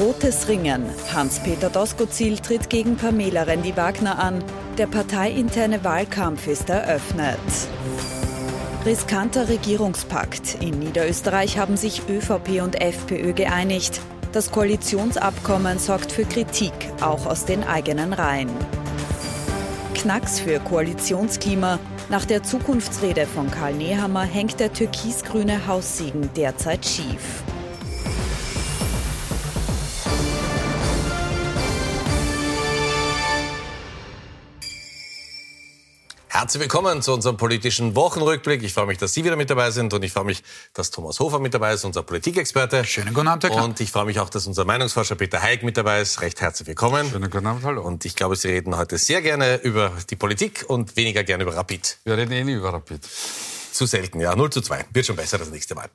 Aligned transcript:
Rotes 0.00 0.48
Ringen. 0.48 0.86
Hans-Peter 1.12 1.68
Doskozil 1.68 2.38
tritt 2.38 2.70
gegen 2.70 2.96
Pamela 2.96 3.42
Rendi-Wagner 3.42 4.18
an. 4.18 4.42
Der 4.78 4.86
parteiinterne 4.86 5.84
Wahlkampf 5.84 6.46
ist 6.46 6.70
eröffnet. 6.70 7.38
Riskanter 8.86 9.50
Regierungspakt. 9.50 10.56
In 10.62 10.78
Niederösterreich 10.78 11.58
haben 11.58 11.76
sich 11.76 12.00
ÖVP 12.08 12.62
und 12.62 12.80
FPÖ 12.80 13.34
geeinigt. 13.34 14.00
Das 14.32 14.50
Koalitionsabkommen 14.50 15.78
sorgt 15.78 16.12
für 16.12 16.24
Kritik, 16.24 16.72
auch 17.02 17.26
aus 17.26 17.44
den 17.44 17.62
eigenen 17.62 18.14
Reihen. 18.14 18.48
Knacks 19.92 20.40
für 20.40 20.60
Koalitionsklima. 20.60 21.78
Nach 22.08 22.24
der 22.24 22.42
Zukunftsrede 22.42 23.26
von 23.26 23.50
Karl 23.50 23.74
Nehammer 23.74 24.22
hängt 24.22 24.60
der 24.60 24.72
türkisgrüne 24.72 25.66
Haussegen 25.66 26.30
derzeit 26.34 26.86
schief. 26.86 27.42
Herzlich 36.40 36.62
willkommen 36.62 37.02
zu 37.02 37.12
unserem 37.12 37.36
politischen 37.36 37.94
Wochenrückblick. 37.94 38.62
Ich 38.62 38.72
freue 38.72 38.86
mich, 38.86 38.96
dass 38.96 39.12
Sie 39.12 39.22
wieder 39.24 39.36
mit 39.36 39.50
dabei 39.50 39.70
sind 39.72 39.92
und 39.92 40.02
ich 40.02 40.10
freue 40.10 40.24
mich, 40.24 40.42
dass 40.72 40.90
Thomas 40.90 41.20
Hofer 41.20 41.38
mit 41.38 41.52
dabei 41.52 41.74
ist, 41.74 41.84
unser 41.84 42.02
Politikexperte. 42.02 42.82
Schönen 42.86 43.12
guten 43.12 43.28
Abend, 43.28 43.44
Herr 43.44 43.50
Klapp. 43.50 43.64
Und 43.64 43.80
ich 43.80 43.92
freue 43.92 44.06
mich 44.06 44.20
auch, 44.20 44.30
dass 44.30 44.46
unser 44.46 44.64
Meinungsforscher 44.64 45.16
Peter 45.16 45.42
Heik 45.42 45.62
mit 45.64 45.76
dabei 45.76 46.00
ist. 46.00 46.22
Recht 46.22 46.40
herzlich 46.40 46.66
willkommen. 46.66 47.10
Schönen 47.10 47.28
guten 47.28 47.46
Abend, 47.46 47.62
hallo. 47.64 47.82
Und 47.82 48.06
ich 48.06 48.16
glaube, 48.16 48.36
Sie 48.36 48.48
reden 48.48 48.74
heute 48.74 48.96
sehr 48.96 49.20
gerne 49.20 49.56
über 49.56 49.92
die 50.08 50.16
Politik 50.16 50.64
und 50.66 50.96
weniger 50.96 51.24
gerne 51.24 51.42
über 51.42 51.54
Rapid. 51.54 51.98
Wir 52.04 52.16
reden 52.16 52.32
eh 52.32 52.42
nie 52.42 52.54
über 52.54 52.72
Rapid. 52.72 53.06
Zu 53.80 53.86
selten, 53.86 54.20
ja. 54.20 54.36
0 54.36 54.50
zu 54.50 54.60
2. 54.60 54.88
Wird 54.92 55.06
schon 55.06 55.16
besser 55.16 55.38
das 55.38 55.48
nächste 55.48 55.74
Mal. 55.74 55.88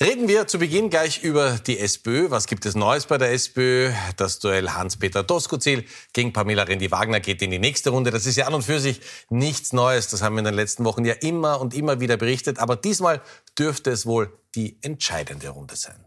Reden 0.00 0.26
wir 0.26 0.48
zu 0.48 0.58
Beginn 0.58 0.90
gleich 0.90 1.22
über 1.22 1.60
die 1.64 1.78
SPÖ. 1.78 2.28
Was 2.30 2.48
gibt 2.48 2.66
es 2.66 2.74
Neues 2.74 3.06
bei 3.06 3.18
der 3.18 3.30
SPÖ? 3.30 3.92
Das 4.16 4.40
Duell 4.40 4.70
Hans-Peter 4.70 5.22
Doskozil 5.22 5.84
gegen 6.12 6.32
Pamela 6.32 6.64
Rendi-Wagner 6.64 7.20
geht 7.20 7.40
in 7.40 7.52
die 7.52 7.60
nächste 7.60 7.90
Runde. 7.90 8.10
Das 8.10 8.26
ist 8.26 8.34
ja 8.34 8.48
an 8.48 8.54
und 8.54 8.64
für 8.64 8.80
sich 8.80 9.00
nichts 9.28 9.72
Neues. 9.72 10.08
Das 10.08 10.22
haben 10.22 10.34
wir 10.34 10.40
in 10.40 10.46
den 10.46 10.54
letzten 10.54 10.84
Wochen 10.84 11.04
ja 11.04 11.14
immer 11.14 11.60
und 11.60 11.72
immer 11.72 12.00
wieder 12.00 12.16
berichtet. 12.16 12.58
Aber 12.58 12.74
diesmal 12.74 13.22
dürfte 13.56 13.92
es 13.92 14.06
wohl 14.06 14.36
die 14.56 14.78
entscheidende 14.82 15.50
Runde 15.50 15.76
sein. 15.76 16.04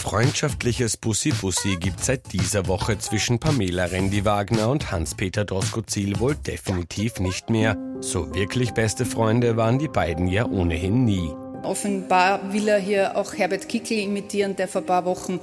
Freundschaftliches 0.00 0.96
Bussi-Bussi 0.96 1.76
gibt 1.76 2.02
seit 2.02 2.32
dieser 2.32 2.66
Woche 2.66 2.98
zwischen 2.98 3.38
Pamela 3.38 3.84
Rendi-Wagner 3.84 4.70
und 4.70 4.90
Hans-Peter 4.90 5.44
Doskozil 5.44 6.18
wohl 6.18 6.34
definitiv 6.34 7.20
nicht 7.20 7.50
mehr. 7.50 7.76
So 8.00 8.34
wirklich 8.34 8.72
beste 8.72 9.04
Freunde 9.04 9.58
waren 9.58 9.78
die 9.78 9.88
beiden 9.88 10.26
ja 10.26 10.46
ohnehin 10.46 11.04
nie. 11.04 11.30
Offenbar 11.62 12.50
will 12.50 12.66
er 12.68 12.78
hier 12.78 13.14
auch 13.14 13.34
Herbert 13.34 13.68
Kickl 13.68 13.92
imitieren, 13.92 14.56
der 14.56 14.68
vor 14.68 14.80
ein 14.80 14.86
paar 14.86 15.04
Wochen 15.04 15.38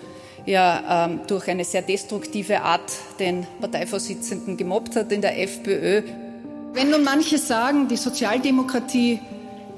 ja 0.47 1.05
ähm, 1.05 1.21
durch 1.27 1.47
eine 1.47 1.63
sehr 1.63 1.83
destruktive 1.83 2.61
Art 2.63 2.91
den 3.19 3.45
Parteivorsitzenden 3.61 4.57
gemobbt 4.57 4.95
hat 4.95 5.11
in 5.11 5.21
der 5.21 5.39
FPÖ. 5.39 6.01
Wenn 6.73 6.89
nun 6.89 7.03
manche 7.03 7.37
sagen, 7.37 7.87
die 7.87 7.95
Sozialdemokratie 7.95 9.19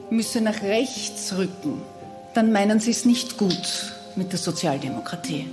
müsse 0.09 0.39
nach 0.39 0.61
rechts 0.61 1.35
rücken, 1.37 1.81
dann 2.33 2.53
meinen 2.53 2.79
sie 2.79 2.91
es 2.91 3.03
nicht 3.03 3.37
gut 3.37 3.98
mit 4.15 4.31
der 4.31 4.39
Sozialdemokratie. 4.39 5.45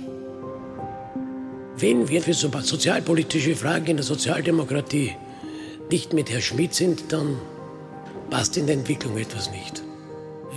Wenn 1.77 2.09
wir 2.09 2.21
für 2.21 2.33
so 2.33 2.49
sozialpolitische 2.61 3.55
Fragen 3.55 3.87
in 3.87 3.97
der 3.97 4.05
Sozialdemokratie 4.05 5.15
nicht 5.91 6.13
mit 6.13 6.29
Herrn 6.29 6.41
Schmidt 6.41 6.73
sind, 6.73 7.11
dann 7.11 7.37
passt 8.29 8.57
in 8.57 8.65
der 8.65 8.75
Entwicklung 8.75 9.17
etwas 9.17 9.51
nicht. 9.51 9.83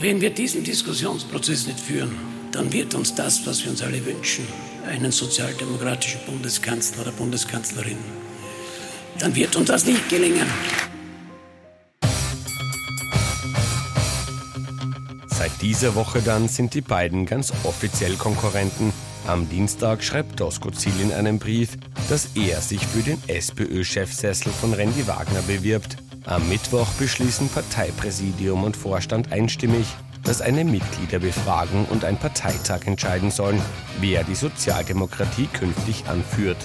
Wenn 0.00 0.20
wir 0.20 0.30
diesen 0.30 0.64
Diskussionsprozess 0.64 1.66
nicht 1.66 1.80
führen, 1.80 2.16
dann 2.52 2.72
wird 2.72 2.94
uns 2.94 3.14
das, 3.14 3.46
was 3.46 3.62
wir 3.62 3.70
uns 3.70 3.82
alle 3.82 4.04
wünschen, 4.04 4.46
einen 4.86 5.12
sozialdemokratischen 5.12 6.20
Bundeskanzler 6.26 7.02
oder 7.02 7.12
Bundeskanzlerin, 7.12 7.98
dann 9.18 9.34
wird 9.34 9.54
uns 9.56 9.68
das 9.68 9.84
nicht 9.84 10.08
gelingen. 10.08 10.46
Seit 15.40 15.62
dieser 15.62 15.94
Woche 15.94 16.20
dann 16.20 16.48
sind 16.48 16.74
die 16.74 16.82
beiden 16.82 17.24
ganz 17.24 17.50
offiziell 17.64 18.16
Konkurrenten. 18.16 18.92
Am 19.26 19.48
Dienstag 19.48 20.04
schreibt 20.04 20.38
Doskozil 20.38 20.92
in 21.00 21.12
einem 21.12 21.38
Brief, 21.38 21.78
dass 22.10 22.32
er 22.34 22.60
sich 22.60 22.86
für 22.86 23.00
den 23.00 23.16
SPÖ-Chefsessel 23.26 24.52
von 24.52 24.74
Randy 24.74 25.08
Wagner 25.08 25.40
bewirbt. 25.46 25.96
Am 26.26 26.46
Mittwoch 26.50 26.88
beschließen 26.98 27.48
Parteipräsidium 27.48 28.64
und 28.64 28.76
Vorstand 28.76 29.32
einstimmig, 29.32 29.86
dass 30.24 30.42
eine 30.42 30.62
Mitgliederbefragung 30.62 31.86
und 31.86 32.04
ein 32.04 32.18
Parteitag 32.18 32.84
entscheiden 32.84 33.30
sollen, 33.30 33.62
wer 33.98 34.24
die 34.24 34.34
Sozialdemokratie 34.34 35.46
künftig 35.46 36.04
anführt. 36.06 36.58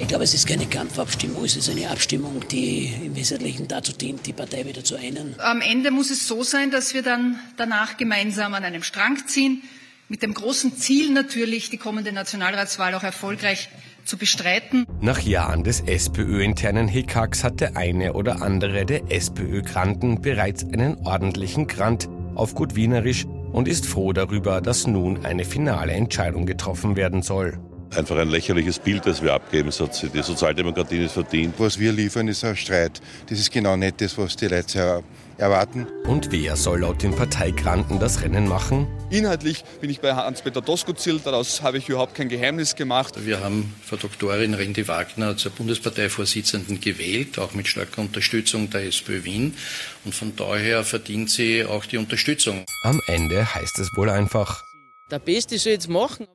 Ich 0.00 0.08
glaube, 0.08 0.24
es 0.24 0.32
ist 0.32 0.48
keine 0.48 0.64
Kampfabstimmung, 0.64 1.44
es 1.44 1.56
ist 1.56 1.68
eine 1.68 1.90
Abstimmung, 1.90 2.42
die 2.50 2.90
im 3.04 3.14
Wesentlichen 3.14 3.68
dazu 3.68 3.92
dient, 3.92 4.26
die 4.26 4.32
Partei 4.32 4.64
wieder 4.64 4.82
zu 4.82 4.96
einen. 4.96 5.34
Am 5.38 5.60
Ende 5.60 5.90
muss 5.90 6.10
es 6.10 6.26
so 6.26 6.42
sein, 6.42 6.70
dass 6.70 6.94
wir 6.94 7.02
dann 7.02 7.38
danach 7.58 7.98
gemeinsam 7.98 8.54
an 8.54 8.64
einem 8.64 8.82
Strang 8.82 9.18
ziehen, 9.26 9.62
mit 10.08 10.22
dem 10.22 10.32
großen 10.32 10.76
Ziel 10.78 11.12
natürlich, 11.12 11.68
die 11.68 11.76
kommende 11.76 12.12
Nationalratswahl 12.12 12.94
auch 12.94 13.02
erfolgreich 13.02 13.68
zu 14.04 14.16
bestreiten. 14.16 14.86
Nach 15.02 15.20
Jahren 15.20 15.64
des 15.64 15.82
SPÖ-internen 15.82 16.88
Hickhacks 16.88 17.44
hat 17.44 17.60
der 17.60 17.76
eine 17.76 18.14
oder 18.14 18.40
andere 18.40 18.86
der 18.86 19.12
SPÖ-Granten 19.12 20.22
bereits 20.22 20.64
einen 20.64 20.96
ordentlichen 21.06 21.66
Grant 21.66 22.08
auf 22.34 22.54
gut 22.54 22.74
Wienerisch 22.74 23.26
und 23.52 23.68
ist 23.68 23.84
froh 23.84 24.14
darüber, 24.14 24.62
dass 24.62 24.86
nun 24.86 25.26
eine 25.26 25.44
finale 25.44 25.92
Entscheidung 25.92 26.46
getroffen 26.46 26.96
werden 26.96 27.20
soll 27.20 27.60
einfach 27.96 28.16
ein 28.16 28.28
lächerliches 28.28 28.78
Bild, 28.78 29.06
das 29.06 29.22
wir 29.22 29.32
abgeben. 29.32 29.70
Die 29.70 30.22
Sozialdemokratie 30.22 30.98
nicht 30.98 31.12
verdient. 31.12 31.54
Was 31.58 31.78
wir 31.78 31.92
liefern, 31.92 32.28
ist 32.28 32.44
ein 32.44 32.56
Streit. 32.56 33.00
Das 33.28 33.38
ist 33.38 33.50
genau 33.50 33.76
nicht 33.76 34.00
das, 34.00 34.16
was 34.18 34.36
die 34.36 34.46
Leute 34.46 35.02
erwarten. 35.38 35.86
Und 36.06 36.32
wer 36.32 36.54
soll 36.56 36.80
laut 36.80 37.02
den 37.02 37.14
Parteigranten 37.14 37.98
das 37.98 38.22
Rennen 38.22 38.46
machen? 38.46 38.86
Inhaltlich 39.10 39.64
bin 39.80 39.90
ich 39.90 40.00
bei 40.00 40.14
Hans-Peter 40.14 40.60
Doskozil, 40.60 41.18
daraus 41.24 41.62
habe 41.62 41.78
ich 41.78 41.88
überhaupt 41.88 42.14
kein 42.14 42.28
Geheimnis 42.28 42.76
gemacht. 42.76 43.14
Wir 43.24 43.40
haben 43.40 43.74
Frau 43.82 43.96
Doktorin 43.96 44.54
Rendi 44.54 44.86
Wagner 44.86 45.36
zur 45.36 45.52
Bundesparteivorsitzenden 45.52 46.80
gewählt, 46.80 47.38
auch 47.38 47.54
mit 47.54 47.66
starker 47.68 48.02
Unterstützung 48.02 48.70
der 48.70 48.84
SPÖ 48.84 49.24
Wien. 49.24 49.56
Und 50.04 50.14
von 50.14 50.36
daher 50.36 50.84
verdient 50.84 51.30
sie 51.30 51.64
auch 51.64 51.86
die 51.86 51.96
Unterstützung. 51.96 52.64
Am 52.84 53.00
Ende 53.06 53.54
heißt 53.54 53.78
es 53.78 53.90
wohl 53.96 54.10
einfach. 54.10 54.62
Der 55.10 55.18
Beste 55.18 55.58
soll 55.58 55.72
jetzt 55.72 55.88
machen. 55.88 56.26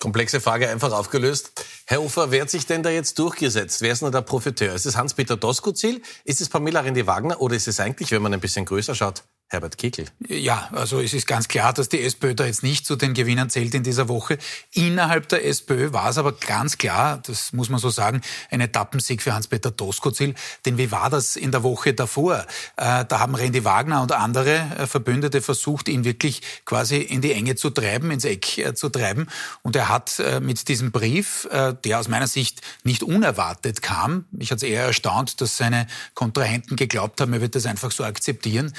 Komplexe 0.00 0.40
Frage 0.40 0.68
einfach 0.68 0.92
aufgelöst. 0.92 1.64
Herr 1.86 2.02
Ufer, 2.02 2.30
wer 2.30 2.42
hat 2.42 2.50
sich 2.50 2.66
denn 2.66 2.84
da 2.84 2.90
jetzt 2.90 3.18
durchgesetzt? 3.18 3.82
Wer 3.82 3.92
ist 3.92 4.02
denn 4.02 4.12
der 4.12 4.22
Profiteur? 4.22 4.72
Ist 4.74 4.86
es 4.86 4.96
Hans-Peter 4.96 5.36
Doskozil? 5.36 6.02
Ist 6.24 6.40
es 6.40 6.48
Pamela 6.48 6.80
Rendi-Wagner? 6.80 7.40
Oder 7.40 7.56
ist 7.56 7.66
es 7.66 7.80
eigentlich, 7.80 8.12
wenn 8.12 8.22
man 8.22 8.32
ein 8.32 8.40
bisschen 8.40 8.64
größer 8.64 8.94
schaut, 8.94 9.24
Herbert 9.50 9.78
Kickl. 9.78 10.04
Ja, 10.28 10.68
also 10.72 11.00
es 11.00 11.14
ist 11.14 11.26
ganz 11.26 11.48
klar, 11.48 11.72
dass 11.72 11.88
die 11.88 12.02
SPÖ 12.02 12.34
da 12.34 12.44
jetzt 12.44 12.62
nicht 12.62 12.84
zu 12.84 12.96
den 12.96 13.14
Gewinnern 13.14 13.48
zählt 13.48 13.74
in 13.74 13.82
dieser 13.82 14.08
Woche. 14.08 14.36
Innerhalb 14.74 15.26
der 15.30 15.46
SPÖ 15.46 15.94
war 15.94 16.10
es 16.10 16.18
aber 16.18 16.32
ganz 16.32 16.76
klar, 16.76 17.22
das 17.26 17.54
muss 17.54 17.70
man 17.70 17.80
so 17.80 17.88
sagen, 17.88 18.20
ein 18.50 18.60
Etappensieg 18.60 19.22
für 19.22 19.32
Hans-Peter 19.32 19.70
Doskozil. 19.70 20.34
Denn 20.66 20.76
wie 20.76 20.90
war 20.90 21.08
das 21.08 21.36
in 21.36 21.50
der 21.50 21.62
Woche 21.62 21.94
davor? 21.94 22.44
Äh, 22.76 23.06
da 23.06 23.20
haben 23.20 23.34
Randy 23.34 23.64
Wagner 23.64 24.02
und 24.02 24.12
andere 24.12 24.56
äh, 24.76 24.86
Verbündete 24.86 25.40
versucht, 25.40 25.88
ihn 25.88 26.04
wirklich 26.04 26.42
quasi 26.66 26.98
in 26.98 27.22
die 27.22 27.32
Enge 27.32 27.56
zu 27.56 27.70
treiben, 27.70 28.10
ins 28.10 28.26
Eck 28.26 28.58
äh, 28.58 28.74
zu 28.74 28.90
treiben. 28.90 29.28
Und 29.62 29.76
er 29.76 29.88
hat 29.88 30.22
mit 30.40 30.68
diesem 30.68 30.90
Brief, 30.90 31.48
der 31.50 31.98
aus 31.98 32.08
meiner 32.08 32.26
Sicht 32.26 32.60
nicht 32.82 33.02
unerwartet 33.02 33.82
kam, 33.82 34.24
mich 34.30 34.50
hat 34.50 34.58
es 34.58 34.62
eher 34.62 34.84
erstaunt, 34.84 35.40
dass 35.40 35.56
seine 35.56 35.86
Kontrahenten 36.14 36.76
geglaubt 36.76 37.20
haben, 37.20 37.32
er 37.32 37.40
wird 37.40 37.54
das 37.54 37.66
einfach 37.66 37.90
so 37.90 38.04
akzeptieren 38.04 38.72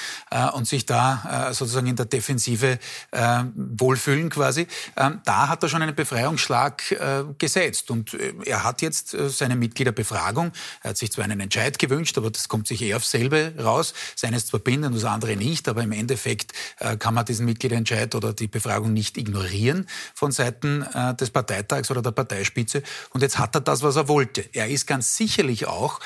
sich 0.66 0.86
da 0.86 1.50
äh, 1.50 1.54
sozusagen 1.54 1.88
in 1.88 1.96
der 1.96 2.06
Defensive 2.06 2.80
äh, 3.12 3.44
wohlfühlen 3.56 4.30
quasi, 4.30 4.68
ähm, 4.98 5.22
da 5.26 5.48
hat 5.48 5.64
er 5.64 5.70
schon 5.70 5.82
einen 5.82 5.96
Befreiungsschlag 5.96 6.92
äh, 6.92 7.24
gesetzt. 7.38 7.92
Und 7.92 8.18
er 8.46 8.64
hat 8.64 8.82
jetzt 8.82 9.16
seine 9.30 9.56
Mitgliederbefragung, 9.56 10.52
er 10.82 10.92
hat 10.92 10.98
sich 10.98 11.12
zwar 11.12 11.26
einen 11.26 11.40
Entscheid 11.40 11.78
gewünscht, 11.80 12.18
aber 12.18 12.32
das 12.32 12.48
kommt 12.48 12.68
sich 12.68 12.82
eher 12.82 12.98
auf 12.98 13.06
selbe 13.06 13.54
raus. 13.60 13.94
Seines 14.16 14.48
zwar 14.48 14.60
bindend, 14.60 14.96
das 14.96 15.06
andere 15.06 15.36
nicht, 15.36 15.68
aber 15.68 15.84
im 15.84 15.92
Endeffekt 15.92 16.54
kann 17.00 17.14
man 17.14 17.26
diesen 17.26 17.46
Mitgliederentscheid 17.46 18.14
oder 18.16 18.34
die 18.34 18.48
Befragung 18.48 18.94
nicht 18.94 19.18
ignorieren 19.18 19.88
von 20.14 20.32
Seiten 20.32 20.86
des 21.20 21.30
Parteitags 21.30 21.92
oder 21.92 22.02
der 22.02 22.12
Parteispitze. 22.12 22.84
Und 23.12 23.22
jetzt 23.22 23.38
hat 23.38 23.56
er 23.56 23.62
das, 23.62 23.84
was 23.84 23.96
er 23.96 24.08
wollte. 24.08 24.46
Er 24.54 24.68
ist 24.70 24.88
ganz 24.88 25.16
sicherlich 25.16 25.68
auch 25.68 26.00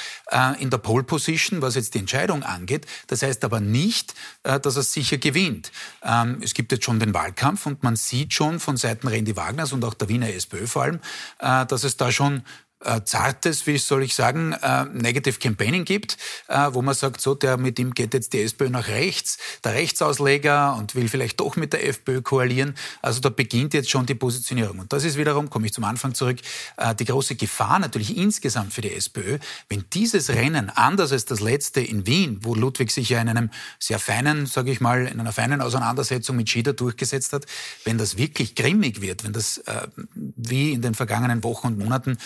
in 0.59 0.69
der 0.69 0.77
Pole 0.77 1.03
Position, 1.03 1.61
was 1.61 1.75
jetzt 1.75 1.93
die 1.93 1.99
Entscheidung 1.99 2.43
angeht. 2.43 2.85
Das 3.07 3.21
heißt 3.21 3.43
aber 3.43 3.59
nicht, 3.59 4.13
dass 4.43 4.75
er 4.75 4.83
sicher 4.83 5.17
gewinnt. 5.17 5.71
Ähm, 6.03 6.39
es 6.41 6.53
gibt 6.53 6.71
jetzt 6.71 6.85
schon 6.85 6.99
den 6.99 7.13
Wahlkampf 7.13 7.65
und 7.65 7.83
man 7.83 7.95
sieht 7.95 8.33
schon 8.33 8.59
von 8.59 8.77
Seiten 8.77 9.07
Randy 9.07 9.35
Wagners 9.35 9.73
und 9.73 9.83
auch 9.85 9.93
der 9.93 10.09
Wiener 10.09 10.33
SPÖ 10.33 10.67
vor 10.67 10.83
allem, 10.83 10.99
äh, 11.39 11.65
dass 11.65 11.83
es 11.83 11.97
da 11.97 12.11
schon 12.11 12.43
äh, 12.83 13.01
zartes, 13.03 13.65
wie 13.67 13.77
soll 13.77 14.03
ich 14.03 14.15
sagen, 14.15 14.53
äh, 14.53 14.85
Negative 14.85 15.39
Campaigning 15.39 15.85
gibt, 15.85 16.17
äh, 16.47 16.69
wo 16.71 16.81
man 16.81 16.93
sagt, 16.93 17.21
so, 17.21 17.35
der 17.35 17.57
mit 17.57 17.79
ihm 17.79 17.93
geht 17.93 18.13
jetzt 18.13 18.33
die 18.33 18.41
SPÖ 18.41 18.69
nach 18.69 18.87
rechts, 18.87 19.37
der 19.63 19.73
Rechtsausleger 19.73 20.75
und 20.75 20.95
will 20.95 21.07
vielleicht 21.07 21.39
doch 21.39 21.55
mit 21.55 21.73
der 21.73 21.87
FPÖ 21.87 22.21
koalieren. 22.21 22.75
Also 23.01 23.19
da 23.19 23.29
beginnt 23.29 23.73
jetzt 23.73 23.89
schon 23.89 24.05
die 24.05 24.15
Positionierung. 24.15 24.79
Und 24.79 24.93
das 24.93 25.03
ist 25.03 25.17
wiederum, 25.17 25.49
komme 25.49 25.65
ich 25.65 25.73
zum 25.73 25.83
Anfang 25.83 26.13
zurück, 26.13 26.39
äh, 26.77 26.95
die 26.95 27.05
große 27.05 27.35
Gefahr 27.35 27.79
natürlich 27.79 28.17
insgesamt 28.17 28.73
für 28.73 28.81
die 28.81 28.93
SPÖ, 28.93 29.39
wenn 29.69 29.85
dieses 29.93 30.29
Rennen, 30.29 30.69
anders 30.69 31.11
als 31.11 31.25
das 31.25 31.39
letzte 31.39 31.81
in 31.81 32.05
Wien, 32.05 32.39
wo 32.41 32.55
Ludwig 32.55 32.91
sich 32.91 33.09
ja 33.09 33.21
in 33.21 33.29
einem 33.29 33.49
sehr 33.79 33.99
feinen, 33.99 34.45
sage 34.45 34.71
ich 34.71 34.81
mal, 34.81 35.07
in 35.07 35.19
einer 35.19 35.31
feinen 35.31 35.61
Auseinandersetzung 35.61 36.35
mit 36.35 36.49
Schieder 36.49 36.73
durchgesetzt 36.73 37.33
hat, 37.33 37.45
wenn 37.85 37.97
das 37.97 38.17
wirklich 38.17 38.55
grimmig 38.55 39.01
wird, 39.01 39.23
wenn 39.23 39.33
das 39.33 39.57
äh, 39.59 39.87
wie 40.13 40.73
in 40.73 40.81
den 40.81 40.93
vergangenen 40.93 41.43
Wochen 41.43 41.67
und 41.67 41.77
Monaten 41.77 42.17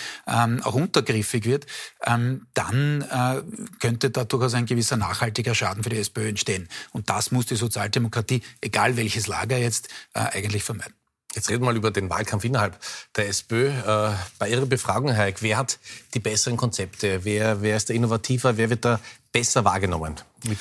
ähm, 0.48 0.64
auch 0.64 0.74
untergriffig 0.74 1.46
wird, 1.46 1.66
ähm, 2.06 2.48
dann 2.54 3.02
äh, 3.02 3.42
könnte 3.80 4.10
da 4.10 4.24
durchaus 4.24 4.54
ein 4.54 4.66
gewisser 4.66 4.98
nachhaltiger 4.98 5.56
Schaden 5.56 5.84
für 5.84 5.90
die 5.90 5.98
SPÖ 5.98 6.30
entstehen. 6.30 6.68
Und 6.92 7.10
das 7.10 7.32
muss 7.32 7.46
die 7.46 7.56
Sozialdemokratie, 7.56 8.42
egal 8.62 8.98
welches 8.98 9.28
Lager 9.28 9.58
jetzt, 9.58 9.90
äh, 10.14 10.20
eigentlich 10.20 10.64
vermeiden. 10.64 10.94
Jetzt 11.36 11.50
reden 11.50 11.62
wir 11.62 11.66
mal 11.68 11.76
über 11.76 11.92
den 11.92 12.10
Wahlkampf 12.10 12.46
innerhalb 12.46 12.80
der 13.16 13.28
SPÖ. 13.28 13.68
Äh, 13.68 14.16
bei 14.40 14.50
Ihrer 14.50 14.66
Befragung, 14.66 15.12
Herr 15.12 15.26
Eick, 15.26 15.42
wer 15.42 15.58
hat 15.58 15.78
die 16.14 16.20
besseren 16.20 16.58
Konzepte? 16.58 17.24
Wer, 17.26 17.62
wer 17.62 17.78
ist 17.78 17.90
da 17.90 17.94
innovativer? 17.94 18.58
Wer 18.58 18.70
wird 18.70 18.86
da 18.86 19.00
besser 19.32 19.64
wahrgenommen? 19.64 20.16
Mit 20.46 20.58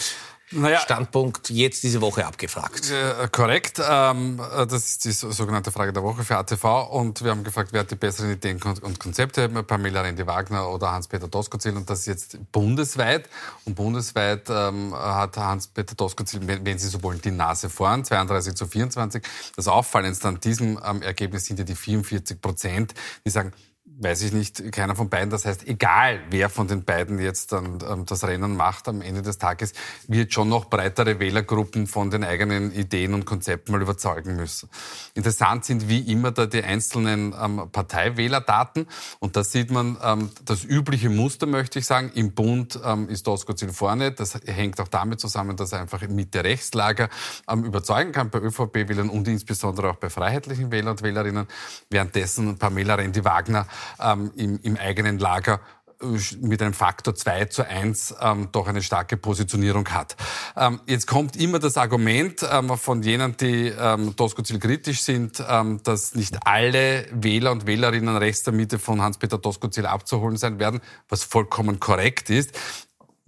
naja, 0.52 0.78
Standpunkt 0.78 1.50
jetzt 1.50 1.82
diese 1.82 2.00
Woche 2.00 2.24
abgefragt. 2.24 2.90
Äh, 2.90 3.28
korrekt. 3.32 3.80
Ähm, 3.84 4.36
das 4.38 4.72
ist 4.72 5.04
die 5.04 5.10
sogenannte 5.10 5.72
Frage 5.72 5.92
der 5.92 6.02
Woche 6.02 6.22
für 6.22 6.36
ATV. 6.36 6.88
Und 6.90 7.24
wir 7.24 7.32
haben 7.32 7.42
gefragt, 7.42 7.70
wer 7.72 7.80
hat 7.80 7.90
die 7.90 7.96
besseren 7.96 8.32
Ideen 8.32 8.60
und 8.62 9.00
Konzepte? 9.00 9.48
Pamela 9.48 10.02
Rendi-Wagner 10.02 10.68
oder 10.68 10.92
Hans-Peter 10.92 11.26
Doskozil. 11.26 11.76
Und 11.76 11.90
das 11.90 12.00
ist 12.00 12.06
jetzt 12.06 12.52
bundesweit. 12.52 13.28
Und 13.64 13.74
bundesweit 13.74 14.48
ähm, 14.48 14.94
hat 14.94 15.36
Hans-Peter 15.36 15.96
Doskozil, 15.96 16.40
wenn 16.46 16.78
Sie 16.78 16.88
so 16.88 17.02
wollen, 17.02 17.20
die 17.20 17.32
Nase 17.32 17.68
vorn, 17.68 18.04
32 18.04 18.54
zu 18.54 18.66
24. 18.66 19.22
Das 19.56 19.66
Auffallendste 19.66 20.28
an 20.28 20.38
diesem 20.38 20.78
ähm, 20.84 21.02
Ergebnis 21.02 21.46
sind 21.46 21.58
ja 21.58 21.64
die 21.64 21.74
44 21.74 22.40
Prozent, 22.40 22.94
die 23.24 23.30
sagen, 23.30 23.52
weiß 23.98 24.22
ich 24.22 24.32
nicht, 24.32 24.72
keiner 24.72 24.94
von 24.94 25.08
beiden. 25.08 25.30
Das 25.30 25.46
heißt, 25.46 25.66
egal 25.66 26.20
wer 26.30 26.50
von 26.50 26.68
den 26.68 26.84
beiden 26.84 27.18
jetzt 27.18 27.52
dann 27.52 27.78
ähm, 27.88 28.04
das 28.06 28.24
Rennen 28.24 28.56
macht, 28.56 28.88
am 28.88 29.00
Ende 29.00 29.22
des 29.22 29.38
Tages 29.38 29.72
wird 30.06 30.32
schon 30.32 30.48
noch 30.48 30.66
breitere 30.66 31.18
Wählergruppen 31.18 31.86
von 31.86 32.10
den 32.10 32.22
eigenen 32.22 32.72
Ideen 32.72 33.14
und 33.14 33.24
Konzepten 33.24 33.72
mal 33.72 33.80
überzeugen 33.80 34.36
müssen. 34.36 34.68
Interessant 35.14 35.64
sind 35.64 35.88
wie 35.88 36.00
immer 36.12 36.30
da 36.30 36.46
die 36.46 36.62
einzelnen 36.62 37.34
ähm, 37.40 37.70
Parteiwählerdaten 37.72 38.86
und 39.18 39.36
da 39.36 39.44
sieht 39.44 39.70
man 39.70 39.96
ähm, 40.02 40.30
das 40.44 40.64
übliche 40.64 41.08
Muster, 41.08 41.46
möchte 41.46 41.78
ich 41.78 41.86
sagen. 41.86 42.10
Im 42.14 42.32
Bund 42.32 42.78
ähm, 42.84 43.08
ist 43.08 43.26
Doskozil 43.26 43.72
vorne. 43.72 44.12
Das 44.12 44.38
hängt 44.44 44.80
auch 44.80 44.88
damit 44.88 45.20
zusammen, 45.20 45.56
dass 45.56 45.72
er 45.72 45.80
einfach 45.80 46.06
mit 46.08 46.34
der 46.34 46.44
Rechtslager 46.44 47.08
ähm, 47.48 47.64
überzeugen 47.64 48.12
kann 48.12 48.28
bei 48.28 48.40
ÖVP-Wählern 48.40 49.08
und 49.08 49.26
insbesondere 49.26 49.90
auch 49.90 49.96
bei 49.96 50.10
freiheitlichen 50.10 50.70
Wählern 50.70 50.92
und 50.92 51.02
Wählerinnen. 51.02 51.46
Währenddessen 51.88 52.58
Pamela 52.58 52.96
Rendi-Wagner 52.96 53.66
ähm, 54.00 54.32
im, 54.36 54.60
im 54.62 54.76
eigenen 54.76 55.18
Lager 55.18 55.60
äh, 56.00 56.36
mit 56.40 56.62
einem 56.62 56.74
Faktor 56.74 57.14
2 57.14 57.46
zu 57.46 57.66
1 57.66 58.16
ähm, 58.20 58.48
doch 58.52 58.66
eine 58.66 58.82
starke 58.82 59.16
Positionierung 59.16 59.88
hat. 59.88 60.16
Ähm, 60.56 60.80
jetzt 60.86 61.06
kommt 61.06 61.36
immer 61.36 61.58
das 61.58 61.76
Argument 61.76 62.46
ähm, 62.50 62.76
von 62.76 63.02
jenen, 63.02 63.36
die 63.36 63.68
ähm, 63.68 64.14
Doskozil 64.16 64.58
kritisch 64.58 65.02
sind, 65.02 65.42
ähm, 65.48 65.80
dass 65.82 66.14
nicht 66.14 66.46
alle 66.46 67.06
Wähler 67.12 67.52
und 67.52 67.66
Wählerinnen 67.66 68.16
rechts 68.16 68.42
der 68.42 68.52
Mitte 68.52 68.78
von 68.78 69.00
Hans-Peter 69.00 69.38
Doskozil 69.38 69.86
abzuholen 69.86 70.36
sein 70.36 70.58
werden, 70.58 70.80
was 71.08 71.24
vollkommen 71.24 71.80
korrekt 71.80 72.30
ist. 72.30 72.52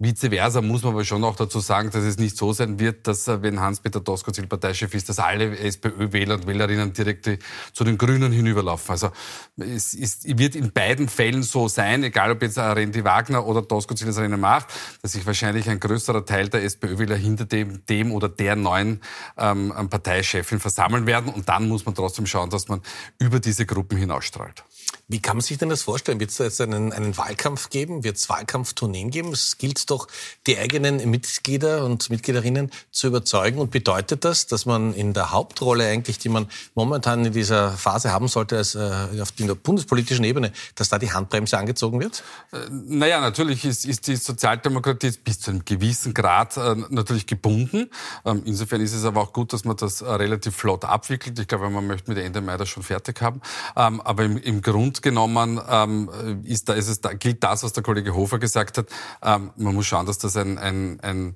Vice 0.01 0.29
versa 0.29 0.61
muss 0.61 0.83
man 0.83 0.93
aber 0.93 1.03
schon 1.03 1.25
auch 1.25 1.35
dazu 1.35 1.59
sagen, 1.59 1.89
dass 1.91 2.05
es 2.05 2.17
nicht 2.17 2.37
so 2.37 2.53
sein 2.53 2.79
wird, 2.79 3.05
dass 3.05 3.27
äh, 3.27 3.41
wenn 3.41 3.59
Hans-Peter 3.59 3.99
Doskozil 3.99 4.47
Parteichef 4.47 4.93
ist, 4.93 5.09
dass 5.09 5.19
alle 5.19 5.57
SPÖ-Wähler 5.57 6.35
und 6.35 6.47
Wählerinnen 6.47 6.93
direkt 6.93 7.29
zu 7.73 7.83
den 7.83 7.97
Grünen 7.97 8.31
hinüberlaufen. 8.31 8.91
Also 8.91 9.11
es 9.57 9.93
ist, 9.93 10.39
wird 10.39 10.55
in 10.55 10.71
beiden 10.71 11.09
Fällen 11.09 11.43
so 11.43 11.67
sein, 11.67 12.03
egal 12.03 12.31
ob 12.31 12.41
jetzt 12.41 12.57
Rendi 12.57 13.03
Wagner 13.03 13.45
oder 13.45 13.61
Doskozil 13.61 14.07
das 14.07 14.19
Rennen 14.19 14.39
macht, 14.39 14.67
dass 15.01 15.11
sich 15.11 15.25
wahrscheinlich 15.25 15.69
ein 15.69 15.81
größerer 15.81 16.25
Teil 16.25 16.47
der 16.47 16.63
SPÖ-Wähler 16.63 17.17
hinter 17.17 17.43
dem, 17.43 17.85
dem 17.85 18.13
oder 18.13 18.29
der 18.29 18.55
neuen 18.55 19.01
ähm, 19.37 19.73
Parteichefin 19.89 20.61
versammeln 20.61 21.07
werden. 21.07 21.33
Und 21.33 21.49
dann 21.49 21.67
muss 21.67 21.85
man 21.85 21.93
trotzdem 21.93 22.25
schauen, 22.25 22.49
dass 22.49 22.69
man 22.69 22.81
über 23.17 23.41
diese 23.41 23.65
Gruppen 23.65 23.97
hinausstrahlt. 23.97 24.63
Wie 25.11 25.19
kann 25.19 25.37
man 25.37 25.41
sich 25.41 25.57
denn 25.57 25.69
das 25.69 25.81
vorstellen? 25.81 26.19
Wird 26.19 26.29
es 26.29 26.37
jetzt 26.37 26.61
einen, 26.61 26.93
einen 26.93 27.17
Wahlkampf 27.17 27.71
geben? 27.71 28.03
Wird 28.03 28.17
es 28.17 28.29
Wahlkampftourneen 28.29 29.09
geben? 29.09 29.33
Es 29.33 29.57
gilt 29.57 29.89
doch, 29.89 30.07
die 30.45 30.55
eigenen 30.59 31.09
Mitglieder 31.09 31.83
und 31.83 32.11
Mitgliederinnen 32.11 32.69
zu 32.91 33.07
überzeugen. 33.07 33.57
Und 33.57 33.71
bedeutet 33.71 34.23
das, 34.23 34.45
dass 34.45 34.67
man 34.67 34.93
in 34.93 35.13
der 35.13 35.31
Hauptrolle 35.31 35.87
eigentlich, 35.87 36.19
die 36.19 36.29
man 36.29 36.47
momentan 36.75 37.25
in 37.25 37.33
dieser 37.33 37.71
Phase 37.71 38.11
haben 38.11 38.27
sollte, 38.27 38.57
als, 38.57 38.75
äh, 38.75 39.19
auf 39.19 39.31
der 39.31 39.55
bundespolitischen 39.55 40.23
Ebene, 40.25 40.51
dass 40.75 40.89
da 40.89 40.99
die 40.99 41.11
Handbremse 41.11 41.57
angezogen 41.57 41.99
wird? 41.99 42.23
Äh, 42.51 42.57
naja, 42.69 43.19
natürlich 43.19 43.65
ist, 43.65 43.85
ist 43.85 44.05
die 44.05 44.15
Sozialdemokratie 44.15 45.11
bis 45.23 45.39
zu 45.39 45.49
einem 45.49 45.65
gewissen 45.65 46.13
Grad 46.13 46.55
äh, 46.57 46.75
natürlich 46.89 47.25
gebunden. 47.25 47.89
Ähm, 48.25 48.43
insofern 48.45 48.79
ist 48.81 48.93
es 48.93 49.05
aber 49.05 49.21
auch 49.21 49.33
gut, 49.33 49.53
dass 49.53 49.65
man 49.65 49.75
das 49.75 50.01
äh, 50.01 50.05
relativ 50.05 50.55
flott 50.55 50.85
abwickelt. 50.85 51.39
Ich 51.39 51.47
glaube, 51.47 51.67
man 51.71 51.87
möchte 51.87 52.11
mit 52.11 52.23
Ende 52.23 52.41
Mai 52.41 52.57
das 52.57 52.69
schon 52.69 52.83
fertig 52.83 53.19
haben. 53.23 53.41
Ähm, 53.75 54.01
aber 54.01 54.23
im, 54.23 54.37
im 54.37 54.61
Grund 54.79 55.01
genommen 55.01 55.59
ähm, 55.69 56.09
ist 56.45 56.69
da, 56.69 56.73
ist 56.73 56.87
es, 56.87 57.01
da, 57.01 57.11
gilt 57.11 57.43
das, 57.43 57.63
was 57.63 57.73
der 57.73 57.83
Kollege 57.83 58.15
Hofer 58.15 58.39
gesagt 58.39 58.77
hat. 58.77 58.87
Ähm, 59.21 59.51
man 59.57 59.75
muss 59.75 59.87
schauen, 59.87 60.05
dass 60.05 60.19
das 60.19 60.37
ein, 60.37 60.57
ein, 60.57 61.01
ein 61.01 61.35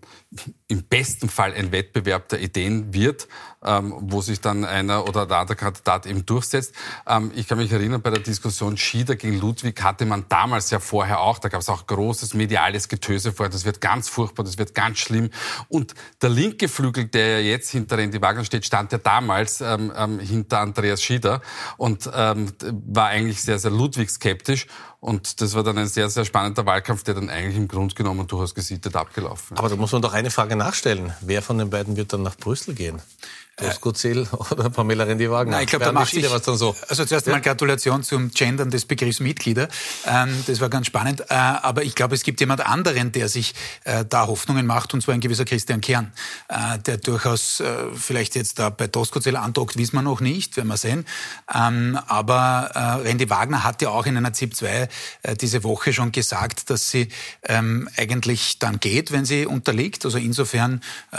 im 0.69 0.83
besten 0.83 1.27
Fall 1.27 1.53
ein 1.53 1.73
Wettbewerb 1.73 2.29
der 2.29 2.39
Ideen 2.39 2.93
wird, 2.93 3.27
ähm, 3.65 3.93
wo 3.99 4.21
sich 4.21 4.39
dann 4.39 4.63
einer 4.63 5.07
oder 5.07 5.25
der 5.25 5.39
andere 5.39 5.57
Kandidat 5.57 6.05
eben 6.05 6.25
durchsetzt. 6.25 6.73
Ähm, 7.05 7.31
ich 7.35 7.47
kann 7.47 7.57
mich 7.57 7.71
erinnern, 7.71 8.01
bei 8.01 8.11
der 8.11 8.21
Diskussion 8.21 8.77
Schieder 8.77 9.17
gegen 9.17 9.39
Ludwig 9.39 9.83
hatte 9.83 10.05
man 10.05 10.25
damals 10.29 10.71
ja 10.71 10.79
vorher 10.79 11.19
auch, 11.19 11.37
da 11.37 11.49
gab 11.49 11.59
es 11.59 11.67
auch 11.67 11.85
großes 11.85 12.33
mediales 12.33 12.87
Getöse 12.87 13.33
vorher, 13.33 13.51
das 13.51 13.65
wird 13.65 13.81
ganz 13.81 14.07
furchtbar, 14.07 14.45
das 14.45 14.57
wird 14.57 14.73
ganz 14.73 14.99
schlimm. 14.99 15.31
Und 15.67 15.95
der 16.21 16.29
linke 16.29 16.69
Flügel, 16.69 17.05
der 17.05 17.41
ja 17.41 17.51
jetzt 17.51 17.71
hinter 17.71 17.97
Randy 17.97 18.21
Wagner 18.21 18.45
steht, 18.45 18.65
stand 18.65 18.93
ja 18.93 18.99
damals 18.99 19.59
ähm, 19.59 19.91
ähm, 19.95 20.19
hinter 20.19 20.59
Andreas 20.59 21.03
Schieder 21.03 21.41
und 21.77 22.05
war 22.05 23.07
eigentlich 23.07 23.32
sehr, 23.41 23.59
sehr 23.59 23.71
Ludwig 23.71 24.09
skeptisch. 24.09 24.67
Und 25.03 25.41
das 25.41 25.53
war 25.53 25.63
dann 25.63 25.77
ein 25.77 25.87
sehr, 25.87 26.09
sehr 26.09 26.23
spannender 26.23 26.65
Wahlkampf, 26.65 27.03
der 27.03 27.13
dann 27.15 27.29
eigentlich 27.29 27.57
im 27.57 27.67
Grunde 27.67 27.93
genommen 27.93 28.25
durchaus 28.25 28.55
gesittet 28.55 28.95
abgelaufen 28.95 29.55
ist. 29.55 29.59
Aber 29.59 29.67
da 29.67 29.75
muss 29.75 29.91
man 29.91 30.01
doch 30.01 30.13
eine 30.13 30.31
Frage 30.31 30.55
nachstellen. 30.55 31.11
Wer 31.19 31.41
von 31.41 31.57
den 31.57 31.69
beiden 31.69 31.97
wird 31.97 32.13
dann 32.13 32.21
nach 32.21 32.37
Brüssel 32.37 32.73
gehen? 32.73 33.01
Doskozil 33.57 34.27
oder 34.51 34.71
Pamela 34.71 35.03
Rendi-Wagner? 35.03 35.51
Nein, 35.51 35.63
ich 35.65 35.69
glaube, 35.69 35.85
da 35.85 35.91
macht 35.91 36.09
sich, 36.09 36.29
was 36.31 36.41
dann 36.41 36.57
so. 36.57 36.75
Also 36.87 37.05
zuerst 37.05 37.27
ja. 37.27 37.33
mal 37.33 37.41
Gratulation 37.41 38.01
zum 38.01 38.31
Gendern 38.31 38.71
des 38.71 38.85
Begriffs 38.85 39.19
Mitglieder. 39.19 39.67
Ähm, 40.07 40.43
das 40.47 40.59
war 40.59 40.69
ganz 40.69 40.87
spannend. 40.87 41.21
Äh, 41.29 41.33
aber 41.35 41.83
ich 41.83 41.93
glaube, 41.93 42.15
es 42.15 42.23
gibt 42.23 42.39
jemand 42.39 42.65
anderen, 42.65 43.11
der 43.11 43.29
sich 43.29 43.53
äh, 43.83 44.05
da 44.09 44.25
Hoffnungen 44.25 44.65
macht, 44.65 44.95
und 44.95 45.01
zwar 45.01 45.13
ein 45.13 45.19
gewisser 45.19 45.45
Christian 45.45 45.81
Kern, 45.81 46.13
äh, 46.47 46.79
der 46.79 46.97
durchaus 46.97 47.59
äh, 47.59 47.65
vielleicht 47.93 48.35
jetzt 48.35 48.57
da 48.57 48.71
bei 48.71 48.87
Doskozil 48.87 49.35
andockt, 49.35 49.77
wissen 49.77 49.97
wir 49.97 50.01
noch 50.01 50.19
nicht, 50.19 50.57
werden 50.57 50.69
wir 50.69 50.77
sehen. 50.77 51.05
Ähm, 51.53 51.99
aber 52.07 52.71
äh, 52.73 52.79
Rendi 53.07 53.29
Wagner 53.29 53.63
hat 53.63 53.83
ja 53.83 53.89
auch 53.89 54.07
in 54.07 54.17
einer 54.17 54.33
ZIP 54.33 54.55
2 54.55 54.67
äh, 54.67 54.87
diese 55.41 55.63
Woche 55.63 55.93
schon 55.93 56.11
gesagt, 56.11 56.69
dass 56.69 56.89
sie 56.89 57.09
ähm, 57.43 57.89
eigentlich 57.97 58.59
dann 58.59 58.79
geht, 58.79 59.11
wenn 59.11 59.25
sie 59.25 59.45
unterliegt. 59.45 60.05
Also 60.05 60.17
insofern, 60.17 60.81
äh, 61.11 61.17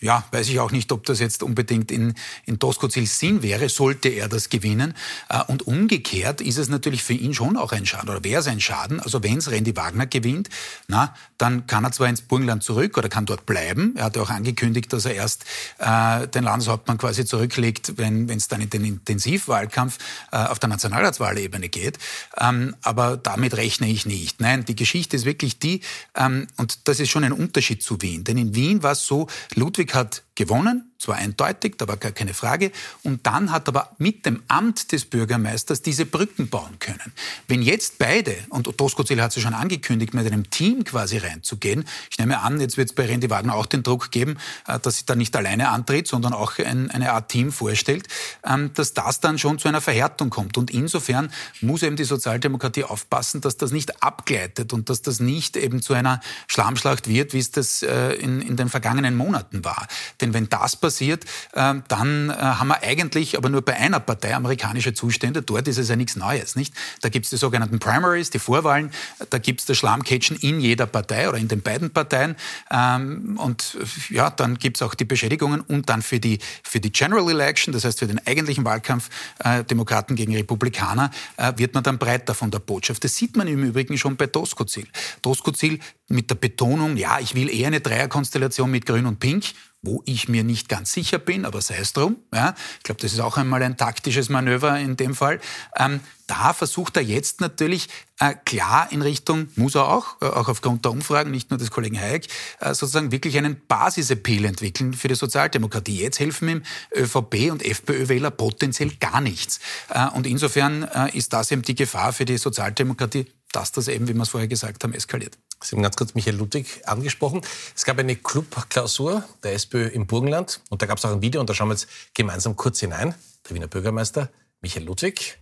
ja, 0.00 0.24
weiß 0.30 0.48
ich 0.48 0.60
auch 0.60 0.70
nicht, 0.70 0.92
ob 0.92 1.04
das 1.06 1.20
jetzt 1.20 1.42
unbedingt 1.42 1.62
unbedingt 1.62 1.90
in, 1.90 2.14
in 2.46 2.58
Doskozils 2.58 3.18
Sinn 3.18 3.42
wäre, 3.42 3.68
sollte 3.68 4.08
er 4.08 4.28
das 4.28 4.48
gewinnen. 4.48 4.94
Äh, 5.28 5.42
und 5.46 5.66
umgekehrt 5.66 6.40
ist 6.40 6.58
es 6.58 6.68
natürlich 6.68 7.02
für 7.02 7.14
ihn 7.14 7.34
schon 7.34 7.56
auch 7.56 7.72
ein 7.72 7.86
Schaden, 7.86 8.08
oder 8.10 8.24
wäre 8.24 8.40
es 8.40 8.48
ein 8.48 8.60
Schaden. 8.60 9.00
Also 9.00 9.22
wenn 9.22 9.38
es 9.38 9.50
Randy 9.50 9.76
Wagner 9.76 10.06
gewinnt, 10.06 10.48
na, 10.88 11.14
dann 11.38 11.66
kann 11.66 11.84
er 11.84 11.92
zwar 11.92 12.08
ins 12.08 12.22
Burgenland 12.22 12.62
zurück 12.62 12.98
oder 12.98 13.08
kann 13.08 13.26
dort 13.26 13.46
bleiben. 13.46 13.94
Er 13.96 14.04
hat 14.04 14.16
ja 14.16 14.22
auch 14.22 14.30
angekündigt, 14.30 14.92
dass 14.92 15.04
er 15.04 15.14
erst 15.14 15.44
äh, 15.78 16.26
den 16.28 16.44
Landeshauptmann 16.44 16.98
quasi 16.98 17.24
zurücklegt, 17.24 17.96
wenn 17.96 18.28
es 18.28 18.48
dann 18.48 18.60
in 18.60 18.70
den 18.70 18.84
Intensivwahlkampf 18.84 19.98
äh, 20.30 20.36
auf 20.36 20.58
der 20.58 20.68
Nationalratswahlebene 20.68 21.68
geht. 21.68 21.98
Ähm, 22.38 22.76
aber 22.82 23.11
damit 23.16 23.56
rechne 23.56 23.88
ich 23.88 24.06
nicht. 24.06 24.40
Nein, 24.40 24.64
die 24.64 24.76
Geschichte 24.76 25.16
ist 25.16 25.24
wirklich 25.24 25.58
die, 25.58 25.80
ähm, 26.16 26.46
und 26.56 26.88
das 26.88 27.00
ist 27.00 27.10
schon 27.10 27.24
ein 27.24 27.32
Unterschied 27.32 27.82
zu 27.82 28.00
Wien. 28.00 28.24
Denn 28.24 28.38
in 28.38 28.54
Wien 28.54 28.82
war 28.82 28.92
es 28.92 29.06
so, 29.06 29.26
Ludwig 29.54 29.94
hat 29.94 30.22
gewonnen, 30.34 30.91
zwar 31.02 31.16
eindeutig, 31.16 31.74
da 31.78 31.88
war 31.88 31.96
gar 31.96 32.12
keine 32.12 32.32
Frage. 32.32 32.70
Und 33.02 33.26
dann 33.26 33.50
hat 33.50 33.68
aber 33.68 33.90
mit 33.98 34.24
dem 34.24 34.42
Amt 34.46 34.92
des 34.92 35.04
Bürgermeisters 35.04 35.82
diese 35.82 36.06
Brücken 36.06 36.48
bauen 36.48 36.78
können. 36.78 37.12
Wenn 37.48 37.60
jetzt 37.60 37.98
beide, 37.98 38.36
und 38.50 38.68
Doskozil 38.80 39.20
hat 39.20 39.36
es 39.36 39.42
schon 39.42 39.54
angekündigt, 39.54 40.14
mit 40.14 40.26
einem 40.26 40.48
Team 40.50 40.84
quasi 40.84 41.18
reinzugehen, 41.18 41.84
ich 42.08 42.18
nehme 42.18 42.38
an, 42.40 42.60
jetzt 42.60 42.76
wird 42.76 42.90
es 42.90 42.94
bei 42.94 43.06
Randy 43.06 43.28
Wagner 43.30 43.56
auch 43.56 43.66
den 43.66 43.82
Druck 43.82 44.12
geben, 44.12 44.38
äh, 44.68 44.78
dass 44.78 44.98
sie 44.98 45.06
da 45.06 45.16
nicht 45.16 45.34
alleine 45.34 45.70
antritt, 45.70 46.06
sondern 46.06 46.34
auch 46.34 46.58
ein, 46.58 46.90
eine 46.92 47.12
Art 47.12 47.30
Team 47.30 47.50
vorstellt, 47.50 48.06
ähm, 48.46 48.72
dass 48.74 48.94
das 48.94 49.18
dann 49.18 49.38
schon 49.38 49.58
zu 49.58 49.66
einer 49.66 49.80
Verhärtung 49.80 50.30
kommt. 50.30 50.56
Und 50.56 50.70
insofern 50.70 51.32
muss 51.60 51.82
eben 51.82 51.96
die 51.96 52.04
Sozialdemokratie 52.04 52.84
aufpassen, 52.84 53.40
dass 53.40 53.56
das 53.56 53.72
nicht 53.72 54.04
abgleitet 54.04 54.72
und 54.72 54.88
dass 54.88 55.02
das 55.02 55.18
nicht 55.18 55.56
eben 55.56 55.82
zu 55.82 55.94
einer 55.94 56.20
Schlammschlacht 56.46 57.08
wird, 57.08 57.32
wie 57.32 57.40
es 57.40 57.50
das 57.50 57.82
äh, 57.82 58.12
in, 58.12 58.40
in 58.40 58.56
den 58.56 58.68
vergangenen 58.68 59.16
Monaten 59.16 59.64
war. 59.64 59.88
Denn 60.20 60.32
wenn 60.32 60.48
das 60.48 60.76
passiert, 60.76 60.91
äh, 61.00 61.74
dann 61.88 62.30
äh, 62.30 62.32
haben 62.32 62.68
wir 62.68 62.82
eigentlich 62.82 63.36
aber 63.36 63.48
nur 63.48 63.62
bei 63.62 63.74
einer 63.76 64.00
Partei 64.00 64.34
amerikanische 64.34 64.94
Zustände. 64.94 65.42
Dort 65.42 65.68
ist 65.68 65.78
es 65.78 65.88
ja 65.88 65.96
nichts 65.96 66.16
Neues. 66.16 66.56
Nicht? 66.56 66.74
Da 67.00 67.08
gibt 67.08 67.24
es 67.24 67.30
die 67.30 67.36
sogenannten 67.36 67.78
Primaries, 67.78 68.30
die 68.30 68.38
Vorwahlen. 68.38 68.90
Da 69.30 69.38
gibt 69.38 69.60
es 69.60 69.66
das 69.66 69.76
Schlammcatchen 69.76 70.36
in 70.36 70.60
jeder 70.60 70.86
Partei 70.86 71.28
oder 71.28 71.38
in 71.38 71.48
den 71.48 71.62
beiden 71.62 71.90
Parteien. 71.90 72.36
Ähm, 72.70 73.38
und 73.38 73.76
ja, 74.10 74.30
dann 74.30 74.58
gibt 74.58 74.76
es 74.76 74.82
auch 74.82 74.94
die 74.94 75.04
Beschädigungen 75.04 75.60
und 75.60 75.88
dann 75.88 76.02
für 76.02 76.20
die, 76.20 76.38
für 76.62 76.80
die 76.80 76.92
General 76.92 77.28
Election, 77.28 77.72
das 77.72 77.84
heißt 77.84 77.98
für 77.98 78.06
den 78.06 78.24
eigentlichen 78.26 78.64
Wahlkampf 78.64 79.08
äh, 79.38 79.64
Demokraten 79.64 80.16
gegen 80.16 80.34
Republikaner, 80.34 81.10
äh, 81.36 81.52
wird 81.56 81.74
man 81.74 81.82
dann 81.82 81.98
breiter 81.98 82.34
von 82.34 82.50
der 82.50 82.58
Botschaft. 82.58 83.04
Das 83.04 83.14
sieht 83.14 83.36
man 83.36 83.46
im 83.48 83.62
Übrigen 83.62 83.98
schon 83.98 84.16
bei 84.16 84.26
Doskozil. 84.26 84.86
Doskozil 85.22 85.78
mit 86.08 86.30
der 86.30 86.34
Betonung, 86.36 86.96
ja, 86.96 87.18
ich 87.20 87.34
will 87.34 87.48
eher 87.48 87.68
eine 87.68 87.80
Dreierkonstellation 87.80 88.70
mit 88.70 88.86
Grün 88.86 89.06
und 89.06 89.18
Pink 89.18 89.44
wo 89.82 90.02
ich 90.06 90.28
mir 90.28 90.44
nicht 90.44 90.68
ganz 90.68 90.92
sicher 90.92 91.18
bin, 91.18 91.44
aber 91.44 91.60
sei 91.60 91.76
es 91.78 91.92
drum. 91.92 92.16
Ja, 92.32 92.54
ich 92.78 92.84
glaube, 92.84 93.00
das 93.00 93.12
ist 93.12 93.20
auch 93.20 93.36
einmal 93.36 93.62
ein 93.62 93.76
taktisches 93.76 94.28
Manöver 94.28 94.78
in 94.78 94.96
dem 94.96 95.14
Fall. 95.14 95.40
Ähm, 95.76 96.00
da 96.28 96.52
versucht 96.54 96.96
er 96.96 97.02
jetzt 97.02 97.40
natürlich 97.40 97.88
äh, 98.20 98.34
klar 98.44 98.86
in 98.92 99.02
Richtung, 99.02 99.48
muss 99.56 99.74
er 99.74 99.88
auch, 99.88 100.22
äh, 100.22 100.26
auch 100.26 100.48
aufgrund 100.48 100.84
der 100.84 100.92
Umfragen, 100.92 101.32
nicht 101.32 101.50
nur 101.50 101.58
des 101.58 101.72
Kollegen 101.72 101.98
Hayek, 101.98 102.28
äh, 102.60 102.74
sozusagen 102.74 103.10
wirklich 103.10 103.36
einen 103.36 103.60
Basisappeal 103.66 104.44
entwickeln 104.44 104.94
für 104.94 105.08
die 105.08 105.16
Sozialdemokratie. 105.16 106.00
Jetzt 106.00 106.20
helfen 106.20 106.48
ihm 106.48 106.62
ÖVP 106.94 107.50
und 107.50 107.64
FPÖ-Wähler 107.64 108.30
potenziell 108.30 108.92
gar 109.00 109.20
nichts. 109.20 109.58
Äh, 109.90 110.08
und 110.10 110.28
insofern 110.28 110.84
äh, 110.84 111.16
ist 111.16 111.32
das 111.32 111.50
eben 111.50 111.62
die 111.62 111.74
Gefahr 111.74 112.12
für 112.12 112.24
die 112.24 112.38
Sozialdemokratie, 112.38 113.26
dass 113.50 113.72
das 113.72 113.88
eben, 113.88 114.06
wie 114.08 114.14
wir 114.14 114.22
es 114.22 114.28
vorher 114.28 114.48
gesagt 114.48 114.84
haben, 114.84 114.94
eskaliert. 114.94 115.36
Sie 115.62 115.76
haben 115.76 115.82
ganz 115.82 115.96
kurz 115.96 116.14
Michael 116.14 116.36
Ludwig 116.36 116.82
angesprochen. 116.86 117.42
Es 117.74 117.84
gab 117.84 117.98
eine 117.98 118.16
Clubklausur 118.16 119.24
der 119.42 119.54
SPÖ 119.54 119.86
im 119.86 120.06
Burgenland 120.06 120.60
und 120.70 120.82
da 120.82 120.86
gab 120.86 120.98
es 120.98 121.04
auch 121.04 121.12
ein 121.12 121.22
Video 121.22 121.40
und 121.40 121.48
da 121.48 121.54
schauen 121.54 121.68
wir 121.68 121.74
jetzt 121.74 121.88
gemeinsam 122.14 122.56
kurz 122.56 122.80
hinein. 122.80 123.14
Der 123.48 123.56
Wiener 123.56 123.68
Bürgermeister 123.68 124.28
Michael 124.60 124.86
Ludwig. 124.86 125.38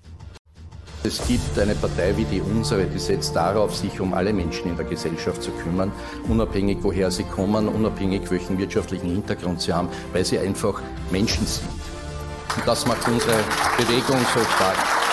Es 1.02 1.26
gibt 1.26 1.58
eine 1.58 1.74
Partei 1.74 2.14
wie 2.18 2.26
die 2.26 2.42
unsere, 2.42 2.84
die 2.84 2.98
setzt 2.98 3.34
darauf, 3.34 3.74
sich 3.74 4.00
um 4.00 4.12
alle 4.12 4.34
Menschen 4.34 4.68
in 4.68 4.76
der 4.76 4.84
Gesellschaft 4.84 5.42
zu 5.42 5.50
kümmern, 5.50 5.90
unabhängig 6.28 6.78
woher 6.82 7.10
sie 7.10 7.24
kommen, 7.24 7.68
unabhängig 7.68 8.30
welchen 8.30 8.58
wirtschaftlichen 8.58 9.10
Hintergrund 9.10 9.62
sie 9.62 9.72
haben, 9.72 9.88
weil 10.12 10.26
sie 10.26 10.38
einfach 10.38 10.82
Menschen 11.10 11.46
sind. 11.46 11.66
Und 12.54 12.66
das 12.66 12.86
macht 12.86 13.08
unsere 13.08 13.42
Bewegung 13.78 14.18
so 14.34 14.40
stark. 14.40 15.09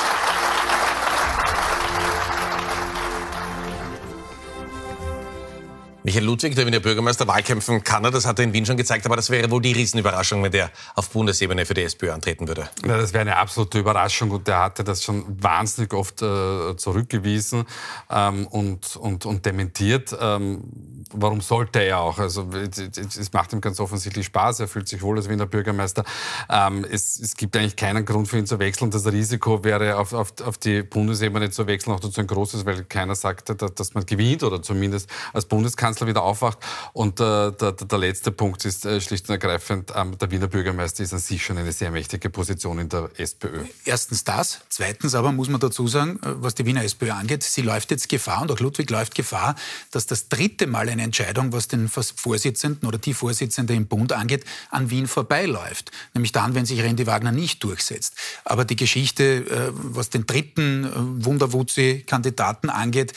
Michael 6.07 6.23
Ludwig, 6.23 6.55
der 6.55 6.65
Wiener 6.65 6.79
Bürgermeister, 6.79 7.27
Wahlkämpfen 7.27 7.83
kann 7.83 8.05
er, 8.05 8.11
das 8.11 8.25
hat 8.25 8.39
er 8.39 8.45
in 8.45 8.53
Wien 8.53 8.65
schon 8.65 8.77
gezeigt, 8.77 9.05
aber 9.05 9.17
das 9.17 9.29
wäre 9.29 9.51
wohl 9.51 9.61
die 9.61 9.73
Riesenüberraschung, 9.73 10.41
wenn 10.41 10.53
der 10.53 10.71
auf 10.95 11.09
Bundesebene 11.09 11.65
für 11.65 11.73
die 11.73 11.81
SPÖ 11.81 12.13
antreten 12.13 12.47
würde. 12.47 12.69
Ja, 12.85 12.95
das 12.95 13.11
wäre 13.11 13.23
eine 13.23 13.35
absolute 13.35 13.77
Überraschung 13.77 14.31
und 14.31 14.47
der 14.47 14.59
hatte 14.59 14.85
das 14.85 15.03
schon 15.03 15.25
wahnsinnig 15.43 15.93
oft 15.93 16.21
äh, 16.21 16.77
zurückgewiesen 16.77 17.65
ähm, 18.09 18.47
und, 18.47 18.95
und, 18.95 19.25
und 19.25 19.45
dementiert. 19.45 20.15
Ähm, 20.17 20.63
warum 21.11 21.41
sollte 21.41 21.79
er 21.79 21.99
auch? 21.99 22.19
Also 22.19 22.47
es 22.53 23.33
macht 23.33 23.51
ihm 23.51 23.59
ganz 23.59 23.81
offensichtlich 23.81 24.27
Spaß, 24.27 24.61
er 24.61 24.69
fühlt 24.69 24.87
sich 24.87 25.01
wohl 25.01 25.17
als 25.17 25.27
Wiener 25.27 25.45
Bürgermeister. 25.45 26.05
Ähm, 26.49 26.85
es, 26.89 27.19
es, 27.19 27.35
gibt 27.35 27.57
eigentlich 27.57 27.75
keinen 27.75 28.05
Grund 28.05 28.29
für 28.29 28.37
ihn 28.37 28.45
zu 28.45 28.59
wechseln. 28.59 28.91
Das 28.91 29.05
Risiko 29.05 29.65
wäre, 29.65 29.97
auf, 29.97 30.13
auf, 30.13 30.33
auf 30.41 30.57
die 30.57 30.83
Bundesebene 30.83 31.49
zu 31.49 31.67
wechseln, 31.67 31.91
auch 31.91 31.99
dazu 31.99 32.21
ein 32.21 32.27
großes, 32.27 32.65
weil 32.65 32.85
keiner 32.85 33.15
sagte, 33.15 33.55
dass, 33.55 33.73
dass 33.73 33.93
man 33.93 34.05
gewinnt 34.05 34.43
oder 34.43 34.61
zumindest 34.61 35.09
als 35.33 35.43
Bundeskanzler 35.43 35.96
Kanzler 35.97 36.07
wieder 36.07 36.23
aufwacht. 36.23 36.59
Und 36.93 37.19
äh, 37.19 37.51
der, 37.51 37.71
der, 37.71 37.97
letzte 37.97 38.31
Punkt 38.31 38.63
ist 38.65 38.85
äh, 38.85 39.01
schlicht 39.01 39.27
und 39.29 39.33
ergreifend, 39.33 39.91
ähm, 39.95 40.17
der 40.17 40.29
Wiener 40.29 40.47
Bürgermeister 40.47 41.03
ist 41.03 41.13
an 41.13 41.19
sich 41.19 41.43
schon 41.43 41.57
eine 41.57 41.71
sehr 41.71 41.91
mächtige 41.91 42.29
Position 42.29 42.79
in 42.79 42.89
der 42.89 43.09
SPÖ. 43.17 43.63
Erstens 43.85 44.23
das. 44.23 44.59
Zweitens 44.69 45.15
aber 45.15 45.31
muss 45.31 45.49
man 45.49 45.59
dazu 45.59 45.87
sagen, 45.87 46.19
äh, 46.23 46.41
was 46.41 46.55
die 46.55 46.65
Wiener 46.65 46.83
SPÖ 46.83 47.11
angeht, 47.11 47.43
sie 47.43 47.61
läuft 47.61 47.91
jetzt 47.91 48.09
Gefahr 48.09 48.43
und 48.43 48.51
auch 48.51 48.59
Ludwig 48.59 48.89
läuft 48.89 49.15
Gefahr, 49.15 49.55
dass 49.91 50.05
das 50.05 50.29
dritte 50.29 50.67
Mal 50.67 50.89
eine 50.89 51.01
Entscheidung, 51.01 51.51
was 51.51 51.67
den 51.67 51.89
Vorsitzenden 51.89 52.87
oder 52.87 52.97
die 52.97 53.13
Vorsitzende 53.13 53.73
im 53.73 53.87
Bund 53.87 54.13
angeht, 54.13 54.45
an 54.69 54.89
Wien 54.91 55.07
vorbeiläuft. 55.07 55.91
Nämlich 56.13 56.31
dann, 56.31 56.53
wenn 56.53 56.65
sich 56.65 56.81
Randy 56.81 57.07
Wagner 57.07 57.31
nicht 57.31 57.63
durchsetzt. 57.63 58.13
Aber 58.45 58.65
die 58.65 58.75
Geschichte, 58.75 59.23
äh, 59.23 59.71
was 59.73 60.09
den 60.09 60.27
dritten 60.27 60.85
äh, 60.85 61.25
Wunderwutzi-Kandidaten 61.25 62.69
angeht, 62.69 63.13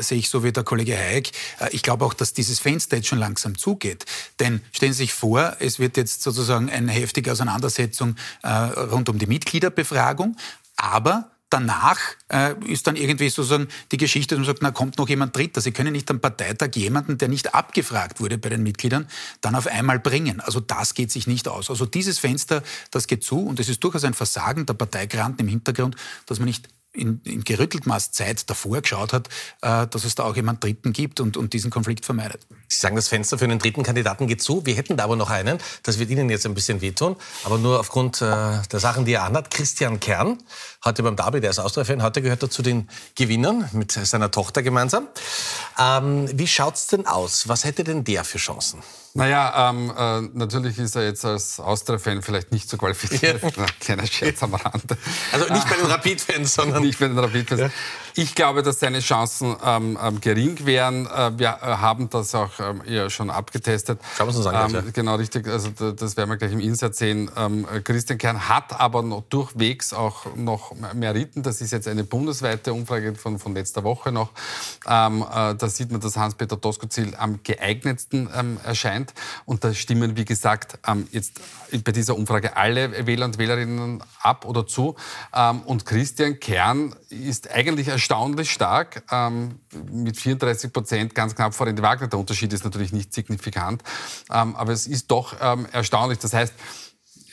sehe 0.00 0.18
ich 0.18 0.30
so 0.30 0.44
wie 0.44 0.52
der 0.52 0.62
Kollege 0.62 0.96
Hayek. 0.96 1.32
Ich 1.72 1.82
glaube, 1.82 1.97
glaube 1.98 2.04
auch, 2.04 2.14
dass 2.14 2.32
dieses 2.32 2.60
Fenster 2.60 2.96
jetzt 2.96 3.08
schon 3.08 3.18
langsam 3.18 3.58
zugeht. 3.58 4.06
Denn 4.38 4.60
stellen 4.72 4.92
Sie 4.92 5.04
sich 5.04 5.14
vor, 5.14 5.56
es 5.58 5.78
wird 5.78 5.96
jetzt 5.96 6.22
sozusagen 6.22 6.70
eine 6.70 6.92
heftige 6.92 7.32
Auseinandersetzung 7.32 8.16
äh, 8.42 8.48
rund 8.48 9.08
um 9.08 9.18
die 9.18 9.26
Mitgliederbefragung, 9.26 10.36
aber 10.76 11.30
danach 11.50 11.98
äh, 12.28 12.54
ist 12.66 12.86
dann 12.86 12.94
irgendwie 12.94 13.30
sozusagen 13.30 13.68
die 13.90 13.96
Geschichte, 13.96 14.34
dass 14.34 14.40
man 14.40 14.46
sagt, 14.46 14.62
na 14.62 14.70
kommt 14.70 14.98
noch 14.98 15.08
jemand 15.08 15.34
dritter. 15.34 15.60
Sie 15.60 15.72
können 15.72 15.92
nicht 15.92 16.10
am 16.10 16.20
Parteitag 16.20 16.70
jemanden, 16.74 17.18
der 17.18 17.28
nicht 17.28 17.54
abgefragt 17.54 18.20
wurde 18.20 18.38
bei 18.38 18.50
den 18.50 18.62
Mitgliedern, 18.62 19.08
dann 19.40 19.54
auf 19.54 19.66
einmal 19.66 19.98
bringen. 19.98 20.40
Also 20.40 20.60
das 20.60 20.94
geht 20.94 21.10
sich 21.10 21.26
nicht 21.26 21.48
aus. 21.48 21.70
Also 21.70 21.86
dieses 21.86 22.18
Fenster, 22.18 22.62
das 22.90 23.06
geht 23.06 23.24
zu 23.24 23.40
und 23.40 23.58
es 23.58 23.68
ist 23.68 23.82
durchaus 23.82 24.04
ein 24.04 24.14
Versagen 24.14 24.66
der 24.66 24.74
Parteigranten 24.74 25.40
im 25.40 25.48
Hintergrund, 25.48 25.96
dass 26.26 26.38
man 26.38 26.46
nicht 26.46 26.68
in, 26.98 27.20
in 27.24 27.44
gerüttelt 27.44 27.86
Maß 27.86 28.12
Zeit 28.12 28.48
davor 28.50 28.80
geschaut 28.80 29.12
hat, 29.12 29.28
äh, 29.62 29.86
dass 29.86 30.04
es 30.04 30.14
da 30.14 30.24
auch 30.24 30.36
jemand 30.36 30.62
Dritten 30.62 30.92
gibt 30.92 31.20
und, 31.20 31.36
und 31.36 31.52
diesen 31.52 31.70
Konflikt 31.70 32.04
vermeidet. 32.04 32.46
Sie 32.68 32.78
sagen, 32.78 32.96
das 32.96 33.08
Fenster 33.08 33.38
für 33.38 33.44
einen 33.44 33.58
dritten 33.58 33.82
Kandidaten 33.82 34.26
geht 34.26 34.42
zu. 34.42 34.66
Wir 34.66 34.74
hätten 34.74 34.96
da 34.96 35.04
aber 35.04 35.16
noch 35.16 35.30
einen. 35.30 35.58
Das 35.82 35.98
wird 35.98 36.10
Ihnen 36.10 36.28
jetzt 36.28 36.44
ein 36.44 36.54
bisschen 36.54 36.80
wehtun, 36.80 37.16
aber 37.44 37.58
nur 37.58 37.80
aufgrund 37.80 38.20
äh, 38.20 38.24
der 38.24 38.80
Sachen, 38.80 39.04
die 39.04 39.12
er 39.12 39.22
anhat. 39.24 39.50
Christian 39.50 40.00
Kern, 40.00 40.38
heute 40.84 41.02
beim 41.02 41.16
Derby, 41.16 41.40
der 41.40 41.50
ist 41.50 41.58
Austria-Fan, 41.58 42.02
heute 42.02 42.20
gehört 42.20 42.42
er 42.42 42.50
zu 42.50 42.62
den 42.62 42.88
Gewinnern 43.14 43.68
mit 43.72 43.92
seiner 43.92 44.30
Tochter 44.30 44.62
gemeinsam. 44.62 45.08
Ähm, 45.78 46.28
wie 46.34 46.46
schaut's 46.46 46.88
denn 46.88 47.06
aus? 47.06 47.48
Was 47.48 47.64
hätte 47.64 47.84
denn 47.84 48.04
der 48.04 48.24
für 48.24 48.38
Chancen? 48.38 48.82
Naja, 49.18 49.70
ähm, 49.70 49.92
äh, 49.98 50.20
natürlich 50.32 50.78
ist 50.78 50.94
er 50.94 51.02
jetzt 51.02 51.24
als 51.24 51.58
Austria-Fan 51.58 52.22
vielleicht 52.22 52.52
nicht 52.52 52.70
so 52.70 52.76
qualifiziert. 52.76 53.42
Ja. 53.58 53.66
Kleiner 53.80 54.06
Scherz 54.06 54.42
am 54.42 54.54
Rande. 54.54 54.96
Also 55.32 55.52
nicht 55.52 55.68
bei 55.68 55.74
den 55.74 55.86
Rapid-Fans, 55.86 56.54
sondern... 56.54 56.82
Nicht 56.82 56.98
bei 57.00 57.08
den 57.08 57.18
Rapid-Fans. 57.18 57.60
Ja. 57.60 57.70
Ich 58.18 58.34
glaube, 58.34 58.64
dass 58.64 58.80
seine 58.80 58.98
Chancen 58.98 59.54
ähm, 59.64 59.96
ähm, 60.02 60.20
gering 60.20 60.66
wären. 60.66 61.06
Äh, 61.06 61.38
wir 61.38 61.50
äh, 61.50 61.66
haben 61.66 62.10
das 62.10 62.34
auch 62.34 62.50
ähm, 62.58 62.82
ja 62.84 63.08
schon 63.10 63.30
abgetestet. 63.30 64.00
Schauen 64.16 64.26
wir 64.26 64.34
uns 64.34 64.44
das 64.44 64.52
an. 64.52 64.74
Ähm. 64.74 64.92
Genau, 64.92 65.14
richtig. 65.14 65.46
Also 65.46 65.70
das 65.92 66.16
werden 66.16 66.28
wir 66.28 66.36
gleich 66.36 66.50
im 66.50 66.58
Insert 66.58 66.96
sehen. 66.96 67.30
Ähm, 67.36 67.64
Christian 67.84 68.18
Kern 68.18 68.48
hat 68.48 68.80
aber 68.80 69.02
noch 69.02 69.22
durchwegs 69.30 69.92
auch 69.92 70.34
noch 70.34 70.74
Meriten. 70.94 71.44
Das 71.44 71.60
ist 71.60 71.70
jetzt 71.70 71.86
eine 71.86 72.02
bundesweite 72.02 72.72
Umfrage 72.72 73.14
von, 73.14 73.38
von 73.38 73.54
letzter 73.54 73.84
Woche 73.84 74.10
noch. 74.10 74.32
Ähm, 74.84 75.22
äh, 75.22 75.54
da 75.54 75.68
sieht 75.68 75.92
man, 75.92 76.00
dass 76.00 76.16
Hans-Peter 76.16 76.56
Doskozil 76.56 77.14
am 77.16 77.38
geeignetsten 77.44 78.28
ähm, 78.36 78.58
erscheint. 78.64 79.14
Und 79.44 79.62
da 79.62 79.72
stimmen, 79.72 80.16
wie 80.16 80.24
gesagt, 80.24 80.80
ähm, 80.88 81.06
jetzt 81.12 81.40
bei 81.84 81.92
dieser 81.92 82.16
Umfrage 82.16 82.56
alle 82.56 83.06
Wähler 83.06 83.26
und 83.26 83.38
Wählerinnen 83.38 84.02
ab 84.22 84.46
oder 84.46 84.66
zu. 84.66 84.96
Und 85.66 85.84
Christian 85.84 86.40
Kern 86.40 86.94
ist 87.10 87.50
eigentlich 87.50 87.88
erstaunlich 87.88 88.07
erstaunlich 88.08 88.50
stark, 88.50 89.02
ähm, 89.10 89.60
mit 89.92 90.16
34 90.16 90.72
Prozent 90.72 91.14
ganz 91.14 91.34
knapp 91.34 91.54
vor 91.54 91.66
Randy 91.66 91.82
Wagner. 91.82 92.08
Der 92.08 92.18
Unterschied 92.18 92.50
ist 92.54 92.64
natürlich 92.64 92.90
nicht 92.90 93.12
signifikant, 93.12 93.82
ähm, 94.32 94.56
aber 94.56 94.72
es 94.72 94.86
ist 94.86 95.10
doch 95.10 95.36
ähm, 95.42 95.66
erstaunlich. 95.72 96.18
Das 96.18 96.32
heißt, 96.32 96.54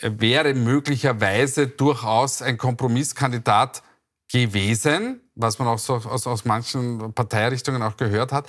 er 0.02 0.20
wäre 0.20 0.54
möglicherweise 0.54 1.68
durchaus 1.68 2.42
ein 2.42 2.58
Kompromisskandidat 2.58 3.84
gewesen, 4.30 5.22
was 5.36 5.60
man 5.60 5.70
auch 5.70 5.80
so 5.80 5.94
aus, 5.94 6.28
aus 6.28 6.44
manchen 6.44 7.14
Parteirichtungen 7.14 7.82
auch 7.82 7.96
gehört 7.96 8.34
hat. 8.34 8.46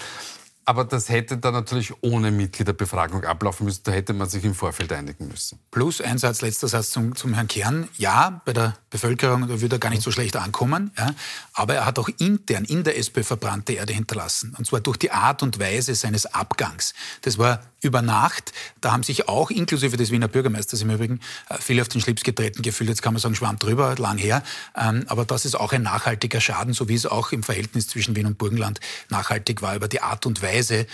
Aber 0.68 0.84
das 0.84 1.08
hätte 1.08 1.38
dann 1.38 1.54
natürlich 1.54 1.92
ohne 2.02 2.32
Mitgliederbefragung 2.32 3.24
ablaufen 3.24 3.66
müssen. 3.66 3.82
Da 3.84 3.92
hätte 3.92 4.12
man 4.12 4.28
sich 4.28 4.44
im 4.44 4.52
Vorfeld 4.52 4.92
einigen 4.92 5.28
müssen. 5.28 5.60
Plus 5.70 6.00
ein 6.00 6.18
Satz, 6.18 6.42
letzter 6.42 6.66
Satz 6.66 6.90
zum, 6.90 7.14
zum 7.14 7.34
Herrn 7.34 7.46
Kern. 7.46 7.88
Ja, 7.96 8.42
bei 8.44 8.52
der 8.52 8.76
Bevölkerung 8.90 9.48
würde 9.48 9.76
er 9.76 9.78
gar 9.78 9.90
nicht 9.90 10.02
so 10.02 10.10
schlecht 10.10 10.34
ankommen. 10.34 10.90
Ja, 10.98 11.14
aber 11.52 11.76
er 11.76 11.86
hat 11.86 12.00
auch 12.00 12.08
intern 12.18 12.64
in 12.64 12.82
der 12.82 12.98
SPÖ 12.98 13.22
verbrannte 13.22 13.74
Erde 13.74 13.92
hinterlassen. 13.92 14.56
Und 14.58 14.66
zwar 14.66 14.80
durch 14.80 14.96
die 14.96 15.12
Art 15.12 15.44
und 15.44 15.60
Weise 15.60 15.94
seines 15.94 16.26
Abgangs. 16.26 16.94
Das 17.22 17.38
war 17.38 17.60
über 17.86 18.02
Nacht. 18.02 18.52
Da 18.80 18.92
haben 18.92 19.02
sich 19.02 19.28
auch, 19.28 19.50
inklusive 19.50 19.96
des 19.96 20.10
Wiener 20.10 20.28
Bürgermeisters 20.28 20.82
im 20.82 20.90
Übrigen, 20.90 21.20
äh, 21.48 21.56
viele 21.60 21.82
auf 21.82 21.88
den 21.88 22.00
Schlips 22.00 22.22
getreten 22.22 22.62
gefühlt. 22.62 22.90
Jetzt 22.90 23.02
kann 23.02 23.14
man 23.14 23.20
sagen, 23.20 23.34
Schwamm 23.34 23.58
drüber, 23.58 23.94
lang 23.96 24.18
her. 24.18 24.42
Ähm, 24.76 25.04
aber 25.08 25.24
das 25.24 25.44
ist 25.44 25.54
auch 25.54 25.72
ein 25.72 25.82
nachhaltiger 25.82 26.40
Schaden, 26.40 26.74
so 26.74 26.88
wie 26.88 26.94
es 26.94 27.06
auch 27.06 27.32
im 27.32 27.42
Verhältnis 27.42 27.86
zwischen 27.88 28.16
Wien 28.16 28.26
und 28.26 28.38
Burgenland 28.38 28.80
nachhaltig 29.08 29.62
war, 29.62 29.76
über 29.76 29.88
die 29.88 30.00
Art 30.00 30.26
und 30.26 30.42
Weise, 30.42 30.55
äh, 30.60 30.84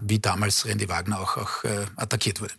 wie 0.00 0.18
damals 0.18 0.66
Randy 0.66 0.88
Wagner 0.88 1.20
auch, 1.20 1.36
auch 1.36 1.64
äh, 1.64 1.86
attackiert 1.96 2.40
wurde. 2.40 2.54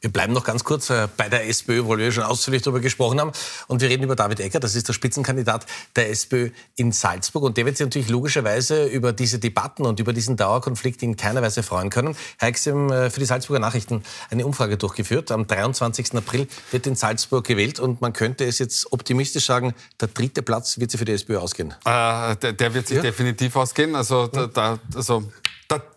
Wir 0.00 0.12
bleiben 0.12 0.32
noch 0.32 0.44
ganz 0.44 0.62
kurz 0.64 0.90
äh, 0.90 1.08
bei 1.16 1.28
der 1.28 1.48
SPÖ, 1.48 1.84
wo 1.84 1.96
wir 1.96 2.12
schon 2.12 2.24
ausführlich 2.24 2.62
darüber 2.62 2.80
gesprochen 2.80 3.20
haben. 3.20 3.32
Und 3.66 3.80
wir 3.80 3.88
reden 3.88 4.02
über 4.02 4.14
David 4.14 4.40
Ecker, 4.40 4.60
das 4.60 4.74
ist 4.74 4.88
der 4.88 4.92
Spitzenkandidat 4.92 5.66
der 5.94 6.10
SPÖ 6.10 6.50
in 6.76 6.92
Salzburg. 6.92 7.44
Und 7.44 7.56
der 7.56 7.66
wird 7.66 7.76
sich 7.76 7.86
natürlich 7.86 8.08
logischerweise 8.08 8.86
über 8.86 9.12
diese 9.12 9.38
Debatten 9.38 9.86
und 9.86 9.98
über 9.98 10.12
diesen 10.12 10.36
Dauerkonflikt 10.36 11.02
in 11.02 11.16
keiner 11.16 11.42
Weise 11.42 11.62
freuen 11.62 11.90
können. 11.90 12.16
Herr 12.38 12.48
Exim, 12.48 12.90
äh, 12.90 13.10
für 13.10 13.20
die 13.20 13.26
Salzburger 13.26 13.60
Nachrichten 13.60 14.02
eine 14.30 14.44
Umfrage 14.44 14.76
durchgeführt. 14.76 15.30
Am 15.30 15.46
23. 15.46 16.14
April 16.14 16.46
wird 16.70 16.86
in 16.86 16.94
Salzburg 16.94 17.46
gewählt 17.46 17.80
und 17.80 18.00
man 18.00 18.12
könnte 18.12 18.44
es 18.44 18.58
jetzt 18.58 18.92
optimistisch 18.92 19.46
sagen, 19.46 19.74
der 20.00 20.08
dritte 20.08 20.42
Platz 20.42 20.78
wird 20.78 20.90
sich 20.90 20.98
für 20.98 21.04
die 21.04 21.12
SPÖ 21.12 21.38
ausgehen. 21.38 21.72
Äh, 21.84 22.36
der, 22.36 22.52
der, 22.52 22.74
wird 22.74 22.88
sich 22.88 22.98
ja? 22.98 23.02
definitiv 23.02 23.56
ausgehen. 23.56 23.94
Also, 23.94 24.26
da, 24.26 24.46
da, 24.46 24.78
also 24.94 25.24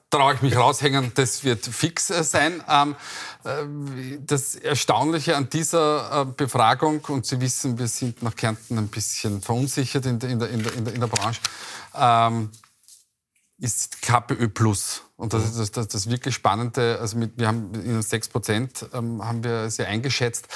traue 0.09 0.33
ich 0.33 0.41
mich 0.41 0.55
raushängen, 0.55 1.11
das 1.15 1.43
wird 1.43 1.65
fix 1.65 2.09
äh, 2.09 2.23
sein. 2.23 2.63
Ähm, 2.67 2.95
äh, 3.43 4.17
das 4.25 4.55
Erstaunliche 4.55 5.35
an 5.35 5.49
dieser 5.49 6.21
äh, 6.21 6.25
Befragung, 6.25 7.03
und 7.05 7.25
Sie 7.25 7.39
wissen, 7.39 7.77
wir 7.77 7.87
sind 7.87 8.21
nach 8.23 8.35
Kärnten 8.35 8.77
ein 8.77 8.87
bisschen 8.87 9.41
verunsichert 9.41 10.05
in 10.05 10.19
der, 10.19 10.29
in 10.29 10.39
der, 10.39 10.49
in 10.49 10.63
der, 10.63 10.93
in 10.93 10.99
der 10.99 11.07
Branche, 11.07 11.41
ähm, 11.95 12.49
ist 13.59 14.01
KPÖ 14.01 14.47
Plus. 14.47 15.03
Und 15.17 15.33
das 15.33 15.43
ist 15.43 15.59
das, 15.59 15.71
das, 15.71 15.87
das 15.89 16.09
wirklich 16.09 16.33
Spannende. 16.33 16.97
Also 17.01 17.17
mit, 17.17 17.37
wir 17.37 17.47
haben 17.47 17.73
in 17.73 18.01
6 18.01 18.29
Prozent 18.29 18.85
ähm, 18.93 19.23
haben 19.23 19.43
wir 19.43 19.69
sie 19.69 19.83
eingeschätzt. 19.85 20.47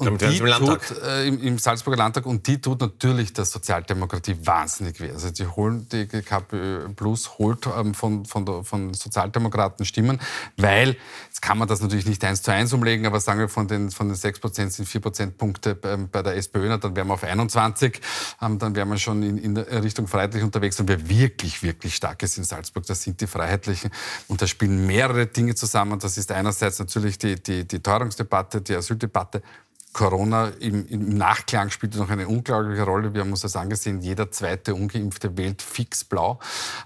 Ähm, 0.00 0.12
und 0.12 0.22
die 0.22 0.36
im, 0.36 0.46
tut, 0.46 1.02
äh, 1.02 1.26
im, 1.26 1.42
im, 1.42 1.58
Salzburger 1.58 1.96
Landtag 1.96 2.26
und 2.26 2.46
die 2.46 2.60
tut 2.60 2.80
natürlich 2.80 3.32
der 3.32 3.44
Sozialdemokratie 3.44 4.36
wahnsinnig 4.44 5.00
weh. 5.00 5.10
Also 5.10 5.30
die 5.30 5.46
holen 5.46 5.88
die 5.90 6.06
KPÖ 6.06 6.88
Plus 6.90 7.38
holt 7.38 7.66
ähm, 7.66 7.94
von, 7.94 8.24
von, 8.24 8.46
der, 8.46 8.64
von 8.64 8.94
Sozialdemokraten 8.94 9.84
Stimmen, 9.84 10.20
weil 10.56 10.96
jetzt 11.26 11.42
kann 11.42 11.58
man 11.58 11.68
das 11.68 11.80
natürlich 11.80 12.06
nicht 12.06 12.24
eins 12.24 12.42
zu 12.42 12.52
eins 12.52 12.72
umlegen, 12.72 13.06
aber 13.06 13.20
sagen 13.20 13.40
wir 13.40 13.48
von 13.48 13.66
den 13.66 13.90
von 13.90 14.08
den 14.08 14.16
sechs 14.16 14.38
Prozent 14.38 14.72
sind 14.72 14.86
vier 14.86 15.00
Prozentpunkte 15.00 15.74
bei, 15.74 15.96
bei 15.96 16.22
der 16.22 16.36
SPÖ, 16.36 16.68
dann 16.78 16.94
wären 16.94 17.08
wir 17.08 17.14
auf 17.14 17.24
21, 17.24 18.00
ähm, 18.42 18.58
dann 18.58 18.74
wären 18.74 18.88
wir 18.88 18.98
schon 18.98 19.22
in, 19.22 19.38
in 19.38 19.56
Richtung 19.56 20.06
Freiheitlich 20.06 20.42
unterwegs 20.42 20.78
und 20.80 20.88
wer 20.88 21.08
wirklich 21.08 21.62
wirklich 21.62 21.94
stark 21.94 22.22
ist 22.22 22.38
in 22.38 22.44
Salzburg, 22.44 22.86
das 22.86 23.02
sind 23.02 23.20
die 23.20 23.26
Freiheitlichen 23.26 23.90
und 24.28 24.40
da 24.40 24.46
spielen 24.46 24.86
mehrere 24.86 25.26
Dinge 25.26 25.54
zusammen. 25.54 25.98
Das 25.98 26.18
ist 26.18 26.30
einerseits 26.30 26.78
natürlich 26.78 27.18
die 27.18 27.36
die, 27.42 27.66
die 27.66 27.80
Teuerungsdebatte, 27.80 28.60
die 28.60 28.74
Asyldebatte 28.74 29.42
Corona 29.92 30.48
im, 30.60 30.86
im, 30.86 31.16
Nachklang 31.16 31.70
spielt 31.70 31.96
noch 31.96 32.10
eine 32.10 32.28
unglaubliche 32.28 32.82
Rolle. 32.82 33.14
Wir 33.14 33.22
haben 33.22 33.30
uns 33.30 33.40
das 33.40 33.56
angesehen, 33.56 34.00
jeder 34.00 34.30
zweite 34.30 34.74
Ungeimpfte 34.74 35.36
wählt 35.36 35.62
fix 35.62 36.04
blau. 36.04 36.38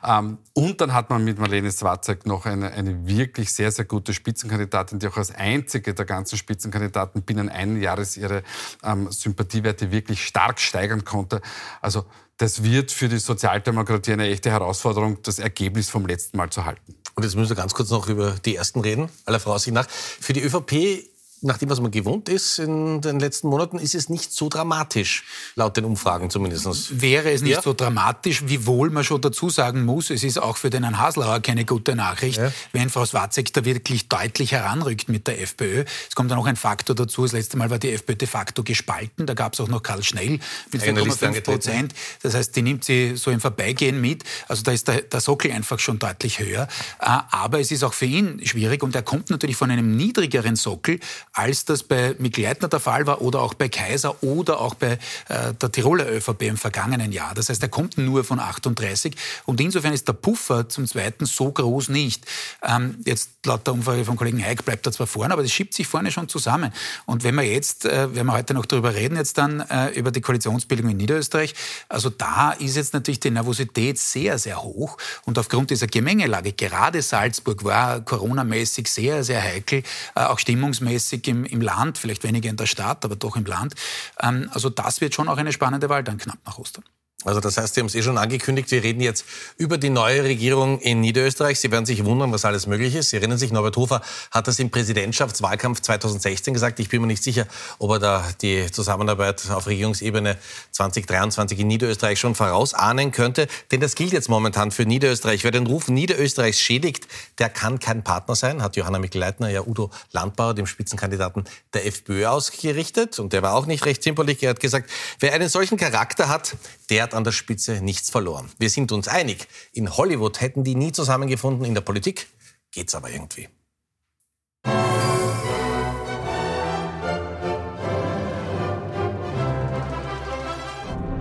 Ähm, 0.05 0.39
und 0.55 0.81
dann 0.81 0.95
hat 0.95 1.11
man 1.11 1.25
mit 1.25 1.39
Marlene 1.39 1.71
Swarzek 1.71 2.27
noch 2.27 2.47
eine, 2.47 2.71
eine 2.73 3.07
wirklich 3.07 3.53
sehr, 3.53 3.73
sehr 3.73 3.85
gute 3.85 4.15
Spitzenkandidatin, 4.15 4.99
die 4.99 5.09
auch 5.09 5.17
als 5.17 5.35
einzige 5.35 5.95
der 5.95 6.05
ganzen 6.05 6.39
Spitzenkandidaten 6.39 7.23
binnen 7.23 7.49
eines 7.49 7.83
Jahres 7.83 8.17
ihre 8.17 8.43
ähm, 8.83 9.11
Sympathiewerte 9.11 9.91
wirklich 9.91 10.25
stark 10.25 10.61
steigern 10.61 11.05
konnte. 11.05 11.43
Also 11.81 12.05
das 12.39 12.63
wird 12.63 12.91
für 12.91 13.09
die 13.09 13.19
Sozialdemokratie 13.19 14.15
eine 14.15 14.29
echte 14.29 14.51
Herausforderung, 14.51 15.23
das 15.23 15.39
Ergebnis 15.39 15.91
vom 15.91 16.07
letzten 16.07 16.37
Mal 16.37 16.51
zu 16.51 16.65
halten. 16.65 16.95
Und 17.15 17.25
jetzt 17.25 17.37
müssen 17.37 17.51
wir 17.51 17.57
ganz 17.57 17.75
kurz 17.75 17.91
noch 17.91 18.09
über 18.09 18.33
die 18.45 18.57
ersten 18.57 18.81
reden, 18.81 19.11
aller 19.27 19.39
Voraussicht 19.39 19.75
nach. 19.75 19.89
Für 19.89 20.33
die 20.33 20.43
ÖVP 20.43 21.12
nach 21.43 21.59
dem, 21.59 21.69
was 21.71 21.81
man 21.81 21.91
gewohnt 21.91 22.29
ist 22.29 22.59
in 22.59 23.01
den 23.01 23.19
letzten 23.19 23.49
Monaten, 23.49 23.79
ist 23.79 23.95
es 23.95 24.09
nicht 24.09 24.33
so 24.33 24.49
dramatisch, 24.49 25.25
laut 25.57 25.77
den 25.77 25.85
Umfragen 25.85 26.31
zumindest. 26.31 27.01
Wäre 27.01 27.33
es 27.33 27.43
nicht 27.43 27.53
ja? 27.53 27.63
so 27.63 27.75
dramatisch, 27.75 28.43
wiewohl 28.47 28.91
man 28.91 29.03
schon 29.05 29.21
dazu 29.21 29.51
sagen 29.51 29.85
muss, 29.85 30.11
es 30.11 30.23
ist 30.23 30.39
auch 30.39 30.57
für 30.57 30.71
den 30.71 30.85
Herrn 30.85 30.99
Haslauer 30.99 31.41
keine 31.41 31.65
gute 31.65 31.97
Nachricht, 31.97 32.39
ja. 32.39 32.53
wenn 32.73 32.91
Frau 32.91 33.05
Swatzek 33.05 33.53
da 33.53 33.65
wirklich 33.65 34.09
deutlich 34.09 34.53
heranrückt 34.53 35.09
mit 35.09 35.27
der 35.27 35.41
FPÖ. 35.41 35.85
Es 36.09 36.15
kommt 36.15 36.31
dann 36.31 36.39
noch 36.39 36.47
ein 36.47 36.57
Faktor 36.57 36.95
dazu, 36.95 37.23
das 37.23 37.33
letzte 37.33 37.57
Mal 37.57 37.71
war 37.71 37.79
die 37.79 37.91
FPÖ 37.91 38.15
de 38.15 38.29
facto 38.29 38.63
gespalten, 38.63 39.27
da 39.27 39.35
gab 39.35 39.55
es 39.55 39.61
auch 39.61 39.69
noch 39.69 39.83
Karl 39.83 40.03
Schnell 40.03 40.39
mit 40.71 40.83
4,5 40.83 41.41
Prozent. 41.41 41.95
Das 42.23 42.35
heißt, 42.35 42.55
die 42.55 42.63
nimmt 42.63 42.85
sie 42.85 43.17
so 43.17 43.31
im 43.31 43.41
Vorbeigehen 43.41 44.01
mit. 44.01 44.25
Also 44.49 44.63
da 44.63 44.73
ist 44.73 44.87
der, 44.87 45.03
der 45.03 45.21
Sockel 45.21 45.51
einfach 45.51 45.79
schon 45.79 45.99
deutlich 45.99 46.39
höher. 46.39 46.69
Äh, 47.01 47.19
aber 47.31 47.61
es 47.61 47.71
ist 47.71 47.83
auch 47.83 47.95
für 47.95 48.07
ihn 48.07 48.41
schwierig 48.45 48.83
und 48.83 48.95
er 48.95 49.03
kommt 49.03 49.31
natürlich 49.31 49.57
von 49.57 49.71
einem 49.71 49.97
niedrigeren 49.97 50.57
Sockel, 50.57 51.01
als 51.33 51.65
das 51.65 51.83
bei 51.83 52.15
Mikl 52.19 52.43
Leitner 52.43 52.69
der 52.69 52.81
Fall 52.81 53.07
war 53.07 53.23
oder 53.23 53.41
auch 53.41 53.55
bei 53.55 53.69
Kaiser 53.69 54.23
oder 54.23 54.61
auch 54.61 54.75
bei 54.75 54.99
äh, 55.29 55.55
der 55.55 55.73
Tiroler 55.73 56.11
ÖVP 56.11 56.43
im 56.43 56.57
vergangenen 56.57 57.13
Jahr. 57.13 57.35
Das 57.35 57.49
heißt, 57.49 57.63
er 57.63 57.69
kommt 57.69 57.97
nur 57.97 58.25
von 58.25 58.39
38 58.39 59.15
und 59.47 59.61
insofern 59.61 59.95
ist 59.95 60.09
der 60.09 60.13
Puffer 60.13 60.69
zum 60.69 60.87
Zweiten 60.87 61.25
so 61.25 61.51
groß 61.51 61.89
nicht. 61.89 62.27
Ähm, 62.63 62.97
jetzt 63.05 63.31
laut 63.47 63.67
der 63.67 63.75
Umfrage 63.75 64.05
von 64.05 64.17
Kollegen 64.17 64.45
Heik 64.45 64.65
bleibt 64.65 64.87
er 64.87 64.93
zwar 64.93 65.07
vorne, 65.07 65.33
aber 65.33 65.43
das 65.43 65.53
schiebt 65.53 65.73
sich 65.73 65.87
vorne 65.87 66.11
schon 66.11 66.29
zusammen. 66.29 66.73
Und 67.07 67.25
wenn 67.25 67.35
wir 67.35 67.45
jetzt, 67.45 67.87
äh, 67.87 68.15
wenn 68.15 68.27
wir 68.27 68.35
heute 68.35 68.53
noch 68.53 68.67
darüber 68.67 68.95
reden, 68.95 69.17
jetzt 69.17 69.39
dann 69.39 69.61
äh, 69.61 69.89
über 69.91 70.11
die 70.11 70.21
Koalitionsbildung 70.21 70.91
in 70.91 70.99
Niederösterreich, 70.99 71.55
also 71.89 72.11
da 72.11 72.53
ist 72.53 72.77
jetzt 72.77 72.93
natürlich 72.93 73.21
die 73.21 73.31
Nervosität 73.31 73.99
sehr, 73.99 74.39
sehr 74.39 74.63
hoch 74.63 74.99
und 75.25 75.39
aufgrund 75.39 75.71
dieser 75.71 75.87
Gemengelage, 75.87 76.53
gerade 76.53 77.01
Salzburg 77.01 77.65
war 77.65 78.03
coronamäßig 78.03 78.89
sehr, 78.89 79.25
sehr 79.25 79.43
heikel, 79.43 79.83
äh, 80.15 80.21
auch 80.21 80.39
stimmungsmäßig 80.39 81.22
Politik 81.23 81.29
im, 81.29 81.45
im 81.45 81.61
Land, 81.61 81.99
vielleicht 81.99 82.25
weniger 82.25 82.51
in 82.51 82.57
der 82.57 82.67
Stadt, 82.67 83.05
aber 83.05 83.17
doch 83.17 83.37
im 83.37 83.45
Land. 83.45 83.75
Ähm, 84.21 84.51
also 84.53 84.69
das 84.69 85.01
wird 85.01 85.15
schon 85.15 85.29
auch 85.29 85.39
eine 85.39 85.53
spannende 85.53 85.89
Wahl 85.89 86.05
dann 86.05 86.19
knapp 86.19 86.39
nach 86.45 86.59
Ostern. 86.59 86.85
Also 87.25 87.41
das 87.41 87.57
heißt, 87.57 87.75
Sie 87.75 87.81
haben 87.81 87.87
es 87.87 87.95
eh 87.95 88.03
schon 88.03 88.19
angekündigt, 88.19 88.71
wir 88.71 88.83
reden 88.83 89.01
jetzt 89.01 89.25
über 89.57 89.79
die 89.79 89.91
neue 89.91 90.25
Regierung 90.25 90.81
in 90.81 91.01
Niederösterreich. 91.01 91.61
Sie 91.61 91.71
werden 91.71 91.87
sich 91.87 92.05
wundern, 92.05 92.33
was 92.33 92.45
alles 92.45 92.67
möglich 92.67 92.95
ist. 92.95 93.11
Sie 93.11 93.17
erinnern 93.17 93.39
sich, 93.39 93.53
Norbert 93.53 93.77
Hofer 93.77 94.03
hat 94.31 94.49
das 94.49 94.59
im 94.59 94.71
Präsidentschaftswahlkampf 94.71 95.81
2016 95.81 96.55
gesagt. 96.55 96.81
Ich 96.81 96.89
bin 96.89 97.01
mir 97.01 97.07
nicht 97.07 97.23
sicher, 97.23 97.47
ob 97.79 97.91
er 97.93 97.99
da 97.99 98.25
die 98.41 98.71
Zusammenarbeit 98.71 99.51
auf 99.51 99.67
Regierungsebene 99.67 100.37
2023 100.73 101.61
in 101.61 101.69
Niederösterreich 101.69 102.19
schon 102.19 102.35
vorausahnen 102.35 103.13
könnte. 103.13 103.47
Denn 103.71 103.81
das 103.81 103.95
gilt 103.95 104.13
jetzt 104.13 104.29
momentan 104.29 104.71
für 104.71 104.85
Niederösterreich. 104.85 105.45
Wer 105.45 105.53
den 105.53 105.67
Ruf 105.67 105.89
Niederösterreichs 105.89 106.59
schädigt, 106.59 107.07
der 107.39 107.49
kann 107.49 107.79
kein 107.79 108.03
Partner 108.03 108.35
sein, 108.35 108.63
hat 108.63 108.77
Johanna 108.77 108.99
Mikl-Leitner 108.99 109.49
ja 109.49 109.63
Udo 109.67 109.91
Landbauer, 110.11 110.55
dem 110.55 110.67
Spitzenkandidaten 110.67 111.45
der 111.75 111.87
FPÖ, 111.87 112.27
ausgerichtet. 112.27 113.19
Und 113.19 113.33
der 113.33 113.43
war 113.43 113.55
auch 113.55 113.67
nicht 113.67 113.85
recht 113.87 114.03
zimperlich. 114.03 114.43
Er 114.43 114.51
hat 114.51 114.61
gesagt, 114.61 114.91
wer 115.21 115.33
einen 115.33 115.49
solchen 115.49 115.77
Charakter 115.77 116.29
hat, 116.29 116.57
der 116.91 117.12
hat 117.13 117.17
an 117.17 117.25
der 117.25 117.33
Spitze 117.33 117.81
nichts 117.81 118.11
verloren. 118.11 118.51
Wir 118.59 118.71
sind 118.71 118.93
uns 118.93 119.09
einig, 119.09 119.47
in 119.73 119.97
Hollywood 119.97 120.41
hätten 120.41 120.65
die 120.65 120.75
nie 120.75 120.93
zusammengefunden, 120.93 121.65
in 121.65 121.75
der 121.75 121.83
Politik 121.83 122.27
geht's 122.71 122.95
aber 122.95 123.11
irgendwie. 123.11 123.49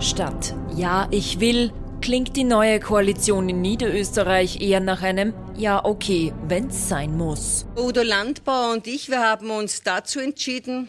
Statt 0.00 0.54
Ja, 0.74 1.06
ich 1.10 1.38
will 1.38 1.72
klingt 2.00 2.36
die 2.36 2.44
neue 2.44 2.80
Koalition 2.80 3.48
in 3.48 3.60
Niederösterreich 3.60 4.60
eher 4.60 4.80
nach 4.80 5.02
einem 5.02 5.34
Ja, 5.56 5.84
okay, 5.84 6.32
wenn's 6.48 6.88
sein 6.88 7.16
muss. 7.16 7.66
Udo 7.76 8.02
Landbauer 8.02 8.72
und 8.72 8.86
ich, 8.88 9.08
wir 9.08 9.20
haben 9.20 9.50
uns 9.50 9.82
dazu 9.82 10.18
entschieden, 10.18 10.88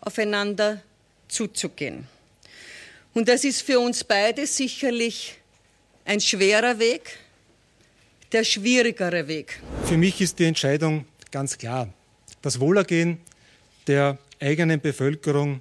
aufeinander 0.00 0.80
zuzugehen. 1.28 2.08
Und 3.14 3.28
das 3.28 3.44
ist 3.44 3.62
für 3.62 3.78
uns 3.78 4.02
beide 4.02 4.44
sicherlich 4.44 5.36
ein 6.04 6.20
schwerer 6.20 6.78
Weg, 6.80 7.18
der 8.32 8.42
schwierigere 8.42 9.28
Weg. 9.28 9.62
Für 9.84 9.96
mich 9.96 10.20
ist 10.20 10.38
die 10.40 10.44
Entscheidung 10.44 11.06
ganz 11.30 11.56
klar. 11.56 11.88
Das 12.42 12.58
Wohlergehen 12.58 13.20
der 13.86 14.18
eigenen 14.40 14.80
Bevölkerung 14.80 15.60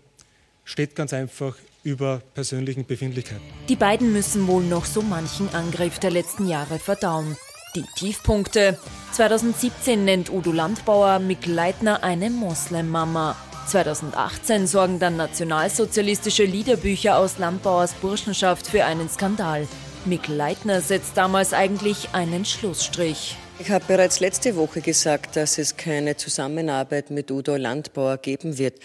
steht 0.65 0.95
ganz 0.95 1.13
einfach 1.13 1.55
über 1.83 2.21
persönlichen 2.33 2.85
Befindlichkeiten. 2.85 3.43
Die 3.69 3.75
beiden 3.75 4.11
müssen 4.11 4.47
wohl 4.47 4.63
noch 4.63 4.85
so 4.85 5.01
manchen 5.01 5.49
Angriff 5.53 5.99
der 5.99 6.11
letzten 6.11 6.47
Jahre 6.47 6.79
verdauen. 6.79 7.37
Die 7.75 7.85
Tiefpunkte. 7.95 8.79
2017 9.11 10.05
nennt 10.05 10.31
Udo 10.31 10.51
Landbauer 10.51 11.19
Mick 11.19 11.45
Leitner 11.45 12.03
eine 12.03 12.29
Moslemmama. 12.29 13.35
2018 13.65 14.67
sorgen 14.67 14.99
dann 14.99 15.17
nationalsozialistische 15.17 16.43
Liederbücher 16.43 17.17
aus 17.17 17.38
Landbauers 17.38 17.93
Burschenschaft 17.93 18.67
für 18.67 18.86
einen 18.86 19.10
Skandal. 19.10 19.67
Mick 20.06 20.28
Leitner 20.28 20.82
setzt 20.82 21.15
damals 21.15 21.54
eigentlich 21.54 22.10
einen 22.13 22.45
Schlussstrich. 22.45 23.38
Ich 23.60 23.69
habe 23.69 23.86
bereits 23.88 24.19
letzte 24.19 24.56
Woche 24.56 24.82
gesagt, 24.82 25.36
dass 25.36 25.58
es 25.58 25.78
keine 25.78 26.17
Zusammenarbeit 26.17 27.12
mit 27.12 27.32
Udo 27.32 27.56
Landbauer 27.56 28.17
geben 28.17 28.58
wird. 28.58 28.80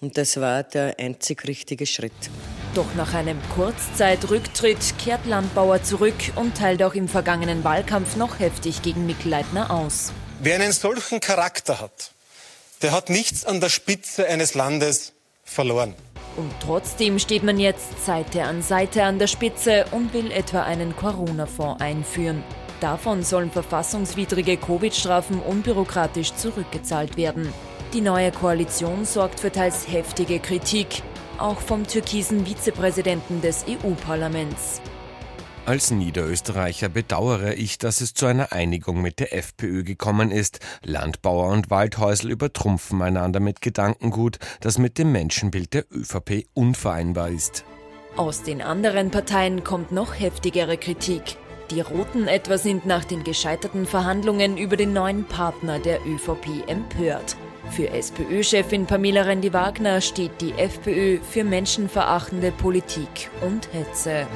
Und 0.00 0.18
das 0.18 0.40
war 0.40 0.62
der 0.62 0.96
einzig 0.98 1.46
richtige 1.48 1.86
Schritt. 1.86 2.12
Doch 2.74 2.94
nach 2.94 3.14
einem 3.14 3.38
Kurzzeitrücktritt 3.54 4.94
kehrt 4.98 5.26
Landbauer 5.26 5.82
zurück 5.82 6.14
und 6.36 6.56
teilt 6.56 6.82
auch 6.82 6.94
im 6.94 7.08
vergangenen 7.08 7.64
Wahlkampf 7.64 8.16
noch 8.16 8.38
heftig 8.38 8.82
gegen 8.82 9.06
Mikl-Leitner 9.06 9.70
aus. 9.70 10.12
Wer 10.40 10.56
einen 10.56 10.72
solchen 10.72 11.18
Charakter 11.18 11.80
hat, 11.80 12.12
der 12.82 12.92
hat 12.92 13.10
nichts 13.10 13.44
an 13.44 13.60
der 13.60 13.68
Spitze 13.68 14.26
eines 14.26 14.54
Landes 14.54 15.12
verloren. 15.44 15.94
Und 16.36 16.52
trotzdem 16.60 17.18
steht 17.18 17.42
man 17.42 17.58
jetzt 17.58 18.04
Seite 18.04 18.44
an 18.44 18.62
Seite 18.62 19.02
an 19.02 19.18
der 19.18 19.26
Spitze 19.26 19.86
und 19.90 20.14
will 20.14 20.30
etwa 20.30 20.62
einen 20.62 20.94
Corona-Fonds 20.94 21.80
einführen. 21.80 22.44
Davon 22.80 23.24
sollen 23.24 23.50
verfassungswidrige 23.50 24.56
Covid-Strafen 24.56 25.40
unbürokratisch 25.40 26.32
zurückgezahlt 26.34 27.16
werden. 27.16 27.52
Die 27.92 28.00
neue 28.00 28.30
Koalition 28.30 29.04
sorgt 29.04 29.40
für 29.40 29.50
teils 29.50 29.88
heftige 29.88 30.38
Kritik, 30.38 31.02
auch 31.38 31.60
vom 31.60 31.86
türkisen 31.86 32.46
Vizepräsidenten 32.46 33.40
des 33.40 33.64
EU-Parlaments. 33.66 34.80
Als 35.68 35.90
Niederösterreicher 35.90 36.88
bedauere 36.88 37.52
ich, 37.52 37.76
dass 37.76 38.00
es 38.00 38.14
zu 38.14 38.24
einer 38.24 38.52
Einigung 38.52 39.02
mit 39.02 39.20
der 39.20 39.36
FPÖ 39.36 39.84
gekommen 39.84 40.30
ist. 40.30 40.60
Landbauer 40.82 41.48
und 41.52 41.68
Waldhäusl 41.68 42.30
übertrumpfen 42.30 43.02
einander 43.02 43.38
mit 43.38 43.60
Gedankengut, 43.60 44.38
das 44.62 44.78
mit 44.78 44.96
dem 44.96 45.12
Menschenbild 45.12 45.74
der 45.74 45.84
ÖVP 45.92 46.46
unvereinbar 46.54 47.28
ist. 47.28 47.66
Aus 48.16 48.42
den 48.42 48.62
anderen 48.62 49.10
Parteien 49.10 49.62
kommt 49.62 49.92
noch 49.92 50.18
heftigere 50.18 50.78
Kritik. 50.78 51.36
Die 51.70 51.82
Roten 51.82 52.28
etwa 52.28 52.56
sind 52.56 52.86
nach 52.86 53.04
den 53.04 53.22
gescheiterten 53.22 53.84
Verhandlungen 53.84 54.56
über 54.56 54.78
den 54.78 54.94
neuen 54.94 55.24
Partner 55.26 55.78
der 55.78 56.00
ÖVP 56.06 56.66
empört. 56.66 57.36
Für 57.72 57.90
SPÖ-Chefin 57.90 58.86
Pamela 58.86 59.20
Rendi-Wagner 59.24 60.00
steht 60.00 60.40
die 60.40 60.52
FPÖ 60.52 61.18
für 61.20 61.44
menschenverachtende 61.44 62.52
Politik 62.52 63.28
und 63.42 63.70
Hetze. 63.74 64.26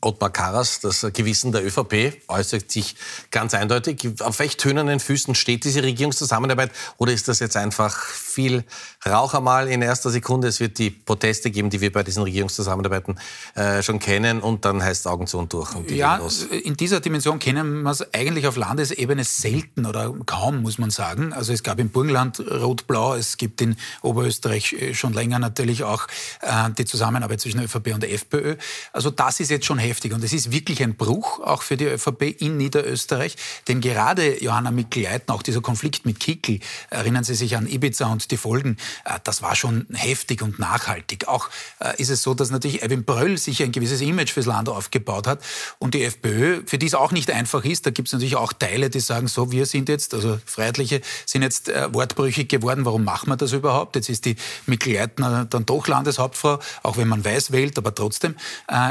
Ottmar 0.00 0.30
Karas, 0.30 0.80
das 0.80 1.06
Gewissen 1.12 1.52
der 1.52 1.64
ÖVP, 1.64 2.22
äußert 2.28 2.70
sich 2.70 2.96
ganz 3.30 3.54
eindeutig. 3.54 4.08
Auf 4.20 4.38
welch 4.38 4.56
tönernen 4.56 5.00
Füßen 5.00 5.34
steht 5.34 5.64
diese 5.64 5.82
Regierungszusammenarbeit? 5.82 6.70
Oder 6.96 7.12
ist 7.12 7.28
das 7.28 7.38
jetzt 7.38 7.56
einfach 7.56 7.96
viel 7.98 8.64
Rauch 9.06 9.38
mal 9.40 9.68
in 9.68 9.82
erster 9.82 10.10
Sekunde? 10.10 10.48
Es 10.48 10.60
wird 10.60 10.78
die 10.78 10.90
Proteste 10.90 11.50
geben, 11.50 11.70
die 11.70 11.80
wir 11.80 11.92
bei 11.92 12.02
diesen 12.02 12.22
Regierungszusammenarbeiten 12.22 13.18
äh, 13.54 13.82
schon 13.82 13.98
kennen. 13.98 14.40
Und 14.40 14.64
dann 14.64 14.82
heißt 14.82 15.06
Augen 15.06 15.26
zu 15.26 15.38
und 15.38 15.52
durch. 15.52 15.74
Und 15.74 15.90
ja, 15.90 16.20
in 16.64 16.76
dieser 16.76 17.00
Dimension 17.00 17.38
kennen 17.38 17.82
wir 17.82 17.90
es 17.90 18.14
eigentlich 18.14 18.46
auf 18.46 18.56
Landesebene 18.56 19.24
selten 19.24 19.86
oder 19.86 20.12
kaum, 20.26 20.62
muss 20.62 20.78
man 20.78 20.90
sagen. 20.90 21.32
Also 21.32 21.52
es 21.52 21.62
gab 21.62 21.78
im 21.78 21.90
Burgenland 21.90 22.40
Rot-Blau, 22.40 23.14
es 23.14 23.36
gibt 23.36 23.60
in 23.60 23.76
Oberösterreich 24.02 24.72
äh, 24.72 24.94
schon 24.94 25.12
länger 25.12 25.38
natürlich 25.38 25.84
auch 25.84 26.06
äh, 26.40 26.70
die 26.76 26.84
Zusammenarbeit 26.84 27.40
zwischen 27.40 27.62
ÖVP 27.62 27.94
und 27.94 28.02
der 28.02 28.12
FPÖ. 28.12 28.56
Also 28.92 29.10
das 29.10 29.40
ist 29.40 29.50
jetzt 29.50 29.66
schon 29.66 29.78
heftig. 29.90 30.12
Und 30.12 30.24
es 30.24 30.32
ist 30.32 30.52
wirklich 30.52 30.82
ein 30.82 30.94
Bruch 30.94 31.40
auch 31.40 31.62
für 31.62 31.76
die 31.76 31.84
ÖVP 31.84 32.40
in 32.40 32.56
Niederösterreich. 32.56 33.36
Denn 33.68 33.80
gerade 33.80 34.42
Johanna 34.42 34.70
Mikl-Leitner, 34.70 35.34
auch 35.34 35.42
dieser 35.42 35.60
Konflikt 35.60 36.06
mit 36.06 36.20
Kickel, 36.20 36.60
erinnern 36.88 37.24
Sie 37.24 37.34
sich 37.34 37.56
an 37.56 37.66
Ibiza 37.66 38.06
und 38.06 38.30
die 38.30 38.36
Folgen, 38.36 38.76
äh, 39.04 39.18
das 39.24 39.42
war 39.42 39.54
schon 39.56 39.86
heftig 39.92 40.42
und 40.42 40.58
nachhaltig. 40.58 41.28
Auch 41.28 41.50
äh, 41.80 42.00
ist 42.00 42.08
es 42.08 42.22
so, 42.22 42.34
dass 42.34 42.50
natürlich 42.50 42.82
Erwin 42.82 43.04
Bröll 43.04 43.36
sich 43.36 43.62
ein 43.62 43.72
gewisses 43.72 44.00
Image 44.00 44.30
fürs 44.30 44.46
Land 44.46 44.68
aufgebaut 44.68 45.26
hat. 45.26 45.42
Und 45.78 45.94
die 45.94 46.04
FPÖ, 46.04 46.62
für 46.66 46.78
die 46.78 46.86
es 46.86 46.94
auch 46.94 47.12
nicht 47.12 47.30
einfach 47.30 47.64
ist, 47.64 47.84
da 47.86 47.90
gibt 47.90 48.08
es 48.08 48.12
natürlich 48.12 48.36
auch 48.36 48.52
Teile, 48.52 48.90
die 48.90 49.00
sagen, 49.00 49.28
so, 49.28 49.50
wir 49.50 49.66
sind 49.66 49.88
jetzt, 49.88 50.14
also 50.14 50.38
Freiheitliche, 50.46 51.00
sind 51.26 51.42
jetzt 51.42 51.68
äh, 51.68 51.92
wortbrüchig 51.92 52.48
geworden. 52.48 52.84
Warum 52.84 53.04
machen 53.04 53.28
wir 53.28 53.36
das 53.36 53.52
überhaupt? 53.52 53.96
Jetzt 53.96 54.08
ist 54.08 54.24
die 54.24 54.36
Mikl-Leitner 54.66 55.44
dann 55.46 55.66
doch 55.66 55.88
Landeshauptfrau, 55.88 56.60
auch 56.82 56.96
wenn 56.96 57.08
man 57.08 57.24
weiß 57.24 57.50
wählt, 57.50 57.76
aber 57.76 57.94
trotzdem 57.94 58.36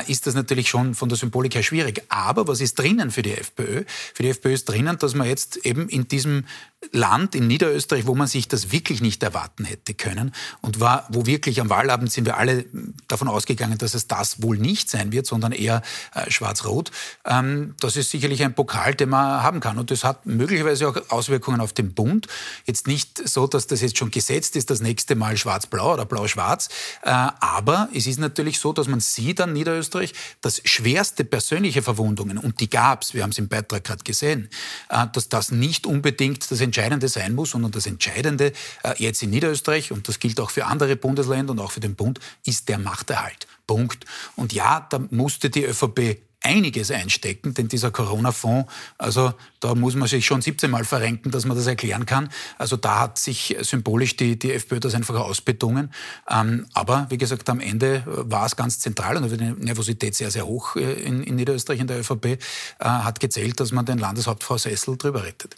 ist 0.08 0.28
das 0.28 0.34
natürlich 0.34 0.70
schon 0.70 0.89
von, 0.96 1.10
der 1.10 1.18
Symbolik 1.18 1.56
her 1.56 1.64
schwierig. 1.64 2.04
Aber 2.10 2.48
was 2.48 2.62
ist 2.62 2.80
drinnen 2.80 3.12
für 3.12 3.22
die 3.22 3.34
FPÖ? 3.34 3.84
Für 4.14 4.24
die 4.24 4.30
FPÖ 4.30 4.54
ist 4.54 4.66
drinnen, 4.70 4.98
dass 4.98 5.16
man 5.16 5.28
jetzt 5.28 5.58
eben 5.66 5.90
in 5.90 6.08
diesem 6.08 6.46
Land 6.92 7.36
in 7.36 7.48
Niederösterreich, 7.48 8.08
wo 8.08 8.16
man 8.16 8.28
sich 8.28 8.48
das 8.48 8.72
wirklich 8.72 9.02
nicht 9.02 9.22
erwarten 9.22 9.66
hätte 9.66 9.94
können 9.94 10.34
und 10.62 10.80
war, 10.80 11.06
wo 11.10 11.26
wirklich 11.26 11.60
am 11.60 11.70
Wahlabend 11.70 12.10
sind 12.10 12.26
wir 12.26 12.38
alle 12.38 12.66
davon 13.08 13.28
ausgegangen, 13.28 13.78
dass 13.78 13.94
es 13.94 14.08
das 14.08 14.42
wohl 14.42 14.58
nicht 14.58 14.90
sein 14.90 15.12
wird, 15.12 15.26
sondern 15.26 15.52
eher 15.52 15.82
äh, 16.16 16.32
schwarz-rot. 16.32 16.92
Ähm, 17.26 17.76
das 17.82 17.98
ist 17.98 18.10
sicherlich 18.10 18.44
ein 18.44 18.56
Pokal, 18.56 18.96
den 18.96 19.10
man 19.10 19.44
haben 19.44 19.60
kann 19.60 19.78
und 19.78 19.92
das 19.92 20.06
hat 20.06 20.26
möglicherweise 20.26 20.88
auch 20.88 20.98
Auswirkungen 21.10 21.60
auf 21.60 21.74
den 21.74 21.94
Bund. 21.94 22.28
Jetzt 22.66 22.88
nicht 22.88 23.28
so, 23.28 23.46
dass 23.46 23.68
das 23.68 23.82
jetzt 23.82 23.98
schon 23.98 24.10
gesetzt 24.10 24.56
ist, 24.56 24.70
das 24.70 24.80
nächste 24.80 25.16
Mal 25.16 25.36
schwarz-blau 25.36 25.94
oder 25.94 26.06
blau-schwarz, 26.06 26.70
äh, 27.04 27.10
aber 27.12 27.90
es 27.94 28.08
ist 28.08 28.20
natürlich 28.20 28.58
so, 28.58 28.72
dass 28.72 28.88
man 28.88 29.02
sieht 29.02 29.42
an 29.42 29.52
Niederösterreich, 29.52 30.14
dass 30.42 30.62
schwerste 30.80 31.26
persönliche 31.26 31.82
Verwundungen 31.82 32.38
und 32.38 32.60
die 32.60 32.70
gab 32.70 33.02
es, 33.02 33.14
wir 33.14 33.24
haben 33.24 33.32
es 33.32 33.38
im 33.38 33.50
Beitrag 33.50 33.84
gerade 33.84 34.04
gesehen, 34.04 34.50
äh, 34.90 35.06
dass 35.12 35.30
das 35.30 35.52
nicht 35.52 35.86
unbedingt 35.86 36.50
das 36.50 36.62
Entscheidende 36.62 37.10
sein 37.10 37.36
muss, 37.36 37.52
sondern 37.52 37.72
das 37.72 37.86
Entscheidende 37.86 38.54
äh, 38.84 38.94
jetzt 38.98 39.22
in 39.22 39.30
Niederösterreich, 39.30 39.92
und 39.92 40.08
das 40.08 40.20
gilt 40.20 40.40
auch 40.40 40.52
für 40.52 40.66
andere 40.66 40.96
Bundesländer 40.96 41.52
und 41.52 41.60
auch 41.60 41.72
für 41.72 41.82
den 41.82 41.96
Bund, 41.96 42.20
ist 42.46 42.70
der 42.70 42.80
Machterhalt. 42.80 43.48
Punkt. 43.68 44.06
Und 44.36 44.54
ja, 44.54 44.88
da 44.90 45.00
musste 45.12 45.50
die 45.50 45.64
ÖVP 45.64 46.18
einiges 46.42 46.92
einstecken, 46.92 47.54
denn 47.54 47.68
dieser 47.68 47.92
Corona-Fonds, 47.92 48.72
also 48.98 49.34
da 49.60 49.76
muss 49.76 49.96
man 49.96 50.08
sich 50.08 50.26
schon 50.26 50.42
17 50.42 50.72
Mal 50.72 50.86
verrenken, 50.86 51.32
dass 51.32 51.46
man 51.46 51.58
das 51.58 51.68
erklären 51.68 52.06
kann. 52.06 52.30
Also 52.58 52.78
da 52.78 53.00
hat 53.00 53.20
sich 53.20 53.58
symbolisch 53.62 54.16
die, 54.16 54.40
die 54.40 54.54
FPÖ 54.54 54.80
das 54.80 54.96
einfach 54.96 55.16
ausbedungen. 55.16 55.94
Ähm, 56.30 56.66
aber 56.74 57.08
wie 57.10 57.18
gesagt, 57.18 57.50
am 57.50 57.60
Ende 57.60 58.04
war 58.06 58.46
es 58.46 58.56
ganz 58.56 58.80
zentral 58.80 59.18
und 59.18 59.30
die 59.30 59.66
Nervosität 59.66 60.16
sehr, 60.16 60.32
sehr 60.32 60.46
hoch 60.46 60.76
äh, 60.76 60.94
in, 60.94 61.24
in 61.24 61.36
Niederösterreich 61.36 61.82
in 61.82 61.88
der 61.88 62.00
ÖVP, 62.00 62.26
äh, 62.26 62.38
hat 62.80 63.20
gezählt, 63.20 63.60
dass 63.60 63.72
man 63.72 63.86
den 63.86 63.98
Landeshauptfrau 63.98 64.58
Sessel 64.58 64.98
drüber 64.98 65.24
rettet. 65.24 65.56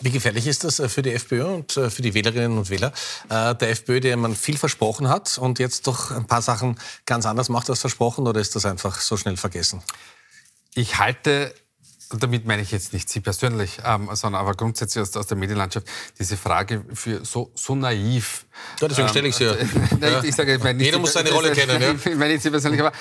Wie 0.00 0.10
gefährlich 0.10 0.46
ist 0.46 0.64
das 0.64 0.80
äh, 0.80 0.88
für 0.88 1.02
die 1.02 1.12
FPÖ 1.12 1.44
und 1.44 1.76
äh, 1.76 1.88
für 1.88 2.02
die 2.02 2.14
Wählerinnen 2.14 2.58
und 2.58 2.70
Wähler 2.70 2.92
äh, 3.28 3.54
der 3.54 3.70
FPÖ, 3.70 4.00
der 4.00 4.16
man 4.16 4.34
viel 4.34 4.56
versprochen 4.56 5.08
hat 5.08 5.38
und 5.38 5.58
jetzt 5.58 5.86
doch 5.86 6.10
ein 6.10 6.26
paar 6.26 6.42
Sachen 6.42 6.78
ganz 7.06 7.26
anders 7.26 7.48
macht 7.48 7.70
als 7.70 7.80
versprochen, 7.80 8.26
oder 8.26 8.40
ist 8.40 8.56
das 8.56 8.66
einfach 8.66 9.00
so 9.00 9.16
schnell 9.16 9.36
vergessen? 9.36 9.82
Ich 10.74 10.98
halte 10.98 11.54
und 12.14 12.22
damit 12.22 12.46
meine 12.46 12.62
ich 12.62 12.70
jetzt 12.70 12.92
nicht 12.92 13.08
Sie 13.08 13.20
persönlich, 13.20 13.78
ähm, 13.84 14.08
sondern 14.12 14.40
aber 14.40 14.54
grundsätzlich 14.54 15.02
aus, 15.02 15.16
aus, 15.16 15.26
der 15.26 15.36
Medienlandschaft, 15.36 15.86
diese 16.18 16.36
Frage 16.36 16.84
für 16.92 17.24
so, 17.24 17.50
so 17.54 17.74
naiv. 17.74 18.46
Ja, 18.80 18.88
deswegen 18.88 19.08
stelle 19.08 19.28
ich 19.28 19.34
sie 19.34 19.44
ja. 19.44 19.54
Ich, 19.54 20.28
ich 20.28 20.34
sage, 20.34 20.54
ich 20.54 20.62
meine 20.62 20.82
Jeder 20.82 20.98
muss 20.98 21.14
seine 21.14 21.32
Rolle 21.32 21.52
kennen. 21.52 21.82
Ja? 21.82 21.94
Ich 22.04 22.16
meine 22.16 22.38
Sie 22.38 22.50
persönlich, 22.50 22.80
aber 22.80 22.92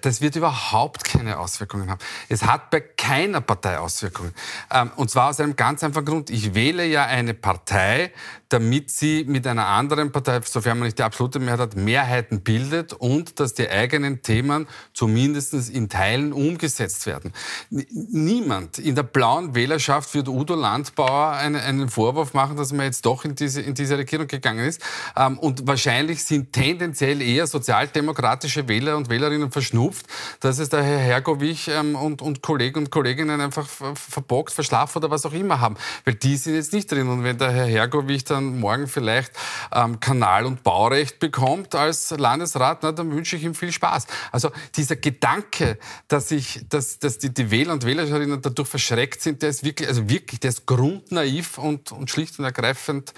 das 0.00 0.20
wird 0.20 0.36
überhaupt 0.36 1.04
keine 1.04 1.38
Auswirkungen 1.38 1.90
haben. 1.90 2.00
Es 2.28 2.42
hat 2.44 2.70
bei 2.70 2.80
keiner 2.80 3.40
Partei 3.40 3.78
Auswirkungen. 3.78 4.32
Ähm, 4.70 4.92
und 4.96 5.10
zwar 5.10 5.30
aus 5.30 5.40
einem 5.40 5.56
ganz 5.56 5.82
einfachen 5.84 6.06
Grund. 6.06 6.30
Ich 6.30 6.54
wähle 6.54 6.86
ja 6.86 7.04
eine 7.04 7.34
Partei, 7.34 8.12
damit 8.54 8.88
sie 8.88 9.24
mit 9.26 9.48
einer 9.48 9.66
anderen 9.66 10.12
Partei, 10.12 10.40
sofern 10.44 10.78
man 10.78 10.86
nicht 10.86 11.00
die 11.00 11.02
absolute 11.02 11.40
Mehrheit 11.40 11.58
hat, 11.58 11.76
Mehrheiten 11.76 12.40
bildet 12.42 12.92
und 12.92 13.40
dass 13.40 13.52
die 13.54 13.68
eigenen 13.68 14.22
Themen 14.22 14.68
zumindest 14.92 15.54
in 15.70 15.88
Teilen 15.88 16.32
umgesetzt 16.32 17.04
werden. 17.06 17.32
Niemand 17.70 18.78
in 18.78 18.94
der 18.94 19.02
blauen 19.02 19.56
Wählerschaft 19.56 20.14
wird 20.14 20.28
Udo 20.28 20.54
Landbauer 20.54 21.30
einen, 21.30 21.56
einen 21.56 21.88
Vorwurf 21.88 22.32
machen, 22.32 22.56
dass 22.56 22.72
man 22.72 22.86
jetzt 22.86 23.04
doch 23.04 23.24
in 23.24 23.34
diese, 23.34 23.60
in 23.60 23.74
diese 23.74 23.98
Regierung 23.98 24.28
gegangen 24.28 24.64
ist. 24.64 24.80
Ähm, 25.16 25.36
und 25.40 25.66
wahrscheinlich 25.66 26.22
sind 26.22 26.52
tendenziell 26.52 27.22
eher 27.22 27.48
sozialdemokratische 27.48 28.68
Wähler 28.68 28.96
und 28.96 29.10
Wählerinnen 29.10 29.50
verschnupft, 29.50 30.06
dass 30.38 30.60
es 30.60 30.68
der 30.68 30.84
Herr 30.84 31.00
Hergovich 31.00 31.66
ähm, 31.66 31.96
und, 31.96 32.22
und 32.22 32.40
Kollegen 32.40 32.78
und 32.78 32.92
Kolleginnen 32.92 33.40
einfach 33.40 33.66
verbockt, 33.66 34.52
verschlafen 34.52 34.98
oder 34.98 35.10
was 35.10 35.26
auch 35.26 35.32
immer 35.32 35.58
haben. 35.58 35.74
Weil 36.04 36.14
die 36.14 36.36
sind 36.36 36.54
jetzt 36.54 36.72
nicht 36.72 36.92
drin. 36.92 37.08
Und 37.08 37.24
wenn 37.24 37.36
der 37.36 37.50
Herr 37.50 37.66
Hergovich 37.66 38.22
dann 38.22 38.43
dann 38.52 38.60
morgen 38.60 38.86
vielleicht 38.86 39.32
ähm, 39.72 40.00
Kanal- 40.00 40.46
und 40.46 40.62
Baurecht 40.62 41.18
bekommt 41.18 41.74
als 41.74 42.10
Landesrat, 42.10 42.82
na, 42.82 42.92
dann 42.92 43.10
wünsche 43.12 43.36
ich 43.36 43.44
ihm 43.44 43.54
viel 43.54 43.72
Spaß. 43.72 44.06
Also 44.32 44.50
dieser 44.76 44.96
Gedanke, 44.96 45.78
dass, 46.08 46.30
ich, 46.30 46.66
dass, 46.68 46.98
dass 46.98 47.18
die, 47.18 47.32
die 47.32 47.50
Wähler 47.50 47.72
und 47.72 47.84
Wählerinnen 47.84 48.40
dadurch 48.40 48.68
verschreckt 48.68 49.22
sind, 49.22 49.42
der 49.42 49.50
ist 49.50 49.64
wirklich, 49.64 49.88
also 49.88 50.08
wirklich, 50.08 50.40
der 50.40 50.50
ist 50.50 50.66
grundnaiv 50.66 51.58
und, 51.58 51.92
und 51.92 52.10
schlicht 52.10 52.38
und 52.38 52.44
ergreifend 52.44 53.12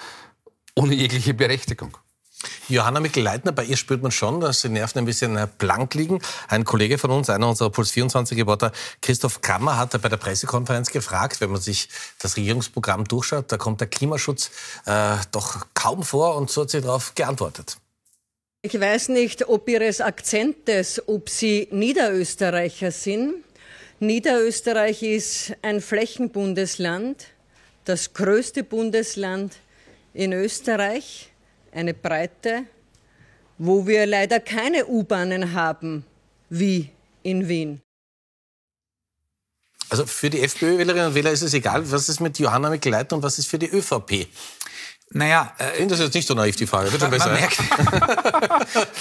ohne 0.74 0.94
jegliche 0.94 1.34
Berechtigung. 1.34 1.96
Johanna 2.68 3.00
Mikl-Leitner, 3.00 3.52
bei 3.52 3.64
ihr 3.64 3.76
spürt 3.76 4.02
man 4.02 4.10
schon, 4.10 4.40
dass 4.40 4.62
die 4.62 4.68
Nerven 4.68 5.00
ein 5.00 5.04
bisschen 5.04 5.38
blank 5.58 5.94
liegen. 5.94 6.20
Ein 6.48 6.64
Kollege 6.64 6.98
von 6.98 7.10
uns, 7.10 7.30
einer 7.30 7.48
unserer 7.48 7.68
Puls24-Reporter, 7.68 8.72
Christoph 9.02 9.40
Kammer, 9.40 9.76
hat 9.76 10.00
bei 10.00 10.08
der 10.08 10.16
Pressekonferenz 10.16 10.90
gefragt, 10.90 11.40
wenn 11.40 11.50
man 11.50 11.60
sich 11.60 11.88
das 12.18 12.36
Regierungsprogramm 12.36 13.04
durchschaut, 13.04 13.50
da 13.52 13.56
kommt 13.56 13.80
der 13.80 13.88
Klimaschutz 13.88 14.50
äh, 14.86 15.16
doch 15.32 15.66
kaum 15.74 16.02
vor 16.02 16.36
und 16.36 16.50
so 16.50 16.62
hat 16.62 16.70
sie 16.70 16.80
darauf 16.80 17.14
geantwortet. 17.14 17.76
Ich 18.62 18.80
weiß 18.80 19.10
nicht, 19.10 19.48
ob 19.48 19.68
Ihres 19.68 20.00
Akzentes, 20.00 21.00
ob 21.06 21.30
Sie 21.30 21.68
Niederösterreicher 21.70 22.90
sind. 22.90 23.44
Niederösterreich 24.00 25.02
ist 25.04 25.52
ein 25.62 25.80
Flächenbundesland, 25.80 27.28
das 27.84 28.12
größte 28.12 28.64
Bundesland 28.64 29.54
in 30.14 30.32
Österreich, 30.32 31.30
eine 31.76 31.94
Breite, 31.94 32.64
wo 33.58 33.86
wir 33.86 34.06
leider 34.06 34.40
keine 34.40 34.86
U-Bahnen 34.86 35.52
haben 35.52 36.04
wie 36.48 36.90
in 37.22 37.48
Wien. 37.48 37.80
Also 39.88 40.04
für 40.06 40.30
die 40.30 40.40
FPÖ-Wählerinnen 40.40 41.08
und 41.08 41.14
Wähler 41.14 41.30
ist 41.30 41.42
es 41.42 41.54
egal, 41.54 41.88
was 41.90 42.08
ist 42.08 42.20
mit 42.20 42.38
Johanna 42.38 42.70
Mikl-Leitner 42.70 43.16
und 43.18 43.22
was 43.22 43.38
ist 43.38 43.46
für 43.46 43.58
die 43.58 43.70
ÖVP. 43.70 44.26
Naja, 45.10 45.52
äh, 45.58 45.86
das 45.86 46.00
ist 46.00 46.06
jetzt 46.06 46.14
nicht 46.14 46.26
so 46.26 46.34
naiv, 46.34 46.56
die 46.56 46.66
Frage. 46.66 46.90
Wird 46.90 47.00
schon 47.00 47.10
besser. 47.10 47.28
Man 47.30 47.38
merkt, 47.38 47.58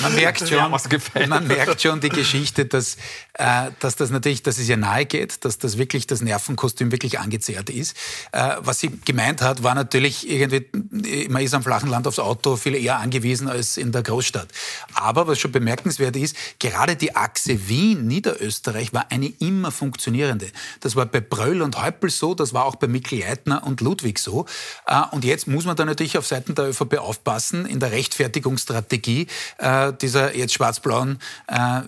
man 0.02 0.16
merkt, 0.16 0.48
schon, 0.48 1.30
man 1.30 1.48
merkt 1.48 1.82
schon 1.82 2.00
die 2.00 2.10
Geschichte, 2.10 2.66
dass, 2.66 2.98
äh, 3.34 3.72
dass 3.80 3.96
das 3.96 4.12
natürlich, 4.12 4.44
dass 4.44 4.60
es 4.60 4.70
ihr 4.70 4.78
nahe 4.78 5.06
geht, 5.06 5.44
dass 5.46 5.58
das 5.58 5.78
wirklich 5.78 6.06
das 6.06 6.22
Nervenkostüm 6.22 6.92
wirklich 6.92 7.20
angezehrt 7.20 7.70
ist. 7.70 7.98
Äh, 8.32 8.56
was 8.60 8.80
sie 8.80 8.92
gemeint 9.04 9.42
hat, 9.42 9.64
war 9.64 9.74
natürlich 9.74 10.30
irgendwie, 10.30 11.28
man 11.30 11.42
ist 11.42 11.54
am 11.54 11.64
flachen 11.64 11.90
Land 11.90 12.08
aufs 12.08 12.20
Auto 12.20 12.56
viel 12.56 12.76
eher 12.76 13.00
angewiesen 13.00 13.48
als 13.48 13.78
in 13.78 13.92
der 13.92 14.04
Großstadt. 14.04 14.48
Aber 14.94 15.28
was 15.28 15.40
schon 15.40 15.52
bemerkenswert 15.52 16.16
ist, 16.16 16.36
gerade 16.60 16.96
die 16.96 17.16
Achse 17.16 17.68
Wien-Niederösterreich 17.68 18.94
war 18.94 19.08
eine 19.10 19.28
immer 19.40 19.72
funktionierende. 19.72 20.48
Das 20.82 20.96
war 20.96 21.06
bei 21.08 21.20
Bröll 21.20 21.62
und 21.62 21.82
Häupl 21.82 22.10
so, 22.10 22.36
das 22.36 22.54
war 22.54 22.66
auch 22.66 22.76
bei 22.76 22.88
Mikl 22.88 23.20
Leitner 23.20 23.64
und 23.66 23.82
Ludwig 23.82 24.20
so. 24.20 24.46
Äh, 24.86 25.02
und 25.12 25.26
jetzt 25.26 25.48
muss 25.48 25.66
man 25.66 25.76
dann 25.76 25.95
natürlich 25.96 26.18
auf 26.18 26.28
Seiten 26.28 26.56
der 26.56 26.70
ÖVP 26.70 26.98
aufpassen 26.98 27.66
in 27.66 27.80
der 27.80 27.92
Rechtfertigungsstrategie 27.92 29.28
äh, 29.58 29.94
dieser 29.94 30.36
jetzt 30.36 30.54
schwarz-blauen, 30.54 31.20
äh, 31.48 31.82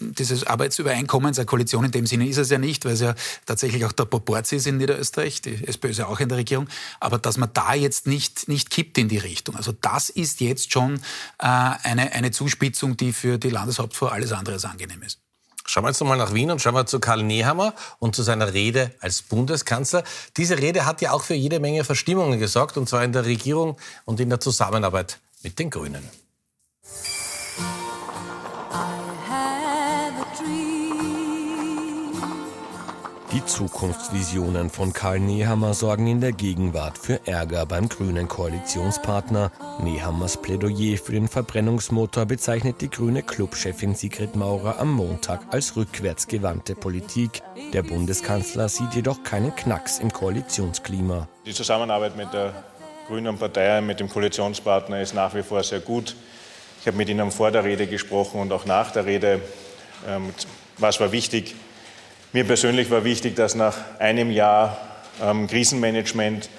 dieses 0.00 0.46
Arbeitsübereinkommens, 0.46 1.38
eine 1.38 1.46
Koalition 1.46 1.86
in 1.86 1.90
dem 1.90 2.06
Sinne 2.06 2.28
ist 2.28 2.36
es 2.36 2.50
ja 2.50 2.58
nicht, 2.58 2.84
weil 2.84 2.92
es 2.92 3.00
ja 3.00 3.14
tatsächlich 3.46 3.84
auch 3.86 3.92
der 3.92 4.04
Proporz 4.04 4.52
ist 4.52 4.66
in 4.66 4.76
Niederösterreich, 4.76 5.40
die 5.40 5.66
SPÖ 5.66 5.88
ist 5.88 5.98
ja 5.98 6.06
auch 6.06 6.20
in 6.20 6.28
der 6.28 6.38
Regierung, 6.38 6.68
aber 7.00 7.18
dass 7.18 7.38
man 7.38 7.50
da 7.54 7.74
jetzt 7.74 8.06
nicht, 8.06 8.46
nicht 8.46 8.70
kippt 8.70 8.98
in 8.98 9.08
die 9.08 9.18
Richtung. 9.18 9.56
Also 9.56 9.72
das 9.72 10.10
ist 10.10 10.40
jetzt 10.40 10.72
schon 10.72 10.96
äh, 11.38 11.46
eine, 11.46 12.12
eine 12.12 12.30
Zuspitzung, 12.30 12.96
die 12.96 13.12
für 13.12 13.38
die 13.38 13.50
Landeshauptfrau 13.50 14.06
alles 14.08 14.32
andere 14.32 14.54
als 14.56 14.66
angenehm 14.66 15.02
ist. 15.02 15.25
Schauen 15.66 15.84
wir 15.84 15.88
jetzt 15.88 16.00
nochmal 16.00 16.16
nach 16.16 16.32
Wien 16.32 16.50
und 16.50 16.62
schauen 16.62 16.74
wir 16.74 16.86
zu 16.86 17.00
Karl 17.00 17.22
Nehammer 17.22 17.74
und 17.98 18.14
zu 18.14 18.22
seiner 18.22 18.52
Rede 18.52 18.92
als 19.00 19.22
Bundeskanzler. 19.22 20.04
Diese 20.36 20.58
Rede 20.58 20.86
hat 20.86 21.00
ja 21.02 21.12
auch 21.12 21.22
für 21.22 21.34
jede 21.34 21.60
Menge 21.60 21.84
Verstimmungen 21.84 22.38
gesorgt, 22.38 22.76
und 22.76 22.88
zwar 22.88 23.04
in 23.04 23.12
der 23.12 23.24
Regierung 23.24 23.76
und 24.04 24.20
in 24.20 24.30
der 24.30 24.40
Zusammenarbeit 24.40 25.18
mit 25.42 25.58
den 25.58 25.70
Grünen. 25.70 26.08
Die 33.36 33.44
Zukunftsvisionen 33.44 34.70
von 34.70 34.94
Karl 34.94 35.20
Nehammer 35.20 35.74
sorgen 35.74 36.06
in 36.06 36.22
der 36.22 36.32
Gegenwart 36.32 36.96
für 36.96 37.20
Ärger 37.26 37.66
beim 37.66 37.86
grünen 37.90 38.28
Koalitionspartner. 38.28 39.52
Nehammers 39.82 40.40
Plädoyer 40.40 40.96
für 40.96 41.12
den 41.12 41.28
Verbrennungsmotor 41.28 42.24
bezeichnet 42.24 42.80
die 42.80 42.88
grüne 42.88 43.22
Clubchefin 43.22 43.94
Sigrid 43.94 44.36
Maurer 44.36 44.78
am 44.78 44.90
Montag 44.90 45.42
als 45.50 45.76
rückwärtsgewandte 45.76 46.74
Politik. 46.74 47.42
Der 47.74 47.82
Bundeskanzler 47.82 48.70
sieht 48.70 48.94
jedoch 48.94 49.22
keinen 49.22 49.54
Knacks 49.54 49.98
im 49.98 50.10
Koalitionsklima. 50.10 51.28
Die 51.44 51.52
Zusammenarbeit 51.52 52.16
mit 52.16 52.32
der 52.32 52.54
Grünen 53.06 53.36
Partei, 53.36 53.82
mit 53.82 54.00
dem 54.00 54.08
Koalitionspartner 54.08 55.02
ist 55.02 55.14
nach 55.14 55.34
wie 55.34 55.42
vor 55.42 55.62
sehr 55.62 55.80
gut. 55.80 56.16
Ich 56.80 56.86
habe 56.86 56.96
mit 56.96 57.10
Ihnen 57.10 57.30
vor 57.30 57.50
der 57.50 57.64
Rede 57.64 57.86
gesprochen 57.86 58.40
und 58.40 58.50
auch 58.50 58.64
nach 58.64 58.92
der 58.92 59.04
Rede. 59.04 59.42
Ähm, 60.08 60.32
was 60.78 61.00
war 61.00 61.12
wichtig? 61.12 61.54
Mir 62.36 62.44
persönlich 62.44 62.90
war 62.90 63.02
wichtig, 63.02 63.34
dass 63.34 63.54
nach 63.54 63.78
einem 63.98 64.30
Jahr 64.30 64.76
ähm, 65.22 65.46
Krisenmanagement 65.46 66.50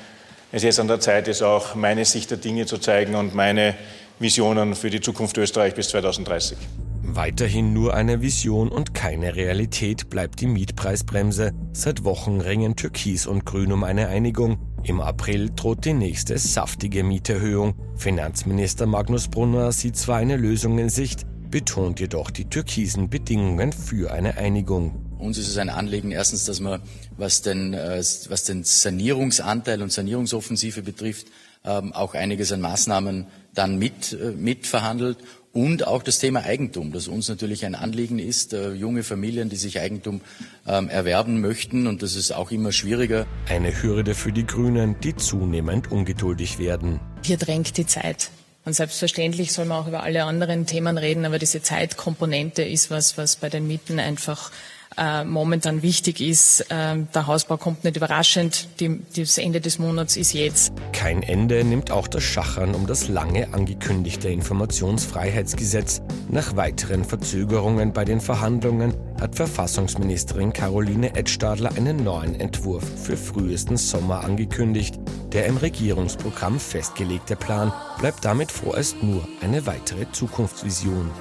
es 0.52 0.64
jetzt 0.64 0.80
an 0.80 0.88
der 0.88 1.00
Zeit 1.00 1.28
ist, 1.28 1.44
auch 1.44 1.76
meine 1.76 2.04
Sicht 2.04 2.32
der 2.32 2.40
Dinge 2.40 2.66
zu 2.66 2.80
zeigen 2.80 3.14
und 3.14 3.36
meine 3.36 3.76
Visionen 4.18 4.74
für 4.74 4.90
die 4.90 5.02
Zukunft 5.02 5.38
Österreich 5.38 5.76
bis 5.76 5.90
2030. 5.90 6.58
Weiterhin 7.04 7.74
nur 7.74 7.94
eine 7.94 8.24
Vision 8.24 8.70
und 8.70 8.96
keine 8.96 9.36
Realität 9.36 10.10
bleibt 10.10 10.42
die 10.42 10.48
Mietpreisbremse. 10.48 11.52
Seit 11.74 12.04
Wochen 12.04 12.42
ringen 12.42 12.76
Türkis 12.76 13.28
und 13.28 13.46
Grün 13.46 13.72
um 13.72 13.84
eine 13.84 14.08
Einigung. 14.08 14.58
Im 14.82 15.00
April 15.00 15.52
droht 15.56 15.86
die 15.86 15.94
nächste 15.94 16.40
saftige 16.40 17.04
Mieterhöhung. 17.04 17.76
Finanzminister 17.98 18.88
Magnus 18.88 19.28
Brunner 19.28 19.72
sieht 19.72 19.96
zwar 19.96 20.18
eine 20.18 20.38
Lösung 20.38 20.80
in 20.80 20.90
Sicht, 20.90 21.28
betont 21.52 22.00
jedoch 22.00 22.32
die 22.32 22.46
türkisen 22.46 23.12
Bedingungen 23.12 23.72
für 23.72 24.12
eine 24.12 24.38
Einigung. 24.38 25.07
Uns 25.20 25.38
ist 25.38 25.48
es 25.48 25.58
ein 25.58 25.70
Anliegen, 25.70 26.12
erstens, 26.12 26.46
dass 26.46 26.60
man, 26.60 26.82
was 27.18 27.42
den, 27.42 27.74
äh, 27.74 27.98
was 28.00 28.44
den 28.44 28.64
Sanierungsanteil 28.64 29.82
und 29.82 29.92
Sanierungsoffensive 29.92 30.82
betrifft, 30.82 31.28
ähm, 31.66 31.94
auch 31.94 32.14
einiges 32.14 32.52
an 32.52 32.62
Maßnahmen 32.62 33.28
dann 33.54 33.78
mit, 33.78 34.14
äh, 34.14 34.32
mitverhandelt 34.32 35.18
und 35.54 35.88
auch 35.88 36.04
das 36.04 36.20
Thema 36.20 36.44
Eigentum, 36.44 36.92
das 36.92 37.08
uns 37.08 37.30
natürlich 37.30 37.66
ein 37.66 37.74
Anliegen 37.74 38.20
ist, 38.20 38.54
äh, 38.54 38.74
junge 38.74 39.02
Familien, 39.02 39.50
die 39.50 39.56
sich 39.56 39.80
Eigentum 39.80 40.22
ähm, 40.68 40.88
erwerben 40.88 41.42
möchten 41.42 41.88
und 41.88 42.04
das 42.04 42.16
ist 42.16 42.32
auch 42.32 42.52
immer 42.52 42.72
schwieriger. 42.72 43.26
Eine 43.50 43.82
Hürde 43.82 44.14
für 44.14 44.32
die 44.32 44.46
Grünen, 44.46 44.96
die 45.02 45.16
zunehmend 45.16 45.92
ungeduldig 45.92 46.60
werden. 46.60 47.00
Hier 47.24 47.38
drängt 47.38 47.78
die 47.78 47.88
Zeit. 47.88 48.30
Und 48.66 48.74
selbstverständlich 48.74 49.54
soll 49.54 49.66
man 49.66 49.82
auch 49.82 49.88
über 49.88 50.04
alle 50.04 50.26
anderen 50.26 50.66
Themen 50.66 50.98
reden, 50.98 51.26
aber 51.26 51.40
diese 51.40 51.62
Zeitkomponente 51.62 52.64
ist 52.64 52.92
was, 52.92 53.18
was 53.18 53.38
bei 53.38 53.50
den 53.50 53.66
Mieten 53.66 53.98
einfach 54.00 54.52
äh, 54.98 55.24
momentan 55.24 55.82
wichtig 55.82 56.22
ist. 56.22 56.62
Äh, 56.72 56.98
der 57.14 57.28
Hausbau 57.28 57.58
kommt 57.58 57.84
nicht 57.84 57.98
überraschend. 57.98 58.68
Die, 58.80 59.00
das 59.16 59.38
Ende 59.38 59.62
des 59.62 59.80
Monats 59.80 60.18
ist 60.18 60.34
jetzt. 60.34 60.74
Kein 60.94 61.24
Ende 61.24 61.64
nimmt 61.64 61.92
auch 61.92 62.08
das 62.08 62.24
Schachern 62.24 62.76
um 62.76 62.88
das 62.88 63.08
lange 63.08 63.54
angekündigte 63.54 64.30
Informationsfreiheitsgesetz. 64.30 66.02
Nach 66.30 66.56
weiteren 66.56 67.04
Verzögerungen 67.04 67.94
bei 67.94 68.06
den 68.06 68.22
Verhandlungen 68.22 68.94
hat 69.20 69.36
Verfassungsministerin 69.36 70.54
Caroline 70.54 71.16
Edstadler 71.16 71.72
einen 71.76 72.04
neuen 72.04 72.40
Entwurf 72.40 72.84
für 73.04 73.18
frühestens 73.18 73.90
Sommer 73.90 74.24
angekündigt. 74.24 75.00
Der 75.34 75.46
im 75.46 75.58
Regierungsprogramm 75.58 76.60
festgelegte 76.60 77.36
Plan 77.36 77.74
bleibt 78.00 78.24
damit 78.26 78.52
vorerst 78.52 79.02
nur 79.04 79.28
eine 79.42 79.66
weitere 79.66 80.10
Zukunftsvision. 80.12 81.12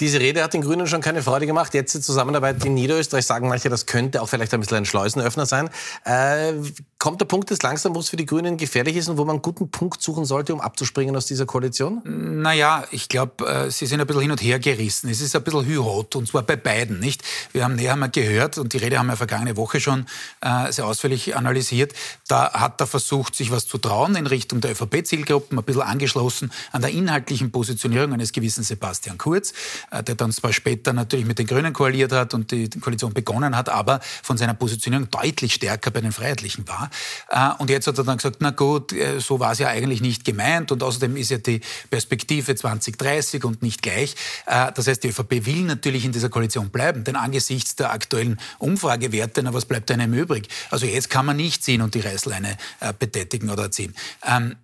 Diese 0.00 0.18
Rede 0.18 0.42
hat 0.42 0.54
den 0.54 0.62
Grünen 0.62 0.86
schon 0.86 1.02
keine 1.02 1.22
Freude 1.22 1.46
gemacht. 1.46 1.74
Jetzt 1.74 1.94
die 1.94 2.00
Zusammenarbeit 2.00 2.64
in 2.64 2.74
Niederösterreich 2.74 3.26
sagen 3.26 3.48
manche, 3.48 3.68
das 3.68 3.84
könnte 3.84 4.22
auch 4.22 4.28
vielleicht 4.28 4.54
ein 4.54 4.60
bisschen 4.60 4.78
ein 4.78 4.84
Schleusenöffner 4.86 5.44
sein. 5.44 5.68
Äh, 6.04 6.54
kommt 7.00 7.18
der 7.18 7.24
Punkt 7.24 7.48
des 7.48 7.62
langsam, 7.62 7.94
wo 7.94 8.00
es 8.00 8.10
für 8.10 8.16
die 8.16 8.26
Grünen 8.26 8.58
gefährlich 8.58 8.94
ist 8.94 9.08
und 9.08 9.16
wo 9.16 9.24
man 9.24 9.36
einen 9.36 9.42
guten 9.42 9.70
Punkt 9.70 10.02
suchen 10.02 10.26
sollte, 10.26 10.52
um 10.52 10.60
abzuspringen 10.60 11.16
aus 11.16 11.24
dieser 11.24 11.46
Koalition? 11.46 12.02
Naja, 12.42 12.84
ich 12.90 13.08
glaube, 13.08 13.46
äh, 13.46 13.70
sie 13.70 13.86
sind 13.86 14.02
ein 14.02 14.06
bisschen 14.06 14.20
hin 14.20 14.30
und 14.30 14.42
her 14.42 14.58
gerissen. 14.58 15.08
Es 15.08 15.22
ist 15.22 15.34
ein 15.34 15.42
bisschen 15.42 15.64
hü-rot 15.64 16.14
und 16.14 16.28
zwar 16.28 16.42
bei 16.42 16.56
beiden, 16.56 17.00
nicht? 17.00 17.22
Wir 17.52 17.64
haben 17.64 17.74
näher 17.74 17.96
mal 17.96 18.10
gehört 18.10 18.58
und 18.58 18.74
die 18.74 18.76
Rede 18.76 18.98
haben 18.98 19.06
wir 19.06 19.16
vergangene 19.16 19.56
Woche 19.56 19.80
schon 19.80 20.04
äh, 20.42 20.70
sehr 20.70 20.84
ausführlich 20.84 21.34
analysiert. 21.34 21.94
Da 22.28 22.52
hat 22.52 22.78
er 22.82 22.86
versucht, 22.86 23.34
sich 23.34 23.50
was 23.50 23.66
zu 23.66 23.78
trauen 23.78 24.14
in 24.14 24.26
Richtung 24.26 24.60
der 24.60 24.72
ÖVP-Zielgruppen, 24.72 25.58
ein 25.58 25.64
bisschen 25.64 25.82
angeschlossen 25.82 26.52
an 26.70 26.82
der 26.82 26.90
inhaltlichen 26.90 27.50
Positionierung 27.50 28.12
eines 28.12 28.32
gewissen 28.32 28.62
Sebastian 28.62 29.16
Kurz. 29.16 29.54
Äh, 29.90 30.02
der 30.02 30.16
dann 30.16 30.32
zwar 30.32 30.52
später 30.52 30.92
natürlich 30.92 31.24
mit 31.24 31.38
den 31.38 31.46
Grünen 31.46 31.72
koaliert 31.72 32.12
hat 32.12 32.34
und 32.34 32.50
die 32.50 32.68
Koalition 32.68 33.14
begonnen 33.14 33.56
hat, 33.56 33.70
aber 33.70 34.00
von 34.22 34.36
seiner 34.36 34.52
Positionierung 34.52 35.08
deutlich 35.10 35.54
stärker 35.54 35.90
bei 35.90 36.02
den 36.02 36.12
Freiheitlichen 36.12 36.68
war. 36.68 36.89
Äh, 37.28 37.50
und 37.58 37.70
jetzt 37.70 37.86
hat 37.86 37.98
er 37.98 38.04
dann 38.04 38.16
gesagt, 38.16 38.36
na 38.40 38.50
gut, 38.50 38.92
äh, 38.92 39.20
so 39.20 39.40
war 39.40 39.52
es 39.52 39.58
ja 39.58 39.68
eigentlich 39.68 40.00
nicht 40.00 40.24
gemeint 40.24 40.72
und 40.72 40.82
außerdem 40.82 41.16
ist 41.16 41.30
ja 41.30 41.38
die 41.38 41.60
Perspektive 41.90 42.54
2030 42.54 43.44
und 43.44 43.62
nicht 43.62 43.82
gleich. 43.82 44.14
Das 44.46 44.86
heißt, 44.86 45.02
die 45.04 45.08
ÖVP 45.08 45.46
will 45.46 45.62
natürlich 45.62 46.04
in 46.04 46.12
dieser 46.12 46.28
Koalition 46.28 46.70
bleiben, 46.70 47.04
denn 47.04 47.16
angesichts 47.16 47.76
der 47.76 47.92
aktuellen 47.92 48.40
Umfragewerte, 48.58 49.42
na, 49.42 49.54
was 49.54 49.64
bleibt 49.64 49.90
einem 49.90 50.12
übrig? 50.14 50.48
Also 50.70 50.86
jetzt 50.86 51.10
kann 51.10 51.26
man 51.26 51.36
nicht 51.36 51.62
ziehen 51.62 51.82
und 51.82 51.94
die 51.94 52.00
Reißleine 52.00 52.56
betätigen 52.98 53.50
oder 53.50 53.70
ziehen. 53.70 53.94
Ähm, 54.26 54.56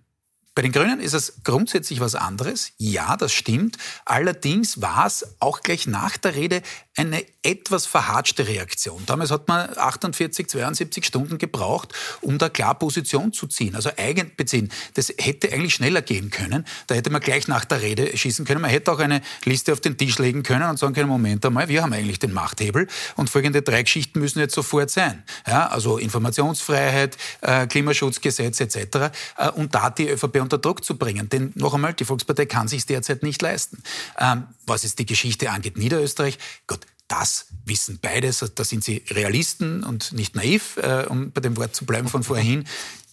bei 0.57 0.63
den 0.63 0.71
Grünen 0.71 0.99
ist 0.99 1.13
es 1.13 1.43
grundsätzlich 1.43 1.99
was 1.99 2.15
anderes. 2.15 2.71
Ja, 2.79 3.15
das 3.15 3.31
stimmt. 3.31 3.77
Allerdings 4.05 4.81
war 4.81 5.05
es 5.05 5.35
auch 5.39 5.61
gleich 5.61 5.85
nach 5.85 6.17
der 6.17 6.33
Rede 6.33 6.63
eine 6.97 7.23
etwas 7.43 7.85
verhatschte 7.85 8.47
Reaktion. 8.47 9.03
Damals 9.05 9.29
hat 9.29 9.47
man 9.47 9.69
48, 9.77 10.49
72 10.49 11.05
Stunden 11.05 11.37
gebraucht, 11.37 11.93
um 12.21 12.39
da 12.39 12.49
klar 12.49 12.77
Position 12.77 13.31
zu 13.31 13.45
ziehen. 13.45 13.75
Also 13.75 13.91
eigen 13.95 14.31
beziehen. 14.35 14.69
Das 14.95 15.13
hätte 15.15 15.53
eigentlich 15.53 15.75
schneller 15.75 16.01
gehen 16.01 16.31
können. 16.31 16.65
Da 16.87 16.95
hätte 16.95 17.11
man 17.11 17.21
gleich 17.21 17.47
nach 17.47 17.65
der 17.65 17.83
Rede 17.83 18.17
schießen 18.17 18.45
können. 18.45 18.61
Man 18.61 18.71
hätte 18.71 18.91
auch 18.91 18.99
eine 18.99 19.21
Liste 19.45 19.73
auf 19.73 19.79
den 19.79 19.95
Tisch 19.95 20.17
legen 20.17 20.41
können 20.41 20.67
und 20.67 20.79
sagen 20.79 20.95
können, 20.95 21.07
Moment 21.07 21.45
einmal, 21.45 21.69
wir 21.69 21.83
haben 21.83 21.93
eigentlich 21.93 22.17
den 22.17 22.33
Machthebel 22.33 22.87
und 23.15 23.29
folgende 23.29 23.61
drei 23.61 23.83
Geschichten 23.83 24.19
müssen 24.19 24.39
jetzt 24.39 24.55
sofort 24.55 24.89
sein. 24.89 25.23
Ja, 25.45 25.67
also 25.67 25.99
Informationsfreiheit, 25.99 27.15
äh, 27.41 27.67
Klimaschutzgesetz 27.67 28.59
etc. 28.59 29.11
Äh, 29.37 29.51
und 29.51 29.75
da 29.75 29.91
die 29.91 30.09
ÖVP 30.09 30.41
unter 30.41 30.57
Druck 30.57 30.83
zu 30.83 30.97
bringen. 30.97 31.29
Denn 31.29 31.51
noch 31.53 31.75
einmal, 31.75 31.93
die 31.93 32.05
Volkspartei 32.05 32.47
kann 32.47 32.67
sich 32.67 32.87
derzeit 32.87 33.21
nicht 33.21 33.41
leisten. 33.41 33.83
Was 34.67 34.83
jetzt 34.83 34.99
die 34.99 35.05
Geschichte 35.05 35.49
angeht, 35.49 35.77
Niederösterreich, 35.77 36.37
Gott, 36.67 36.85
Das 37.09 37.47
wissen 37.63 37.99
beide, 38.01 38.31
da 38.31 38.63
sind 38.65 38.83
sie 38.83 39.01
Realisten 39.09 39.83
und 39.83 40.11
nicht 40.11 40.35
naiv, 40.35 40.75
äh, 40.77 41.05
um 41.07 41.31
bei 41.31 41.39
dem 41.39 41.55
Wort 41.55 41.73
zu 41.73 41.85
bleiben 41.85 42.09
von 42.09 42.21
vorhin 42.21 42.65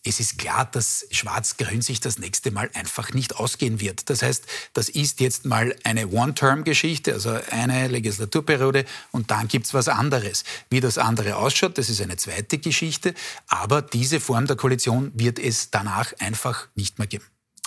es 0.07 0.21
ist 0.21 0.37
klar, 0.39 0.67
dass 0.71 1.07
Schwarz-Grün 1.11 1.81
sich 1.81 1.99
das 1.99 2.19
nächste 2.19 2.51
Mal 2.51 2.71
einfach 2.75 3.13
nicht 3.15 3.37
ausgehen 3.37 3.81
wird. 3.81 4.11
Das 4.11 4.23
heißt, 4.23 4.45
das 4.75 4.91
ist 4.91 5.21
jetzt 5.21 5.47
mal 5.47 5.75
eine 5.83 6.09
One-Term-Geschichte, 6.09 7.15
also 7.15 7.39
eine 7.51 7.89
Legislaturperiode 7.89 8.85
und 9.13 9.31
dann 9.31 9.49
gibt's 9.49 9.73
was 9.73 9.89
anderes. 9.89 10.45
Wie 10.69 10.81
das 10.81 10.99
andere 10.99 11.37
ausschaut, 11.37 11.79
das 11.79 11.89
ist 11.89 12.03
eine 12.03 12.17
zweite 12.17 12.59
Geschichte, 12.59 13.15
aber 13.47 13.81
diese 13.81 14.21
Form 14.21 14.47
der 14.47 14.57
Koalition 14.57 15.11
wird 15.15 15.39
es 15.39 15.71
danach 15.71 16.13
einfach 16.19 16.69
nicht 16.75 16.99
mehr 16.99 17.09
geben. 17.09 17.25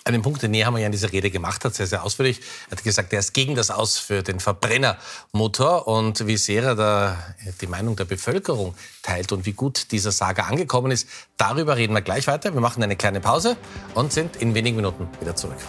Einen 0.08 0.22
Punkt, 0.22 0.42
den 0.42 0.52
Nehammer 0.52 0.80
ja 0.80 0.86
in 0.86 0.94
dieser 0.94 1.12
Rede 1.12 1.30
gemacht 1.30 1.66
hat, 1.66 1.76
sehr, 1.76 1.86
sehr 1.86 2.02
ausführlich. 2.02 2.40
Er 2.70 2.78
hat 2.78 2.84
gesagt, 2.86 3.12
er 3.12 3.20
ist 3.20 3.34
gegen 3.34 3.56
das 3.56 3.70
Aus 3.70 4.00
für 4.00 4.24
den 4.24 4.40
Verbrennermotor 4.40 5.86
und 5.86 6.26
wie 6.28 6.38
sehr 6.38 6.64
er 6.64 6.76
da 6.76 7.18
die 7.60 7.68
Meinung 7.68 7.98
der 7.98 8.06
Bevölkerung 8.06 8.74
teilt 9.04 9.34
und 9.34 9.46
wie 9.46 9.52
gut 9.52 9.92
dieser 9.92 10.14
Saga 10.14 10.44
angekommen 10.44 10.94
ist. 10.94 11.10
Darüber 11.36 11.76
reden 11.76 11.94
wir 11.94 12.02
gleich 12.02 12.26
weiter. 12.28 12.54
Wir 12.54 12.62
machen 12.62 12.82
eine 12.82 12.96
kleine 12.96 13.20
Pause 13.20 13.58
und 13.96 14.14
sind 14.14 14.38
in 14.38 14.56
wenigen 14.56 14.78
Minuten 14.78 15.10
wieder 15.20 15.36
zurück. 15.36 15.60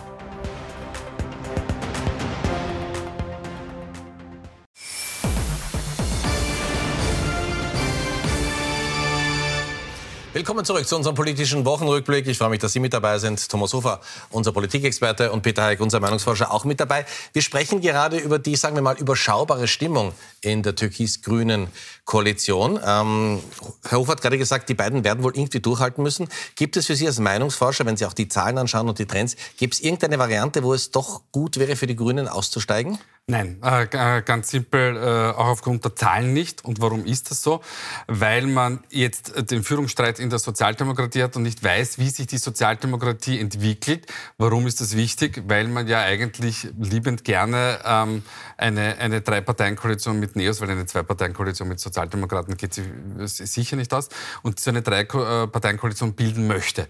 Willkommen 10.38 10.64
zurück 10.64 10.86
zu 10.86 10.94
unserem 10.94 11.16
politischen 11.16 11.64
Wochenrückblick. 11.64 12.28
Ich 12.28 12.38
freue 12.38 12.50
mich, 12.50 12.60
dass 12.60 12.72
Sie 12.72 12.78
mit 12.78 12.94
dabei 12.94 13.18
sind. 13.18 13.48
Thomas 13.48 13.72
Hofer, 13.74 14.00
unser 14.30 14.52
Politikexperte 14.52 15.32
und 15.32 15.42
Peter 15.42 15.64
Heik, 15.64 15.80
unser 15.80 15.98
Meinungsforscher, 15.98 16.52
auch 16.52 16.64
mit 16.64 16.78
dabei. 16.78 17.06
Wir 17.32 17.42
sprechen 17.42 17.80
gerade 17.80 18.18
über 18.18 18.38
die, 18.38 18.54
sagen 18.54 18.76
wir 18.76 18.82
mal, 18.82 18.96
überschaubare 18.96 19.66
Stimmung 19.66 20.12
in 20.40 20.62
der 20.62 20.76
türkis-grünen 20.76 21.66
Koalition. 22.04 22.78
Ähm, 22.86 23.40
Herr 23.88 23.98
Hofer 23.98 24.12
hat 24.12 24.22
gerade 24.22 24.38
gesagt, 24.38 24.68
die 24.68 24.74
beiden 24.74 25.02
werden 25.02 25.24
wohl 25.24 25.36
irgendwie 25.36 25.58
durchhalten 25.58 26.04
müssen. 26.04 26.28
Gibt 26.54 26.76
es 26.76 26.86
für 26.86 26.94
Sie 26.94 27.08
als 27.08 27.18
Meinungsforscher, 27.18 27.84
wenn 27.84 27.96
Sie 27.96 28.06
auch 28.06 28.12
die 28.12 28.28
Zahlen 28.28 28.58
anschauen 28.58 28.88
und 28.88 29.00
die 29.00 29.06
Trends, 29.06 29.34
gibt 29.56 29.74
es 29.74 29.80
irgendeine 29.80 30.20
Variante, 30.20 30.62
wo 30.62 30.72
es 30.72 30.92
doch 30.92 31.22
gut 31.32 31.58
wäre 31.58 31.74
für 31.74 31.88
die 31.88 31.96
Grünen 31.96 32.28
auszusteigen? 32.28 32.96
Nein, 33.30 33.58
äh, 33.62 33.82
äh, 33.82 34.22
ganz 34.22 34.50
simpel, 34.50 34.96
äh, 34.96 35.36
auch 35.36 35.48
aufgrund 35.48 35.84
der 35.84 35.94
Zahlen 35.94 36.32
nicht. 36.32 36.64
Und 36.64 36.80
warum 36.80 37.04
ist 37.04 37.30
das 37.30 37.42
so? 37.42 37.60
Weil 38.06 38.46
man 38.46 38.82
jetzt 38.88 39.50
den 39.50 39.62
Führungsstreit 39.62 40.18
in 40.18 40.27
der 40.30 40.38
Sozialdemokratie 40.38 41.22
hat 41.22 41.36
und 41.36 41.42
nicht 41.42 41.62
weiß, 41.62 41.98
wie 41.98 42.10
sich 42.10 42.26
die 42.26 42.38
Sozialdemokratie 42.38 43.38
entwickelt. 43.38 44.06
Warum 44.36 44.66
ist 44.66 44.80
das 44.80 44.96
wichtig? 44.96 45.42
Weil 45.46 45.68
man 45.68 45.86
ja 45.86 46.00
eigentlich 46.00 46.68
liebend 46.78 47.24
gerne 47.24 47.78
ähm, 47.84 48.22
eine, 48.56 48.98
eine 48.98 49.20
Drei-Parteien-Koalition 49.20 50.18
mit 50.20 50.36
Neos, 50.36 50.60
weil 50.60 50.70
eine 50.70 50.86
Zwei-Parteien-Koalition 50.86 51.68
mit 51.68 51.80
Sozialdemokraten 51.80 52.56
geht 52.56 52.74
sie 52.74 52.84
sicher 53.26 53.76
nicht 53.76 53.92
aus, 53.92 54.08
und 54.42 54.60
so 54.60 54.70
eine 54.70 54.82
Drei-Parteien-Koalition 54.82 56.14
bilden 56.14 56.46
möchte. 56.46 56.88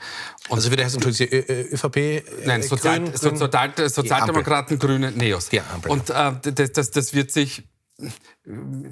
Und 0.48 0.57
also 0.57 0.70
wie 0.70 0.77
der 0.77 0.87
heißt, 0.87 0.94
Entschuldigung, 0.96 1.44
ÖVP? 1.72 2.24
Nein, 2.44 2.62
Sozial, 2.62 3.01
Grün, 3.01 3.37
Sozial, 3.37 3.72
Sozialdemokraten, 3.88 4.79
Grüne, 4.79 5.12
Neos. 5.12 5.51
Ja, 5.53 5.62
und 5.88 6.11
äh, 6.11 6.53
das, 6.53 6.72
das, 6.72 6.90
das 6.90 7.14
wird 7.14 7.31
sich 7.31 7.64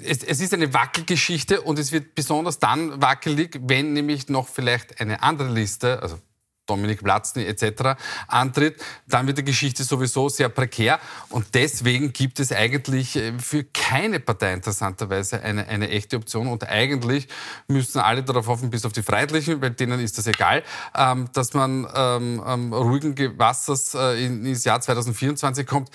es, 0.01 0.23
es, 0.23 0.41
ist 0.41 0.53
eine 0.53 0.73
Wackelgeschichte 0.73 1.61
und 1.61 1.79
es 1.79 1.91
wird 1.91 2.15
besonders 2.15 2.59
dann 2.59 3.01
wackelig, 3.01 3.59
wenn 3.63 3.93
nämlich 3.93 4.27
noch 4.27 4.47
vielleicht 4.47 4.99
eine 4.99 5.23
andere 5.23 5.49
Liste, 5.49 6.01
also 6.01 6.19
Dominik 6.67 7.01
Platzny 7.01 7.45
etc. 7.45 7.95
antritt, 8.27 8.83
dann 9.07 9.25
wird 9.25 9.37
die 9.37 9.45
Geschichte 9.45 9.83
sowieso 9.83 10.29
sehr 10.29 10.49
prekär. 10.49 10.99
Und 11.29 11.55
deswegen 11.55 12.13
gibt 12.13 12.39
es 12.39 12.51
eigentlich 12.51 13.15
äh, 13.15 13.39
für 13.39 13.63
keine 13.63 14.19
Partei 14.19 14.53
interessanterweise 14.53 15.41
eine, 15.41 15.67
eine 15.67 15.89
echte 15.89 16.17
Option. 16.17 16.47
Und 16.47 16.67
eigentlich 16.67 17.27
müssen 17.67 17.99
alle 17.99 18.23
darauf 18.23 18.47
hoffen, 18.47 18.69
bis 18.69 18.85
auf 18.85 18.91
die 18.91 19.01
Freiheitlichen, 19.01 19.61
weil 19.61 19.71
denen 19.71 19.99
ist 19.99 20.17
das 20.17 20.27
egal, 20.27 20.63
ähm, 20.95 21.29
dass 21.33 21.53
man 21.53 21.87
ähm, 21.95 22.73
ruhigen 22.73 23.15
Gewassers 23.15 23.95
äh, 23.95 24.25
ins 24.25 24.65
Jahr 24.65 24.81
2024 24.81 25.65
kommt. 25.65 25.89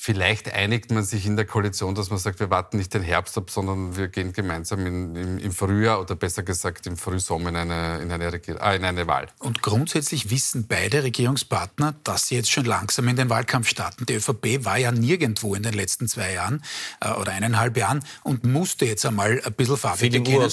Vielleicht 0.00 0.54
einigt 0.54 0.92
man 0.92 1.02
sich 1.02 1.26
in 1.26 1.34
der 1.34 1.44
Koalition, 1.44 1.96
dass 1.96 2.08
man 2.08 2.20
sagt, 2.20 2.38
wir 2.38 2.50
warten 2.50 2.76
nicht 2.76 2.94
den 2.94 3.02
Herbst 3.02 3.36
ab, 3.36 3.50
sondern 3.50 3.96
wir 3.96 4.06
gehen 4.06 4.32
gemeinsam 4.32 4.86
in, 4.86 5.16
im, 5.16 5.38
im, 5.38 5.52
Frühjahr 5.52 6.00
oder 6.00 6.14
besser 6.14 6.44
gesagt 6.44 6.86
im 6.86 6.96
Frühsommer 6.96 7.48
in 7.48 7.56
eine, 7.56 7.98
in, 7.98 8.12
eine 8.12 8.26
äh, 8.26 8.76
in 8.76 8.84
eine 8.84 9.08
Wahl. 9.08 9.26
Und 9.40 9.60
grundsätzlich 9.60 10.30
wissen 10.30 10.68
beide 10.68 11.02
Regierungspartner, 11.02 11.96
dass 12.04 12.28
sie 12.28 12.36
jetzt 12.36 12.48
schon 12.48 12.64
langsam 12.64 13.08
in 13.08 13.16
den 13.16 13.28
Wahlkampf 13.28 13.68
starten. 13.68 14.06
Die 14.06 14.14
ÖVP 14.14 14.64
war 14.64 14.78
ja 14.78 14.92
nirgendwo 14.92 15.56
in 15.56 15.64
den 15.64 15.74
letzten 15.74 16.06
zwei 16.06 16.32
Jahren 16.32 16.62
äh, 17.00 17.10
oder 17.14 17.32
eineinhalb 17.32 17.76
Jahren 17.76 18.04
und 18.22 18.44
musste 18.44 18.86
jetzt 18.86 19.04
einmal 19.04 19.42
ein 19.44 19.52
bisschen 19.52 19.76
Farbe 19.76 20.08
beginnen. 20.08 20.48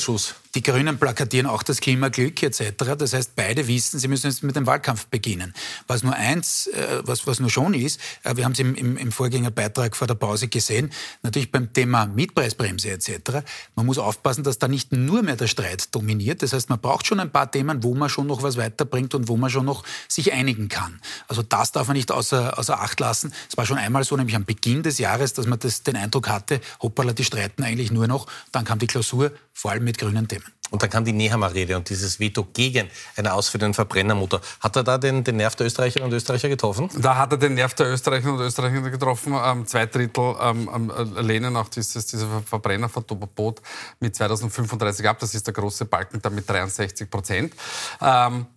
Die 0.55 0.63
Grünen 0.63 0.97
plakatieren 0.97 1.47
auch 1.47 1.63
das 1.63 1.81
Klimaglück 1.81 2.41
etc. 2.41 2.95
Das 2.97 3.11
heißt, 3.11 3.35
beide 3.35 3.67
wissen, 3.67 3.99
sie 3.99 4.07
müssen 4.07 4.27
jetzt 4.27 4.41
mit 4.41 4.55
dem 4.55 4.65
Wahlkampf 4.65 5.07
beginnen. 5.07 5.53
Was 5.85 6.01
nur 6.01 6.13
eins, 6.13 6.67
äh, 6.67 7.01
was, 7.03 7.27
was 7.27 7.41
nur 7.41 7.49
schon 7.49 7.73
ist, 7.73 7.99
äh, 8.23 8.37
wir 8.37 8.45
haben 8.45 8.53
es 8.53 8.59
im, 8.59 8.73
im, 8.73 8.95
im 8.95 9.11
Vorgängerbeitrag 9.11 9.97
vor 9.97 10.07
der 10.07 10.15
Pause 10.15 10.47
gesehen, 10.47 10.91
natürlich 11.23 11.51
beim 11.51 11.73
Thema 11.73 12.05
Mietpreisbremse 12.05 12.89
etc. 12.89 13.43
Man 13.75 13.85
muss 13.85 13.97
aufpassen, 13.97 14.45
dass 14.45 14.57
da 14.57 14.69
nicht 14.69 14.93
nur 14.93 15.23
mehr 15.23 15.35
der 15.35 15.47
Streit 15.47 15.93
dominiert. 15.93 16.41
Das 16.41 16.53
heißt, 16.53 16.69
man 16.69 16.79
braucht 16.79 17.05
schon 17.05 17.19
ein 17.19 17.31
paar 17.31 17.51
Themen, 17.51 17.83
wo 17.83 17.93
man 17.93 18.07
schon 18.07 18.27
noch 18.27 18.41
was 18.41 18.55
weiterbringt 18.55 19.13
und 19.13 19.27
wo 19.27 19.35
man 19.35 19.49
schon 19.49 19.65
noch 19.65 19.83
sich 20.07 20.31
einigen 20.31 20.69
kann. 20.69 21.01
Also 21.27 21.43
das 21.43 21.73
darf 21.73 21.87
man 21.87 21.97
nicht 21.97 22.11
außer, 22.11 22.57
außer 22.57 22.79
Acht 22.79 23.01
lassen. 23.01 23.33
Es 23.49 23.57
war 23.57 23.65
schon 23.65 23.77
einmal 23.77 24.05
so, 24.05 24.15
nämlich 24.15 24.37
am 24.37 24.45
Beginn 24.45 24.83
des 24.83 24.99
Jahres, 24.99 25.33
dass 25.33 25.47
man 25.47 25.59
das, 25.59 25.83
den 25.83 25.97
Eindruck 25.97 26.29
hatte, 26.29 26.61
hoppala, 26.81 27.11
die 27.11 27.25
streiten 27.25 27.63
eigentlich 27.63 27.91
nur 27.91 28.07
noch. 28.07 28.27
Dann 28.53 28.63
kam 28.63 28.79
die 28.79 28.87
Klausur, 28.87 29.33
vor 29.51 29.71
allem 29.71 29.83
mit 29.83 29.97
grünen 29.97 30.29
Themen. 30.29 30.44
Und 30.71 30.81
dann 30.81 30.89
kam 30.89 31.05
die 31.05 31.13
Nehammer-Rede 31.13 31.77
und 31.77 31.89
dieses 31.89 32.19
Veto 32.19 32.43
gegen 32.51 32.89
eine 33.15 33.33
ausführenden 33.33 33.75
Verbrennermotor. 33.75 34.41
Hat 34.59 34.75
er 34.75 34.83
da 34.83 34.97
den, 34.97 35.23
den 35.23 35.37
Nerv 35.37 35.55
der 35.55 35.67
Österreicherinnen 35.67 36.11
und 36.11 36.15
Österreicher 36.15 36.49
getroffen? 36.49 36.89
Da 36.97 37.17
hat 37.17 37.31
er 37.31 37.37
den 37.37 37.53
Nerv 37.53 37.75
der 37.75 37.87
Österreicherinnen 37.91 38.39
und 38.39 38.45
Österreicher 38.45 38.89
getroffen. 38.89 39.35
Ähm, 39.41 39.67
zwei 39.67 39.85
Drittel 39.85 40.35
ähm, 40.41 40.91
äh, 40.95 41.21
lehnen 41.21 41.55
auch 41.55 41.69
dieses, 41.69 42.07
dieses 42.07 42.27
Verbrennerverbot 42.45 43.61
mit 43.99 44.15
2035 44.15 45.07
ab. 45.07 45.19
Das 45.19 45.35
ist 45.35 45.45
der 45.45 45.53
große 45.53 45.85
Balken 45.85 46.21
da 46.21 46.31
mit 46.31 46.49
63 46.49 47.09
Prozent. 47.11 47.53
Ähm, 48.01 48.47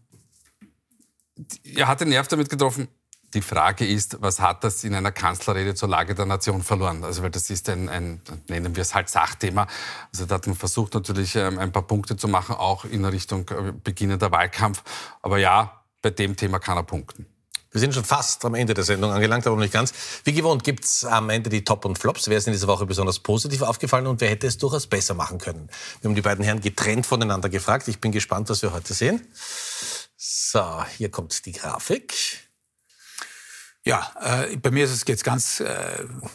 er 1.76 1.86
hat 1.88 2.00
den 2.00 2.08
Nerv 2.08 2.26
damit 2.26 2.48
getroffen, 2.48 2.88
die 3.34 3.42
Frage 3.42 3.86
ist, 3.86 4.20
was 4.20 4.40
hat 4.40 4.64
das 4.64 4.84
in 4.84 4.94
einer 4.94 5.12
Kanzlerrede 5.12 5.74
zur 5.74 5.88
Lage 5.88 6.14
der 6.14 6.26
Nation 6.26 6.62
verloren? 6.62 7.04
Also, 7.04 7.22
weil 7.22 7.30
das 7.30 7.50
ist 7.50 7.68
ein, 7.68 7.88
ein 7.88 8.22
nennen 8.48 8.74
wir 8.74 8.82
es 8.82 8.94
halt 8.94 9.08
Sachthema. 9.10 9.66
Also, 10.12 10.26
da 10.26 10.36
hat 10.36 10.46
man 10.46 10.56
versucht, 10.56 10.94
natürlich 10.94 11.36
ähm, 11.36 11.58
ein 11.58 11.72
paar 11.72 11.86
Punkte 11.86 12.16
zu 12.16 12.28
machen, 12.28 12.54
auch 12.54 12.84
in 12.84 13.04
Richtung 13.04 13.48
äh, 13.50 13.72
beginnender 13.72 14.30
Wahlkampf. 14.30 14.82
Aber 15.22 15.38
ja, 15.38 15.82
bei 16.00 16.10
dem 16.10 16.36
Thema 16.36 16.58
kann 16.58 16.76
er 16.76 16.84
punkten. 16.84 17.26
Wir 17.70 17.80
sind 17.80 17.92
schon 17.92 18.04
fast 18.04 18.44
am 18.46 18.54
Ende 18.54 18.72
der 18.72 18.84
Sendung 18.84 19.10
angelangt, 19.10 19.46
aber 19.46 19.56
noch 19.56 19.62
nicht 19.62 19.74
ganz. 19.74 19.92
Wie 20.24 20.32
gewohnt 20.32 20.64
gibt 20.64 20.84
es 20.84 21.04
am 21.04 21.28
Ende 21.28 21.50
die 21.50 21.64
Top 21.64 21.84
und 21.84 21.98
Flops. 21.98 22.28
Wer 22.28 22.38
ist 22.38 22.46
in 22.46 22.54
dieser 22.54 22.66
Woche 22.66 22.86
besonders 22.86 23.18
positiv 23.18 23.60
aufgefallen 23.60 24.06
und 24.06 24.22
wer 24.22 24.30
hätte 24.30 24.46
es 24.46 24.56
durchaus 24.56 24.86
besser 24.86 25.12
machen 25.12 25.38
können? 25.38 25.68
Wir 26.00 26.08
haben 26.08 26.14
die 26.14 26.22
beiden 26.22 26.44
Herren 26.44 26.62
getrennt 26.62 27.04
voneinander 27.04 27.50
gefragt. 27.50 27.86
Ich 27.88 28.00
bin 28.00 28.10
gespannt, 28.10 28.48
was 28.48 28.62
wir 28.62 28.72
heute 28.72 28.94
sehen. 28.94 29.26
So, 30.16 30.82
hier 30.96 31.10
kommt 31.10 31.44
die 31.44 31.52
Grafik. 31.52 32.47
Ja, 33.84 34.10
äh, 34.20 34.56
bei 34.56 34.70
mir 34.70 34.84
ist 34.84 34.90
es 34.90 35.04
jetzt 35.06 35.24
ganz 35.24 35.60
äh, 35.60 35.66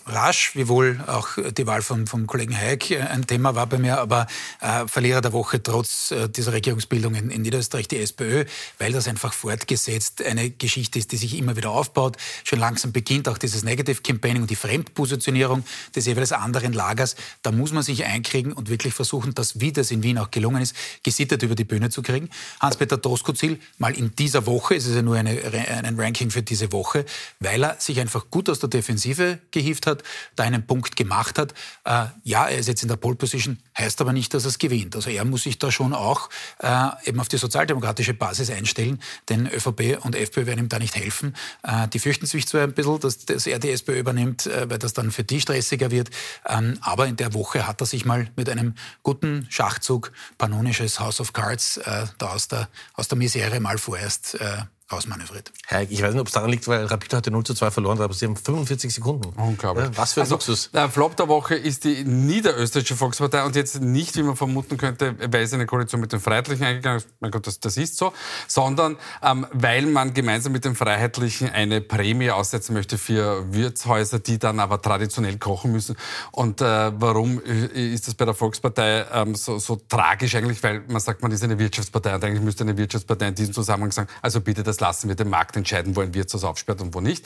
rasch, 0.07 0.55
wiewohl 0.55 1.03
auch 1.05 1.37
die 1.51 1.67
Wahl 1.67 1.81
von, 1.81 2.07
vom 2.07 2.25
Kollegen 2.25 2.57
Hayek 2.57 2.89
äh, 2.89 3.01
ein 3.01 3.27
Thema 3.27 3.53
war 3.53 3.67
bei 3.67 3.77
mir, 3.77 3.99
aber 3.99 4.27
äh, 4.61 4.87
Verlierer 4.87 5.21
der 5.21 5.33
Woche 5.33 5.61
trotz 5.61 6.11
äh, 6.11 6.29
dieser 6.29 6.53
Regierungsbildung 6.53 7.13
in, 7.13 7.29
in, 7.29 7.41
Niederösterreich 7.43 7.87
die 7.87 7.99
SPÖ, 7.99 8.45
weil 8.79 8.93
das 8.93 9.07
einfach 9.07 9.33
fortgesetzt 9.33 10.23
eine 10.23 10.49
Geschichte 10.49 10.97
ist, 10.97 11.11
die 11.11 11.17
sich 11.17 11.37
immer 11.37 11.55
wieder 11.55 11.69
aufbaut. 11.69 12.17
Schon 12.43 12.59
langsam 12.59 12.91
beginnt 12.91 13.27
auch 13.27 13.37
dieses 13.37 13.63
Negative 13.63 14.01
Campaigning 14.01 14.43
und 14.43 14.49
die 14.49 14.55
Fremdpositionierung 14.55 15.63
des 15.95 16.05
jeweils 16.05 16.31
anderen 16.31 16.73
Lagers. 16.73 17.15
Da 17.43 17.51
muss 17.51 17.71
man 17.71 17.83
sich 17.83 18.05
einkriegen 18.05 18.53
und 18.53 18.69
wirklich 18.69 18.93
versuchen, 18.93 19.35
dass, 19.35 19.59
wie 19.59 19.73
das 19.73 19.91
in 19.91 20.01
Wien 20.01 20.17
auch 20.17 20.31
gelungen 20.31 20.63
ist, 20.63 20.75
gesittet 21.03 21.43
über 21.43 21.55
die 21.55 21.65
Bühne 21.65 21.89
zu 21.89 22.01
kriegen. 22.01 22.29
Hans-Peter 22.61 22.97
Doskozil, 22.97 23.59
mal 23.77 23.95
in 23.95 24.15
dieser 24.15 24.47
Woche, 24.47 24.75
es 24.75 24.87
ist 24.87 24.95
ja 24.95 25.01
nur 25.03 25.17
eine, 25.17 25.39
ein 25.83 25.99
Ranking 25.99 26.31
für 26.31 26.41
diese 26.41 26.71
Woche, 26.71 27.05
weil 27.43 27.63
er 27.63 27.75
sich 27.79 27.99
einfach 27.99 28.29
gut 28.29 28.49
aus 28.49 28.59
der 28.59 28.69
Defensive 28.69 29.39
gehievt 29.51 29.87
hat, 29.87 30.03
da 30.35 30.43
einen 30.43 30.65
Punkt 30.65 30.95
gemacht 30.95 31.37
hat. 31.37 31.53
Äh, 31.83 32.05
ja, 32.23 32.47
er 32.47 32.57
ist 32.57 32.67
jetzt 32.67 32.81
in 32.83 32.89
der 32.89 32.97
Pole 32.97 33.15
Position, 33.15 33.59
heißt 33.77 34.01
aber 34.01 34.13
nicht, 34.13 34.33
dass 34.33 34.45
er 34.45 34.49
es 34.49 34.59
gewinnt. 34.59 34.95
Also 34.95 35.09
er 35.09 35.25
muss 35.25 35.43
sich 35.43 35.59
da 35.59 35.71
schon 35.71 35.93
auch 35.93 36.29
äh, 36.59 36.89
eben 37.05 37.19
auf 37.19 37.27
die 37.27 37.37
sozialdemokratische 37.37 38.13
Basis 38.13 38.49
einstellen, 38.49 39.01
denn 39.29 39.47
ÖVP 39.47 40.03
und 40.03 40.15
FPÖ 40.15 40.45
werden 40.45 40.59
ihm 40.59 40.69
da 40.69 40.79
nicht 40.79 40.95
helfen. 40.95 41.35
Äh, 41.63 41.87
die 41.87 41.99
fürchten 41.99 42.25
sich 42.25 42.47
zwar 42.47 42.63
ein 42.63 42.73
bisschen, 42.73 42.99
dass, 42.99 43.25
dass 43.25 43.47
er 43.47 43.59
die 43.59 43.71
SPÖ 43.71 43.99
übernimmt, 43.99 44.45
äh, 44.45 44.69
weil 44.69 44.79
das 44.79 44.93
dann 44.93 45.11
für 45.11 45.23
die 45.23 45.41
stressiger 45.41 45.91
wird, 45.91 46.09
ähm, 46.47 46.77
aber 46.81 47.07
in 47.07 47.15
der 47.15 47.33
Woche 47.33 47.67
hat 47.67 47.81
er 47.81 47.87
sich 47.87 48.05
mal 48.05 48.29
mit 48.35 48.49
einem 48.49 48.75
guten 49.01 49.47
Schachzug, 49.49 50.11
panonisches 50.37 50.99
House 50.99 51.19
of 51.19 51.33
Cards, 51.33 51.77
äh, 51.77 52.05
da 52.17 52.27
aus 52.27 52.47
der, 52.47 52.69
aus 52.93 53.07
der 53.07 53.17
Misere 53.17 53.59
mal 53.59 53.77
vorerst 53.77 54.35
äh, 54.35 54.63
rausmanövriert. 54.93 55.51
Herr, 55.67 55.83
ich 55.83 56.01
weiß 56.01 56.13
nicht, 56.13 56.21
ob 56.21 56.27
es 56.27 56.33
daran 56.33 56.49
liegt, 56.49 56.67
weil 56.67 56.85
Rapid 56.85 57.13
heute 57.13 57.31
0 57.31 57.43
zu 57.43 57.53
2 57.53 57.71
verloren 57.71 57.97
hat, 57.97 58.05
aber 58.05 58.13
sie 58.13 58.25
haben 58.25 58.35
45 58.35 58.93
Sekunden. 58.93 59.29
Unglaublich. 59.39 59.85
Ja, 59.85 59.97
was 59.97 60.13
für 60.13 60.21
ein 60.21 60.23
also, 60.23 60.35
Luxus. 60.35 60.69
Der 60.71 60.89
Flop 60.89 61.15
der 61.15 61.27
Woche 61.27 61.55
ist 61.55 61.83
die 61.83 62.03
niederösterreichische 62.03 62.95
Volkspartei 62.95 63.43
und 63.43 63.55
jetzt 63.55 63.81
nicht, 63.81 64.15
wie 64.15 64.23
man 64.23 64.35
vermuten 64.35 64.77
könnte, 64.77 65.15
weil 65.31 65.47
sie 65.47 65.55
eine 65.55 65.65
Koalition 65.65 66.01
mit 66.01 66.11
den 66.11 66.19
Freiheitlichen 66.19 66.65
eingegangen 66.65 66.97
ist, 66.97 67.07
mein 67.19 67.31
Gott, 67.31 67.47
das, 67.47 67.59
das 67.59 67.77
ist 67.77 67.97
so, 67.97 68.13
sondern 68.47 68.97
ähm, 69.21 69.47
weil 69.51 69.85
man 69.85 70.13
gemeinsam 70.13 70.51
mit 70.51 70.65
den 70.65 70.75
Freiheitlichen 70.75 71.49
eine 71.49 71.81
Prämie 71.81 72.31
aussetzen 72.31 72.73
möchte 72.73 72.97
für 72.97 73.51
Wirtshäuser, 73.53 74.19
die 74.19 74.39
dann 74.39 74.59
aber 74.59 74.81
traditionell 74.81 75.37
kochen 75.37 75.71
müssen. 75.71 75.95
Und 76.31 76.61
äh, 76.61 76.91
warum 76.99 77.39
ist 77.41 78.07
das 78.07 78.15
bei 78.15 78.25
der 78.25 78.33
Volkspartei 78.33 79.05
ähm, 79.13 79.35
so, 79.35 79.59
so 79.59 79.75
tragisch 79.87 80.35
eigentlich? 80.35 80.61
Weil 80.63 80.81
man 80.87 81.01
sagt, 81.01 81.21
man 81.21 81.31
ist 81.31 81.43
eine 81.43 81.57
Wirtschaftspartei 81.57 82.15
und 82.15 82.23
eigentlich 82.23 82.43
müsste 82.43 82.63
eine 82.63 82.77
Wirtschaftspartei 82.77 83.27
in 83.27 83.35
diesem 83.35 83.53
Zusammenhang 83.53 83.91
sagen, 83.91 84.09
also 84.21 84.41
bitte, 84.41 84.63
das 84.63 84.79
lassen 84.83 85.07
wir 85.07 85.15
den 85.15 85.29
Markt 85.29 85.55
entscheiden, 85.55 85.95
wo 85.95 86.01
ein 86.01 86.13
Wirtshaus 86.13 86.43
aufsperrt 86.43 86.81
und 86.81 86.93
wo 86.93 86.99
nicht. 86.99 87.25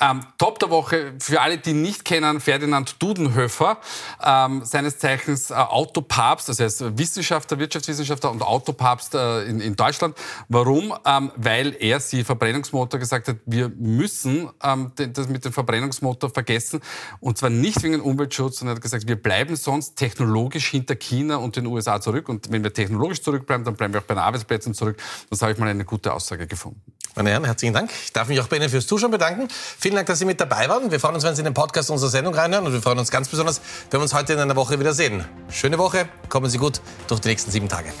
Ähm, 0.00 0.24
Top 0.38 0.58
der 0.58 0.70
Woche, 0.70 1.12
für 1.18 1.42
alle, 1.42 1.58
die 1.58 1.74
nicht 1.74 2.06
kennen, 2.06 2.40
Ferdinand 2.40 2.96
Dudenhöfer, 2.98 3.76
ähm, 4.24 4.64
seines 4.64 4.98
Zeichens 4.98 5.50
äh, 5.50 5.54
Autopapst, 5.54 6.48
das 6.48 6.60
heißt 6.60 6.96
Wissenschaftler, 6.96 7.58
Wirtschaftswissenschaftler 7.58 8.30
und 8.30 8.40
Autopapst 8.40 9.14
äh, 9.14 9.42
in, 9.44 9.60
in, 9.60 9.76
Deutschland. 9.76 10.16
Warum? 10.48 10.94
Ähm, 11.04 11.30
weil 11.36 11.76
er, 11.78 12.00
sie 12.00 12.24
Verbrennungsmotor, 12.24 12.98
gesagt 12.98 13.28
hat, 13.28 13.36
wir 13.44 13.68
müssen 13.68 14.48
ähm, 14.62 14.92
das 14.96 15.28
mit 15.28 15.44
dem 15.44 15.52
Verbrennungsmotor 15.52 16.30
vergessen 16.30 16.80
und 17.20 17.36
zwar 17.36 17.50
nicht 17.50 17.82
wegen 17.82 18.00
Umweltschutz, 18.00 18.60
sondern 18.60 18.76
er 18.76 18.76
hat 18.76 18.82
gesagt, 18.82 19.06
wir 19.06 19.20
bleiben 19.22 19.56
sonst 19.56 19.96
technologisch 19.96 20.70
hinter 20.70 20.94
China 20.94 21.36
und 21.36 21.56
den 21.56 21.66
USA 21.66 22.00
zurück 22.00 22.30
und 22.30 22.50
wenn 22.50 22.64
wir 22.64 22.72
technologisch 22.72 23.20
zurückbleiben, 23.20 23.66
dann 23.66 23.74
bleiben 23.74 23.92
wir 23.92 24.00
auch 24.00 24.06
bei 24.06 24.14
den 24.14 24.22
Arbeitsplätzen 24.22 24.72
zurück. 24.72 24.96
Das 25.28 25.42
habe 25.42 25.52
ich 25.52 25.58
mal 25.58 25.68
eine 25.68 25.84
gute 25.84 26.10
Aussage 26.10 26.46
gefunden. 26.46 26.80
Meine 27.16 27.30
Herren, 27.30 27.44
herzlichen 27.44 27.74
Dank. 27.74 27.90
Ich 28.04 28.12
darf 28.12 28.26
mich 28.26 28.40
auch 28.40 28.48
bei 28.48 28.56
Ihnen 28.56 28.68
fürs 28.68 28.88
Zuschauen 28.88 29.12
bedanken. 29.12 29.46
Vielen 29.50 29.94
Dank, 29.94 30.08
dass 30.08 30.18
Sie 30.18 30.24
mit 30.24 30.40
dabei 30.40 30.68
waren. 30.68 30.90
Wir 30.90 30.98
freuen 30.98 31.14
uns, 31.14 31.22
wenn 31.22 31.34
Sie 31.36 31.42
in 31.42 31.44
den 31.44 31.54
Podcast 31.54 31.90
unserer 31.90 32.10
Sendung 32.10 32.34
reinhören 32.34 32.66
und 32.66 32.72
wir 32.72 32.82
freuen 32.82 32.98
uns 32.98 33.12
ganz 33.12 33.28
besonders, 33.28 33.60
wenn 33.90 34.00
wir 34.00 34.02
uns 34.02 34.14
heute 34.14 34.32
in 34.32 34.40
einer 34.40 34.56
Woche 34.56 34.80
wiedersehen. 34.80 35.24
Schöne 35.48 35.78
Woche, 35.78 36.08
kommen 36.28 36.50
Sie 36.50 36.58
gut 36.58 36.80
durch 37.06 37.20
die 37.20 37.28
nächsten 37.28 37.52
sieben 37.52 37.68
Tage. 37.68 37.92